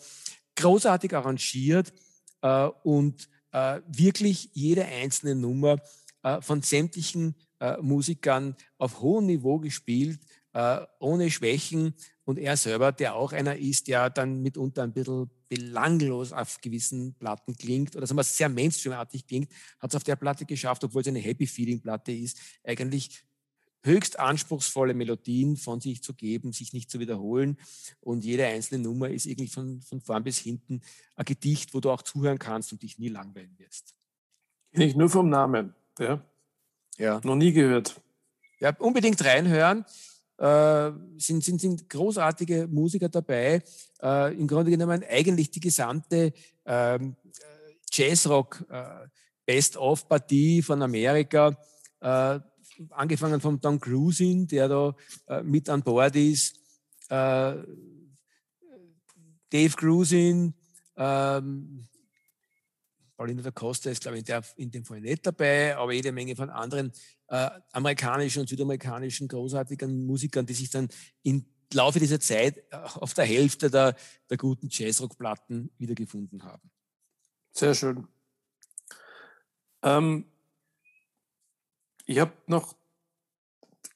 großartig 0.56 1.16
arrangiert 1.16 1.94
äh, 2.42 2.68
und 2.84 3.30
äh, 3.52 3.80
wirklich 3.88 4.50
jede 4.54 4.86
einzelne 4.86 5.36
Nummer 5.36 5.78
äh, 6.22 6.42
von 6.42 6.62
sämtlichen 6.62 7.36
äh, 7.60 7.78
Musikern 7.82 8.56
auf 8.78 9.02
hohem 9.02 9.28
Niveau 9.28 9.60
gespielt, 9.60 10.20
äh, 10.54 10.82
ohne 11.00 11.32
Schwächen. 11.32 11.94
Und 12.26 12.40
er 12.40 12.58
selber, 12.58 12.92
der 12.92 13.16
auch 13.16 13.34
einer 13.34 13.58
ist, 13.58 13.88
der 13.88 14.10
dann 14.10 14.42
mitunter 14.42 14.84
ein 14.84 14.94
bisschen 14.94 15.30
belanglos 15.54 16.32
auf 16.32 16.60
gewissen 16.62 17.14
Platten 17.14 17.56
klingt 17.56 17.96
oder 17.96 18.08
sagen 18.08 18.18
wir 18.18 18.24
sehr 18.24 18.50
mainstreamartig 18.50 19.28
klingt, 19.28 19.52
hat 19.80 19.92
es 19.92 19.96
auf 19.96 20.04
der 20.04 20.16
Platte 20.16 20.46
geschafft, 20.46 20.84
obwohl 20.84 21.02
es 21.02 21.08
eine 21.08 21.20
Happy 21.20 21.46
Feeling 21.46 21.82
Platte 21.82 22.12
ist, 22.12 22.40
eigentlich 22.64 23.24
höchst 23.84 24.18
anspruchsvolle 24.18 24.94
Melodien 24.94 25.58
von 25.58 25.82
sich 25.82 26.02
zu 26.02 26.14
geben, 26.14 26.54
sich 26.54 26.74
nicht 26.74 26.90
zu 26.90 27.00
wiederholen. 27.00 27.58
Und 28.00 28.24
jede 28.24 28.48
einzelne 28.48 28.82
Nummer 28.82 29.10
ist 29.10 29.26
irgendwie 29.26 29.50
von, 29.50 29.82
von 29.82 30.00
vorn 30.02 30.24
bis 30.24 30.38
hinten 30.38 30.82
ein 31.16 31.26
Gedicht, 31.26 31.74
wo 31.74 31.82
du 31.82 31.92
auch 31.92 32.02
zuhören 32.02 32.40
kannst 32.40 32.72
und 32.72 32.82
dich 32.82 32.98
nie 32.98 33.10
langweilen 33.10 33.54
wirst. 33.58 33.94
Nicht 34.72 34.96
nur 34.96 35.10
vom 35.10 35.30
Namen, 35.30 35.76
ja. 36.00 36.24
Ja. 36.98 37.20
Noch 37.24 37.36
nie 37.36 37.52
gehört. 37.52 38.02
Ja, 38.60 38.74
unbedingt 38.78 39.24
reinhören. 39.24 39.86
Äh, 40.44 40.92
sind, 41.16 41.42
sind, 41.42 41.62
sind 41.62 41.90
großartige 41.90 42.68
Musiker 42.68 43.08
dabei. 43.08 43.64
Äh, 44.02 44.34
Im 44.34 44.46
Grunde 44.46 44.72
genommen 44.72 45.02
eigentlich 45.10 45.50
die 45.52 45.62
gesamte 45.62 46.34
ähm, 46.66 47.16
Jazzrock 47.90 48.66
äh, 48.70 49.08
Best-of-Partie 49.46 50.62
von 50.62 50.82
Amerika, 50.82 51.58
äh, 52.02 52.42
angefangen 52.90 53.40
von 53.40 53.62
Don 53.62 53.80
Cruisin, 53.80 54.46
der 54.46 54.68
da 54.68 54.94
äh, 55.28 55.44
mit 55.44 55.70
an 55.70 55.82
Bord 55.82 56.18
ist, 56.18 56.58
äh, 57.08 57.56
Dave 59.50 59.76
Cruisin, 59.78 60.54
ähm, 60.98 61.88
Paulino 63.16 63.42
da 63.42 63.52
Costa 63.52 63.90
ist, 63.90 64.02
glaube 64.02 64.18
ich, 64.18 64.24
in, 64.24 64.26
der, 64.26 64.44
in 64.58 64.72
dem 64.72 64.84
Fall 64.84 65.00
nicht 65.00 65.26
dabei, 65.26 65.78
aber 65.78 65.94
jede 65.94 66.12
Menge 66.12 66.36
von 66.36 66.50
anderen 66.50 66.92
äh, 67.34 67.50
amerikanischen 67.72 68.42
und 68.42 68.48
südamerikanischen 68.48 69.28
großartigen 69.28 70.06
Musikern, 70.06 70.46
die 70.46 70.54
sich 70.54 70.70
dann 70.70 70.88
im 71.24 71.44
Laufe 71.74 71.98
dieser 71.98 72.20
Zeit 72.20 72.60
äh, 72.70 72.76
auf 72.76 73.16
der 73.16 73.26
Hälfte 73.26 73.72
der, 73.72 73.96
der 74.30 74.38
guten 74.38 74.68
Jazzrock-Platten 74.70 75.72
wiedergefunden 75.80 76.44
haben. 76.44 76.70
Sehr 77.52 77.74
schön. 77.74 78.08
Ähm, 79.82 80.26
ich 82.06 82.20
habe 82.20 82.34
noch 82.46 82.76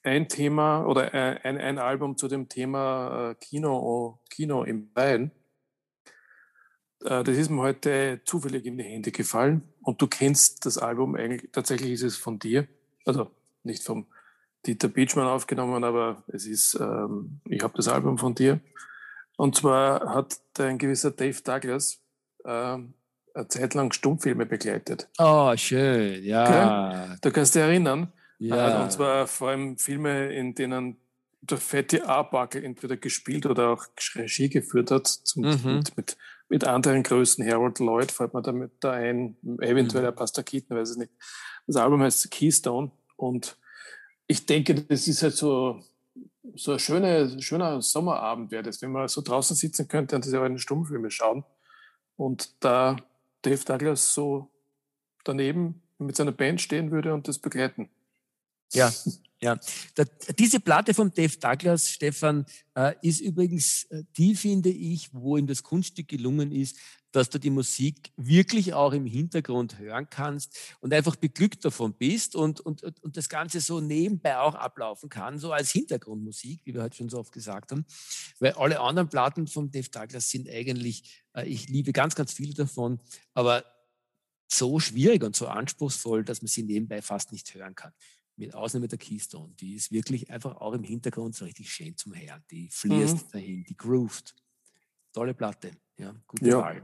ein 0.01 0.27
Thema 0.27 0.85
oder 0.85 1.13
äh, 1.13 1.39
ein, 1.43 1.59
ein 1.59 1.77
Album 1.77 2.17
zu 2.17 2.27
dem 2.27 2.49
Thema 2.49 3.29
äh, 3.29 3.35
Kino, 3.35 4.19
Kino 4.31 4.63
im 4.63 4.91
Bein. 4.91 5.29
Äh, 7.03 7.23
das 7.23 7.37
ist 7.37 7.51
mir 7.51 7.61
heute 7.61 8.19
zufällig 8.25 8.65
in 8.65 8.79
die 8.79 8.83
Hände 8.83 9.11
gefallen 9.11 9.61
und 9.81 10.01
du 10.01 10.07
kennst 10.07 10.65
das 10.65 10.79
Album 10.79 11.13
eigentlich, 11.13 11.51
tatsächlich 11.51 11.91
ist 11.91 12.01
es 12.01 12.17
von 12.17 12.39
dir, 12.39 12.67
also 13.07 13.31
nicht 13.63 13.83
vom 13.83 14.07
Dieter 14.65 14.87
Beachmann 14.87 15.27
aufgenommen, 15.27 15.83
aber 15.83 16.23
es 16.27 16.45
ist, 16.45 16.77
ähm, 16.79 17.39
ich 17.45 17.63
habe 17.63 17.73
das 17.75 17.87
Album 17.87 18.17
von 18.17 18.35
dir. 18.35 18.59
Und 19.37 19.55
zwar 19.55 20.13
hat 20.13 20.39
ein 20.59 20.77
gewisser 20.77 21.11
Dave 21.11 21.41
Douglas 21.41 22.01
äh, 22.43 22.49
eine 22.49 23.47
Zeit 23.49 23.75
lang 23.75 23.93
Stummfilme 23.93 24.45
begleitet. 24.45 25.07
Oh, 25.19 25.55
schön, 25.55 26.23
ja. 26.23 26.43
Okay? 26.43 27.17
Du 27.21 27.31
kannst 27.31 27.55
dich 27.55 27.61
erinnern. 27.61 28.11
Ja. 28.39 28.79
Äh, 28.79 28.83
und 28.83 28.91
zwar 28.91 29.27
vor 29.27 29.49
allem 29.49 29.77
Filme, 29.77 30.33
in 30.33 30.55
denen 30.55 30.97
der 31.41 31.59
Fatty 31.59 32.01
Arbuckle 32.01 32.63
entweder 32.63 32.97
gespielt 32.97 33.45
oder 33.45 33.69
auch 33.69 33.85
Regie 34.15 34.49
geführt 34.49 34.91
hat, 34.91 35.07
zum, 35.07 35.43
mhm. 35.43 35.77
mit, 35.77 35.97
mit, 35.97 36.17
mit, 36.49 36.63
anderen 36.65 37.03
Größen. 37.03 37.47
Harold 37.47 37.79
Lloyd 37.79 38.11
fällt 38.11 38.33
mir 38.33 38.41
damit 38.41 38.71
da 38.79 38.91
ein, 38.91 39.37
eventuell 39.61 40.09
mhm. 40.11 40.15
Pastor 40.15 40.43
Keaton, 40.43 40.75
weiß 40.75 40.93
ich 40.93 40.97
nicht. 40.97 41.11
Das 41.67 41.75
Album 41.75 42.01
heißt 42.01 42.29
Keystone 42.31 42.91
und 43.17 43.57
ich 44.27 44.45
denke, 44.45 44.75
das 44.75 45.07
ist 45.07 45.23
halt 45.23 45.35
so, 45.35 45.81
so 46.55 46.73
ein 46.73 46.79
schöner, 46.79 47.41
schöner 47.41 47.81
Sommerabend 47.81 48.51
wäre 48.51 48.63
das, 48.63 48.81
wenn 48.81 48.91
man 48.91 49.07
so 49.07 49.21
draußen 49.21 49.55
sitzen 49.55 49.87
könnte 49.87 50.15
und 50.15 50.25
diese 50.25 50.39
alten 50.39 50.59
Stummfilme 50.59 51.11
schauen 51.11 51.43
und 52.15 52.53
da 52.59 52.97
Dave 53.41 53.63
Douglas 53.63 54.13
so 54.13 54.49
daneben 55.23 55.81
mit 55.97 56.15
seiner 56.15 56.31
Band 56.31 56.61
stehen 56.61 56.91
würde 56.91 57.13
und 57.13 57.27
das 57.27 57.39
begleiten. 57.39 57.89
Ja, 58.73 58.91
ja. 59.41 59.59
Da, 59.95 60.03
diese 60.37 60.59
Platte 60.59 60.93
von 60.93 61.11
Dave 61.13 61.37
Douglas, 61.37 61.89
Stefan, 61.89 62.45
äh, 62.75 62.95
ist 63.01 63.21
übrigens 63.21 63.83
äh, 63.85 64.03
die, 64.17 64.35
finde 64.35 64.69
ich, 64.69 65.13
wo 65.13 65.37
ihm 65.37 65.47
das 65.47 65.63
Kunststück 65.63 66.07
gelungen 66.07 66.51
ist, 66.51 66.77
dass 67.11 67.29
du 67.29 67.39
die 67.39 67.49
Musik 67.49 68.11
wirklich 68.17 68.73
auch 68.73 68.93
im 68.93 69.05
Hintergrund 69.05 69.79
hören 69.79 70.07
kannst 70.09 70.57
und 70.81 70.93
einfach 70.93 71.15
beglückt 71.15 71.63
davon 71.63 71.93
bist 71.93 72.35
und, 72.35 72.59
und, 72.59 72.83
und 72.83 73.17
das 73.17 73.29
Ganze 73.29 73.59
so 73.59 73.79
nebenbei 73.79 74.37
auch 74.37 74.55
ablaufen 74.55 75.09
kann, 75.09 75.39
so 75.39 75.51
als 75.51 75.71
Hintergrundmusik, 75.71 76.61
wie 76.65 76.73
wir 76.73 76.83
heute 76.83 76.97
schon 76.97 77.09
so 77.09 77.19
oft 77.19 77.31
gesagt 77.31 77.71
haben. 77.71 77.85
Weil 78.39 78.53
alle 78.53 78.79
anderen 78.79 79.09
Platten 79.09 79.47
von 79.47 79.71
Dave 79.71 79.89
Douglas 79.89 80.29
sind 80.29 80.49
eigentlich, 80.49 81.23
äh, 81.33 81.47
ich 81.47 81.69
liebe 81.69 81.93
ganz, 81.93 82.15
ganz 82.15 82.33
viele 82.33 82.53
davon, 82.53 82.99
aber 83.33 83.63
so 84.49 84.79
schwierig 84.79 85.23
und 85.23 85.35
so 85.35 85.47
anspruchsvoll, 85.47 86.23
dass 86.23 86.41
man 86.41 86.47
sie 86.47 86.63
nebenbei 86.63 87.01
fast 87.01 87.31
nicht 87.31 87.53
hören 87.53 87.75
kann 87.75 87.93
mit 88.37 88.53
Ausnahme 88.53 88.87
der 88.87 88.97
Keystone, 88.99 89.53
die 89.59 89.75
ist 89.75 89.91
wirklich 89.91 90.29
einfach 90.29 90.57
auch 90.57 90.73
im 90.73 90.83
Hintergrund 90.83 91.35
so 91.35 91.45
richtig 91.45 91.71
schön 91.71 91.97
zum 91.97 92.15
Hören. 92.15 92.43
Die 92.51 92.69
fließt 92.69 93.27
mhm. 93.27 93.31
dahin, 93.31 93.63
die 93.63 93.75
grooved. 93.75 94.35
Tolle 95.11 95.33
Platte, 95.33 95.71
ja, 95.97 96.15
gute 96.27 96.47
ja. 96.47 96.57
Wahl. 96.59 96.83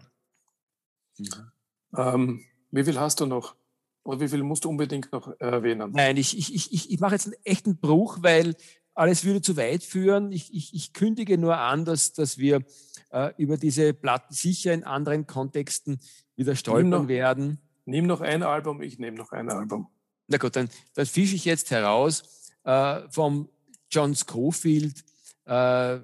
Mhm. 1.17 1.51
Ähm, 1.95 2.45
wie 2.71 2.83
viel 2.83 2.99
hast 2.99 3.19
du 3.19 3.27
noch? 3.27 3.55
Oder 4.03 4.19
wie 4.19 4.27
viel 4.27 4.43
musst 4.43 4.65
du 4.65 4.69
unbedingt 4.69 5.11
noch 5.11 5.39
erwähnen? 5.39 5.91
Nein, 5.93 6.17
ich, 6.17 6.37
ich, 6.37 6.53
ich, 6.53 6.91
ich 6.91 6.99
mache 6.99 7.13
jetzt 7.13 7.27
einen 7.27 7.35
echten 7.43 7.77
Bruch, 7.77 8.17
weil 8.21 8.55
alles 8.95 9.23
würde 9.23 9.41
zu 9.41 9.55
weit 9.55 9.83
führen. 9.83 10.31
Ich, 10.31 10.53
ich, 10.53 10.73
ich 10.73 10.93
kündige 10.93 11.37
nur 11.37 11.57
an, 11.57 11.85
dass, 11.85 12.13
dass 12.13 12.37
wir 12.37 12.65
äh, 13.11 13.31
über 13.37 13.57
diese 13.57 13.93
Platten 13.93 14.33
sicher 14.33 14.73
in 14.73 14.83
anderen 14.83 15.27
Kontexten 15.27 15.99
wieder 16.35 16.55
stolpern 16.55 16.89
noch, 16.89 17.07
werden. 17.07 17.59
Nimm 17.85 18.07
noch 18.07 18.21
ein 18.21 18.43
Album, 18.43 18.81
ich 18.81 18.99
nehme 18.99 19.17
noch 19.17 19.31
ein 19.31 19.49
Album. 19.49 19.87
Na 20.27 20.37
gut, 20.37 20.55
dann, 20.55 20.69
dann 20.93 21.05
fische 21.05 21.35
ich 21.35 21.45
jetzt 21.45 21.71
heraus 21.71 22.23
äh, 22.63 23.01
vom 23.09 23.49
John 23.91 24.15
Schofield. 24.15 25.03
Äh, 25.45 25.99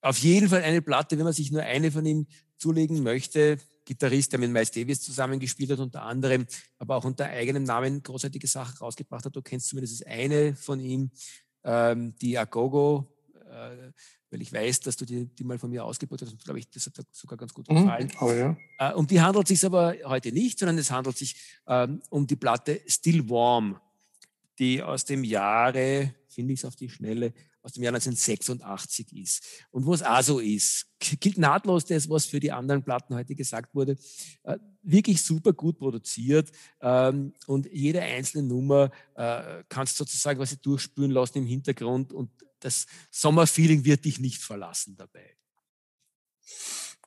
auf 0.00 0.18
jeden 0.18 0.48
Fall 0.48 0.62
eine 0.62 0.82
Platte, 0.82 1.16
wenn 1.18 1.24
man 1.24 1.32
sich 1.32 1.50
nur 1.50 1.62
eine 1.62 1.90
von 1.90 2.04
ihm 2.04 2.26
zulegen 2.58 3.02
möchte. 3.02 3.58
Gitarrist, 3.84 4.32
der 4.32 4.40
mit 4.40 4.50
Miles 4.50 4.72
Davis 4.72 5.00
zusammengespielt 5.00 5.70
hat, 5.70 5.78
unter 5.78 6.02
anderem, 6.02 6.46
aber 6.78 6.96
auch 6.96 7.04
unter 7.04 7.26
eigenem 7.26 7.62
Namen 7.62 8.02
großartige 8.02 8.46
Sachen 8.46 8.76
rausgebracht 8.78 9.24
hat. 9.24 9.36
Du 9.36 9.42
kennst 9.42 9.68
zumindest 9.68 10.06
eine 10.06 10.56
von 10.56 10.80
ihm, 10.80 11.10
ähm, 11.64 12.14
die 12.20 12.36
Agogo, 12.36 13.15
äh, 13.56 13.92
weil 14.30 14.42
ich 14.42 14.52
weiß, 14.52 14.80
dass 14.80 14.96
du 14.96 15.04
die, 15.04 15.26
die 15.26 15.44
mal 15.44 15.58
von 15.58 15.70
mir 15.70 15.84
ausgebaut 15.84 16.22
hast. 16.22 16.32
Und 16.32 16.44
glaube 16.44 16.58
ich, 16.58 16.68
das 16.70 16.86
hat 16.86 17.06
sogar 17.12 17.38
ganz 17.38 17.54
gut 17.54 17.68
mhm. 17.70 17.82
gefallen. 17.82 18.12
Mhm, 18.20 18.38
ja. 18.38 18.56
äh, 18.90 18.94
um 18.94 19.06
die 19.06 19.20
handelt 19.20 19.50
es 19.50 19.60
sich 19.60 19.66
aber 19.66 19.94
heute 20.04 20.32
nicht, 20.32 20.58
sondern 20.58 20.78
es 20.78 20.90
handelt 20.90 21.16
sich 21.16 21.36
ähm, 21.66 22.02
um 22.10 22.26
die 22.26 22.36
Platte 22.36 22.80
Still 22.86 23.28
Warm, 23.30 23.80
die 24.58 24.82
aus 24.82 25.04
dem 25.04 25.24
Jahre, 25.24 26.14
finde 26.28 26.52
ich 26.52 26.60
es 26.60 26.64
auf 26.64 26.76
die 26.76 26.88
Schnelle, 26.88 27.32
aus 27.62 27.72
dem 27.72 27.82
Jahr 27.82 27.94
1986 27.94 29.12
ist. 29.16 29.44
Und 29.72 29.86
wo 29.86 29.92
es 29.92 30.02
auch 30.02 30.22
so 30.22 30.38
ist, 30.38 30.86
gilt 31.00 31.36
nahtlos 31.36 31.84
das, 31.84 32.08
was 32.08 32.24
für 32.24 32.38
die 32.38 32.52
anderen 32.52 32.84
Platten 32.84 33.14
heute 33.14 33.34
gesagt 33.34 33.74
wurde, 33.74 33.96
äh, 34.44 34.56
wirklich 34.82 35.20
super 35.22 35.52
gut 35.52 35.78
produziert 35.78 36.50
ähm, 36.80 37.32
und 37.48 37.66
jede 37.72 38.00
einzelne 38.00 38.46
Nummer 38.46 38.92
äh, 39.16 39.64
kannst 39.68 39.96
sozusagen 39.96 40.38
was 40.38 40.50
sie 40.50 40.58
durchspüren 40.58 41.10
lassen 41.10 41.38
im 41.38 41.46
Hintergrund 41.46 42.12
und 42.12 42.30
das 42.60 42.86
Sommerfeeling 43.10 43.84
wird 43.84 44.04
dich 44.04 44.18
nicht 44.18 44.42
verlassen 44.42 44.96
dabei. 44.96 45.36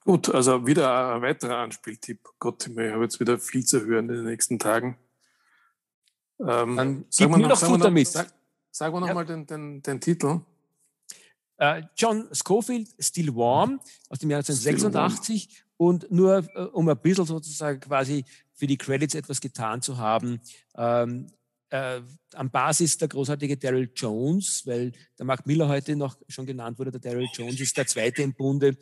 Gut, 0.01 0.29
also 0.29 0.65
wieder 0.65 1.15
ein 1.15 1.21
weiterer 1.21 1.57
Anspieltipp. 1.57 2.27
Gott, 2.39 2.67
ich 2.67 2.77
habe 2.77 3.03
jetzt 3.03 3.19
wieder 3.19 3.37
viel 3.37 3.65
zu 3.65 3.85
hören 3.85 4.09
in 4.09 4.15
den 4.15 4.25
nächsten 4.25 4.57
Tagen. 4.57 4.97
Ähm, 6.39 6.77
Dann 6.77 7.05
gib 7.15 7.29
mir 7.29 7.37
noch 7.39 7.59
Futter 7.59 7.91
mit. 7.91 8.07
Sag, 8.07 8.33
Sag 8.71 8.93
nochmal 8.93 9.17
ja. 9.17 9.23
den, 9.23 9.45
den, 9.45 9.81
den 9.81 9.99
Titel. 9.99 10.41
Uh, 11.61 11.81
John 11.97 12.29
Schofield, 12.31 12.87
Still 12.99 13.35
Warm 13.35 13.81
aus 14.07 14.19
dem 14.19 14.29
Jahr 14.29 14.39
1986 14.39 15.65
und 15.75 16.09
nur 16.09 16.47
uh, 16.55 16.61
um 16.71 16.87
ein 16.87 16.97
bisschen 16.97 17.25
sozusagen 17.25 17.81
quasi 17.81 18.23
für 18.53 18.65
die 18.65 18.77
Credits 18.77 19.13
etwas 19.13 19.41
getan 19.41 19.81
zu 19.81 19.97
haben. 19.97 20.39
Ähm, 20.77 21.27
äh, 21.69 22.01
am 22.33 22.49
Basis 22.49 22.97
der 22.97 23.07
großartige 23.07 23.57
Daryl 23.57 23.91
Jones, 23.95 24.63
weil 24.65 24.91
der 25.17 25.25
Mark 25.25 25.45
Miller 25.45 25.67
heute 25.67 25.95
noch 25.95 26.17
schon 26.27 26.45
genannt 26.45 26.79
wurde, 26.79 26.91
der 26.91 26.99
Daryl 26.99 27.27
Jones 27.33 27.59
ist 27.59 27.77
der 27.77 27.87
zweite 27.87 28.21
im 28.21 28.33
Bunde, 28.33 28.77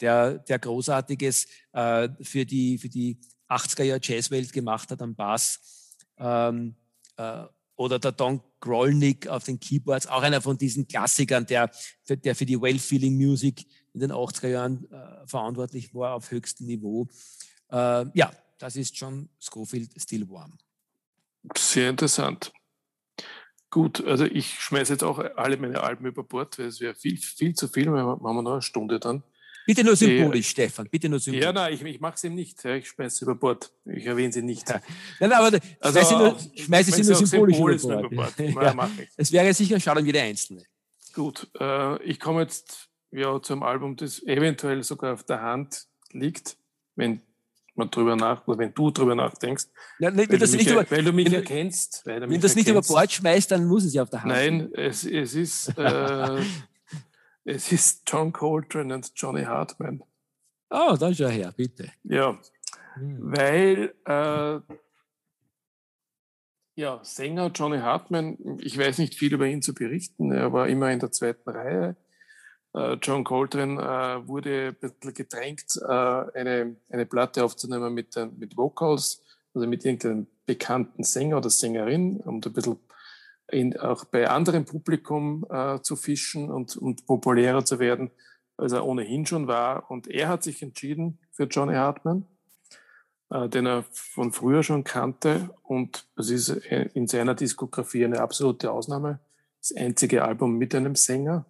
der, 0.00 0.38
der 0.38 0.58
Großartiges 0.58 1.46
äh, 1.72 2.08
für, 2.22 2.44
die, 2.44 2.78
für 2.78 2.88
die 2.88 3.18
80er 3.48 3.82
Jahre 3.82 4.00
Jazzwelt 4.02 4.52
gemacht 4.52 4.90
hat 4.90 5.02
am 5.02 5.14
Bass. 5.14 5.96
Ähm, 6.18 6.76
äh, 7.16 7.44
oder 7.76 7.98
der 7.98 8.12
Don 8.12 8.40
Grolnick 8.60 9.28
auf 9.28 9.44
den 9.44 9.60
Keyboards, 9.60 10.08
auch 10.08 10.22
einer 10.22 10.40
von 10.40 10.58
diesen 10.58 10.88
Klassikern, 10.88 11.46
der, 11.46 11.70
der 12.08 12.34
für 12.34 12.44
die 12.44 12.60
Well-Feeling 12.60 13.16
Music 13.16 13.64
in 13.94 14.00
den 14.00 14.12
80er 14.12 14.48
Jahren 14.48 14.90
äh, 14.90 15.26
verantwortlich 15.26 15.94
war 15.94 16.14
auf 16.14 16.30
höchstem 16.30 16.66
Niveau. 16.66 17.06
Äh, 17.70 18.06
ja, 18.14 18.32
das 18.58 18.74
ist 18.74 18.96
John 18.96 19.28
Schofield 19.38 19.90
Still 20.00 20.28
Warm. 20.28 20.58
Sehr 21.56 21.90
interessant. 21.90 22.52
Gut, 23.70 24.04
also 24.06 24.24
ich 24.24 24.58
schmeiße 24.60 24.94
jetzt 24.94 25.04
auch 25.04 25.18
alle 25.18 25.56
meine 25.58 25.82
Alben 25.82 26.06
über 26.06 26.24
Bord, 26.24 26.58
weil 26.58 26.66
es 26.66 26.80
wäre 26.80 26.94
viel, 26.94 27.18
viel 27.18 27.54
zu 27.54 27.68
viel, 27.68 27.84
wir 27.84 28.02
machen 28.02 28.22
wir 28.22 28.42
noch 28.42 28.52
eine 28.52 28.62
Stunde 28.62 28.98
dann. 28.98 29.22
Bitte 29.66 29.84
nur 29.84 29.96
symbolisch, 29.96 30.46
äh, 30.46 30.50
Stefan, 30.50 30.88
bitte 30.90 31.10
nur 31.10 31.20
symbolisch. 31.20 31.44
Ja, 31.44 31.52
nein, 31.52 31.74
ich, 31.74 31.82
ich 31.82 32.00
mache 32.00 32.16
sie 32.16 32.30
nicht. 32.30 32.64
Ich 32.64 32.88
schmeiße 32.88 33.18
sie 33.18 33.24
über 33.26 33.34
Bord. 33.34 33.70
Ich 33.84 34.06
erwähne 34.06 34.32
sie 34.32 34.40
nicht. 34.40 34.66
Ja. 34.70 34.80
Nein, 35.20 35.32
aber 35.32 35.60
also 35.80 35.98
schmeiße, 36.00 36.16
nur, 36.16 36.38
schmeiße 36.56 36.92
sie 36.92 37.02
nur 37.02 37.14
symbolisch, 37.16 37.56
symbolisch 37.56 37.84
über 37.84 38.08
Bord. 38.08 38.38
Über 38.38 38.74
Bord. 38.74 38.90
ja. 38.98 39.04
Es 39.18 39.30
wäre 39.30 39.52
sicher 39.52 39.78
schade 39.78 40.00
um 40.00 40.06
jede 40.06 40.22
Einzelne. 40.22 40.62
Gut, 41.12 41.50
äh, 41.60 42.02
ich 42.02 42.18
komme 42.18 42.40
jetzt 42.40 42.88
ja, 43.10 43.42
zum 43.42 43.62
Album, 43.62 43.96
das 43.96 44.22
eventuell 44.22 44.82
sogar 44.82 45.12
auf 45.12 45.24
der 45.24 45.42
Hand 45.42 45.86
liegt, 46.12 46.56
wenn 46.96 47.20
man 47.78 47.90
drüber 47.90 48.16
nach, 48.16 48.46
oder 48.46 48.58
wenn 48.58 48.74
du 48.74 48.90
drüber 48.90 49.14
nachdenkst. 49.14 49.66
Ja, 49.98 50.10
ne, 50.10 50.28
weil, 50.28 50.38
du 50.38 50.46
mich, 50.46 50.66
über, 50.66 50.90
weil, 50.90 51.04
du 51.04 51.12
mich, 51.12 51.32
erkennst. 51.32 52.02
Weil 52.04 52.20
du 52.20 52.28
wenn 52.28 52.34
du 52.34 52.40
das 52.40 52.56
nicht 52.56 52.68
über 52.68 52.82
Bord 52.82 53.10
schmeißt, 53.10 53.50
dann 53.50 53.66
muss 53.66 53.84
es 53.84 53.94
ja 53.94 54.02
auf 54.02 54.10
der 54.10 54.22
Hand 54.22 54.32
Nein, 54.32 54.70
es, 54.74 55.04
es 55.04 55.34
ist 55.34 55.78
äh, 55.78 56.42
Es 57.50 57.72
ist 57.72 58.02
John 58.06 58.30
Coltrane 58.30 58.94
und 58.94 59.10
Johnny 59.16 59.44
Hartman. 59.44 60.02
Oh, 60.68 60.96
da 61.00 61.08
ist 61.08 61.20
er 61.20 61.30
her, 61.30 61.54
bitte. 61.56 61.90
Ja, 62.04 62.38
hm. 62.92 63.16
weil 63.20 63.94
äh, 64.04 64.60
ja, 66.74 67.00
Sänger 67.02 67.50
Johnny 67.54 67.78
Hartman, 67.78 68.36
ich 68.60 68.76
weiß 68.76 68.98
nicht 68.98 69.14
viel 69.14 69.32
über 69.32 69.46
ihn 69.46 69.62
zu 69.62 69.72
berichten, 69.72 70.30
er 70.30 70.52
war 70.52 70.68
immer 70.68 70.92
in 70.92 70.98
der 70.98 71.10
zweiten 71.10 71.48
Reihe. 71.48 71.96
Äh, 72.74 72.94
John 73.02 73.24
Coltrane 73.24 73.80
äh, 73.80 74.28
wurde 74.28 74.68
ein 74.68 74.74
bisschen 74.74 75.14
gedrängt, 75.14 75.78
äh, 75.80 75.86
eine, 75.86 76.76
eine 76.90 77.06
Platte 77.06 77.44
aufzunehmen 77.44 77.94
mit, 77.94 78.14
mit 78.38 78.56
Vocals, 78.56 79.22
also 79.54 79.66
mit 79.66 79.84
irgendeinem 79.84 80.26
bekannten 80.46 81.02
Sänger 81.04 81.38
oder 81.38 81.50
Sängerin, 81.50 82.20
um 82.20 82.36
ein 82.36 82.52
bisschen 82.52 82.78
in, 83.50 83.78
auch 83.78 84.04
bei 84.04 84.28
anderem 84.28 84.64
Publikum 84.64 85.46
äh, 85.50 85.80
zu 85.80 85.96
fischen 85.96 86.50
und, 86.50 86.76
und 86.76 87.06
populärer 87.06 87.64
zu 87.64 87.78
werden, 87.78 88.10
als 88.56 88.72
er 88.72 88.84
ohnehin 88.84 89.24
schon 89.26 89.46
war. 89.46 89.90
Und 89.90 90.06
er 90.08 90.28
hat 90.28 90.42
sich 90.42 90.62
entschieden 90.62 91.18
für 91.32 91.44
Johnny 91.44 91.74
Hartman, 91.74 92.26
äh, 93.30 93.48
den 93.48 93.66
er 93.66 93.84
von 93.90 94.32
früher 94.32 94.62
schon 94.62 94.84
kannte. 94.84 95.50
Und 95.62 96.06
es 96.16 96.30
ist 96.30 96.48
in 96.48 97.06
seiner 97.06 97.34
Diskografie 97.34 98.04
eine 98.04 98.20
absolute 98.20 98.70
Ausnahme. 98.70 99.20
Das 99.60 99.74
einzige 99.74 100.24
Album 100.24 100.58
mit 100.58 100.74
einem 100.74 100.94
Sänger 100.94 101.46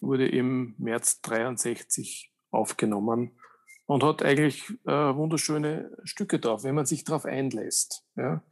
wurde 0.00 0.28
im 0.28 0.74
März 0.78 1.20
63 1.22 2.32
aufgenommen 2.50 3.38
und 3.86 4.02
hat 4.02 4.22
eigentlich 4.22 4.70
äh, 4.86 4.92
wunderschöne 4.92 5.90
Stücke 6.04 6.38
drauf, 6.38 6.64
wenn 6.64 6.74
man 6.74 6.86
sich 6.86 7.04
darauf 7.04 7.24
einlässt. 7.24 8.04
Ja 8.16 8.42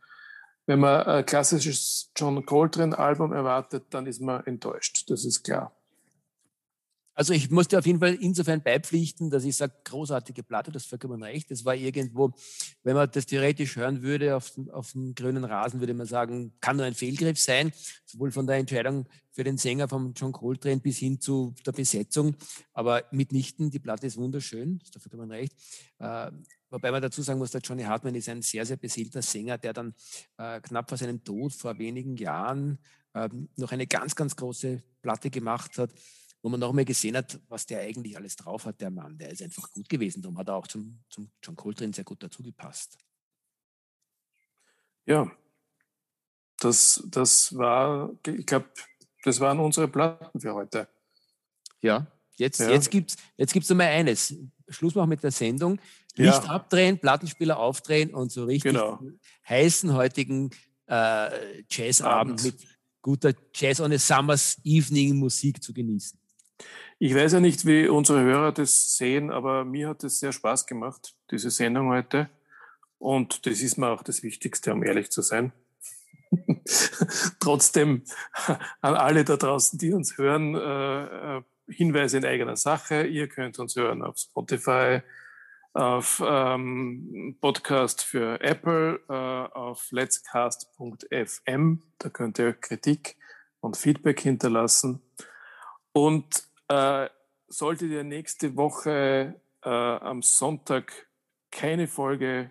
wenn 0.67 0.81
man 0.81 1.03
ein 1.03 1.27
klassisches 1.27 2.11
John 2.17 2.45
Coltrane-Album 2.45 3.33
erwartet, 3.33 3.87
dann 3.91 4.07
ist 4.07 4.21
man 4.21 4.45
enttäuscht. 4.47 5.05
Das 5.11 5.25
ist 5.25 5.43
klar. 5.43 5.74
Also 7.17 7.33
ich 7.33 7.51
musste 7.51 7.79
auf 7.79 7.87
jeden 7.87 8.01
Fall 8.01 8.15
insofern 8.15 8.61
beipflichten, 8.61 9.31
dass 9.31 9.45
ich 9.45 9.57
sage, 9.57 9.73
großartige 9.85 10.43
Platte, 10.43 10.73
das 10.73 10.85
vollkommen 10.85 11.23
recht. 11.23 11.49
Das 11.51 11.65
war 11.65 11.75
irgendwo, 11.77 12.33
wenn 12.83 12.97
man 12.97 13.09
das 13.11 13.27
theoretisch 13.27 13.77
hören 13.77 14.03
würde 14.03 14.37
auf, 14.37 14.53
auf 14.73 14.93
dem 14.93 15.15
grünen 15.15 15.45
Rasen, 15.45 15.79
würde 15.79 15.95
man 15.95 16.07
sagen, 16.07 16.55
kann 16.61 16.77
nur 16.77 16.87
ein 16.87 16.95
Fehlgriff 16.95 17.39
sein, 17.39 17.73
sowohl 18.05 18.33
von 18.33 18.49
der 18.49 18.57
Entscheidung 18.57 19.07
für 19.31 19.45
den 19.45 19.59
Sänger 19.59 19.89
von 19.89 20.13
John 20.15 20.33
Coltrane 20.33 20.81
bis 20.81 20.99
hin 20.99 21.21
zu 21.21 21.55
der 21.65 21.73
Besetzung. 21.73 22.35
Aber 22.73 23.05
mitnichten, 23.13 23.71
die 23.71 23.79
Platte 23.79 24.09
ist 24.09 24.17
wunderschön, 24.17 24.81
das 24.81 24.91
ist 24.91 25.03
vollkommen 25.03 25.31
recht. 25.31 25.55
Äh, 26.01 26.33
wobei 26.69 26.91
man 26.91 27.01
dazu 27.01 27.23
sagen 27.23 27.39
muss, 27.39 27.53
der 27.53 27.61
Johnny 27.61 27.85
Hartman 27.85 28.17
ist 28.17 28.29
ein 28.29 28.43
sehr, 28.43 28.67
sehr 28.67 28.77
beseelter 28.77 29.23
Sänger, 29.23 29.57
der 29.59 29.73
dann 29.73 29.95
äh, 30.37 30.61
knapp 30.61 30.89
vor 30.89 30.99
seinem 30.99 31.23
Tod 31.23 31.53
vor 31.53 31.79
wenigen 31.79 32.17
Jahren 32.17 32.79
äh, 33.13 33.29
noch 33.55 33.71
eine 33.71 33.87
ganz, 33.87 34.17
ganz 34.17 34.35
große 34.35 34.83
Platte 35.01 35.31
gemacht 35.31 35.79
hat 35.79 35.91
wo 36.45 36.51
man 36.51 36.61
noch 36.61 36.75
mal 36.75 36.85
gesehen 36.85 37.17
hat, 37.17 37.41
was 37.49 37.65
der 37.65 37.81
eigentlich 37.81 38.19
alles 38.19 38.37
drauf 38.37 38.67
hat, 38.67 38.79
der 38.79 38.91
Mann. 38.91 39.17
Der 39.17 39.31
ist 39.31 39.41
einfach 39.41 39.73
gut 39.73 39.89
gewesen. 39.89 40.21
Darum 40.21 40.37
hat 40.37 40.49
er 40.49 40.57
auch 40.57 40.67
zum, 40.67 41.03
zum 41.09 41.31
John 41.43 41.57
Coltrane 41.57 41.95
sehr 41.95 42.05
gut 42.05 42.23
dazu 42.23 42.43
gepasst. 42.43 42.99
Ja, 45.07 45.33
das, 46.59 47.03
das 47.07 47.57
war, 47.57 48.11
ich 48.27 48.45
glaube, 48.45 48.69
das 49.23 49.41
waren 49.41 49.59
unsere 49.59 49.89
Platten 49.89 50.39
für 50.39 50.53
heute. 50.53 50.87
Ja, 51.81 52.07
jetzt, 52.37 52.61
ja. 52.61 52.69
jetzt 52.69 52.91
gibt 52.91 53.13
es 53.13 53.17
jetzt 53.39 53.55
gibt's 53.55 53.71
mal 53.71 53.89
eines. 53.89 54.35
Schluss 54.69 54.95
machen 54.95 55.09
mit 55.09 55.23
der 55.23 55.31
Sendung. 55.31 55.81
Licht 56.15 56.45
ja. 56.45 56.51
abdrehen, 56.51 56.99
Plattenspieler 56.99 57.59
aufdrehen 57.59 58.13
und 58.13 58.31
so 58.31 58.45
richtig 58.45 58.73
genau. 58.73 59.01
heißen 59.49 59.95
heutigen 59.95 60.51
äh, 60.89 61.63
Jazzabend 61.71 62.45
mit 62.45 62.57
guter 63.01 63.33
Jazz 63.55 63.81
on 63.81 63.93
a 63.93 63.99
Summer's 63.99 64.61
Evening 64.63 65.17
Musik 65.17 65.63
zu 65.63 65.73
genießen. 65.73 66.19
Ich 66.99 67.15
weiß 67.15 67.33
ja 67.35 67.41
nicht, 67.41 67.67
wie 67.67 67.89
unsere 67.89 68.23
Hörer 68.23 68.53
das 68.53 68.97
sehen, 68.97 69.31
aber 69.31 69.65
mir 69.65 69.89
hat 69.89 70.05
es 70.05 70.21
sehr 70.21 70.33
Spaß 70.33 70.67
gemacht, 70.67 71.15
diese 71.31 71.51
Sendung 71.51 71.89
heute. 71.89 72.31
Und 72.99 73.47
das 73.47 73.61
ist 73.61 73.77
mir 73.77 73.89
auch 73.89 74.03
das 74.03 74.23
Wichtigste, 74.23 74.73
um 74.73 74.83
ehrlich 74.83 75.11
zu 75.11 75.21
sein. 75.21 75.53
Trotzdem 77.41 78.05
an 78.81 78.95
alle 78.95 79.25
da 79.25 79.37
draußen, 79.37 79.79
die 79.79 79.93
uns 79.93 80.17
hören, 80.19 80.55
äh, 80.55 81.39
äh, 81.39 81.43
Hinweise 81.69 82.19
in 82.19 82.25
eigener 82.25 82.57
Sache. 82.57 83.05
Ihr 83.05 83.29
könnt 83.29 83.59
uns 83.59 83.77
hören 83.77 84.03
auf 84.03 84.19
Spotify, 84.19 85.01
auf 85.73 86.23
ähm, 86.25 87.37
Podcast 87.41 88.03
für 88.03 88.41
Apple, 88.41 89.01
äh, 89.09 89.13
auf 89.13 89.91
letscast.fm. 89.91 91.83
Da 91.99 92.09
könnt 92.11 92.39
ihr 92.39 92.53
Kritik 92.53 93.17
und 93.61 93.77
Feedback 93.77 94.21
hinterlassen. 94.21 95.03
Und 95.93 96.45
äh, 96.69 97.09
solltet 97.49 97.91
ihr 97.91 98.05
nächste 98.05 98.57
Woche 98.57 99.41
äh, 99.63 99.69
am 99.69 100.23
Sonntag 100.23 101.09
keine 101.51 101.87
Folge 101.87 102.51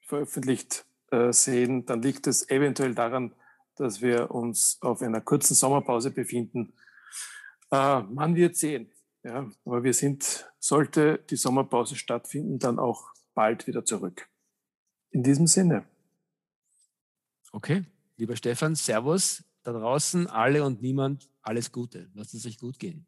veröffentlicht 0.00 0.84
äh, 1.10 1.32
sehen, 1.32 1.86
dann 1.86 2.02
liegt 2.02 2.26
es 2.26 2.48
eventuell 2.50 2.94
daran, 2.94 3.34
dass 3.76 4.00
wir 4.00 4.30
uns 4.30 4.78
auf 4.80 5.02
einer 5.02 5.20
kurzen 5.20 5.54
Sommerpause 5.54 6.10
befinden. 6.10 6.74
Äh, 7.70 8.02
man 8.02 8.36
wird 8.36 8.56
sehen. 8.56 8.90
Ja, 9.22 9.50
aber 9.64 9.82
wir 9.82 9.94
sind, 9.94 10.50
sollte 10.58 11.18
die 11.30 11.36
Sommerpause 11.36 11.96
stattfinden, 11.96 12.58
dann 12.58 12.78
auch 12.78 13.08
bald 13.34 13.66
wieder 13.66 13.84
zurück. 13.84 14.28
In 15.10 15.22
diesem 15.22 15.46
Sinne. 15.46 15.86
Okay, 17.52 17.84
lieber 18.16 18.36
Stefan, 18.36 18.74
Servus 18.74 19.44
da 19.62 19.72
draußen, 19.72 20.26
alle 20.26 20.62
und 20.64 20.82
niemand, 20.82 21.30
alles 21.40 21.72
Gute. 21.72 22.10
Lasst 22.14 22.34
es 22.34 22.46
euch 22.46 22.58
gut 22.58 22.78
gehen. 22.78 23.06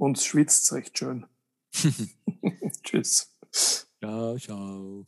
Uns 0.00 0.24
schwitzt 0.24 0.72
recht 0.72 0.96
schön. 0.96 1.26
Tschüss. 2.82 3.36
Ciao, 4.00 4.38
ciao. 4.38 5.06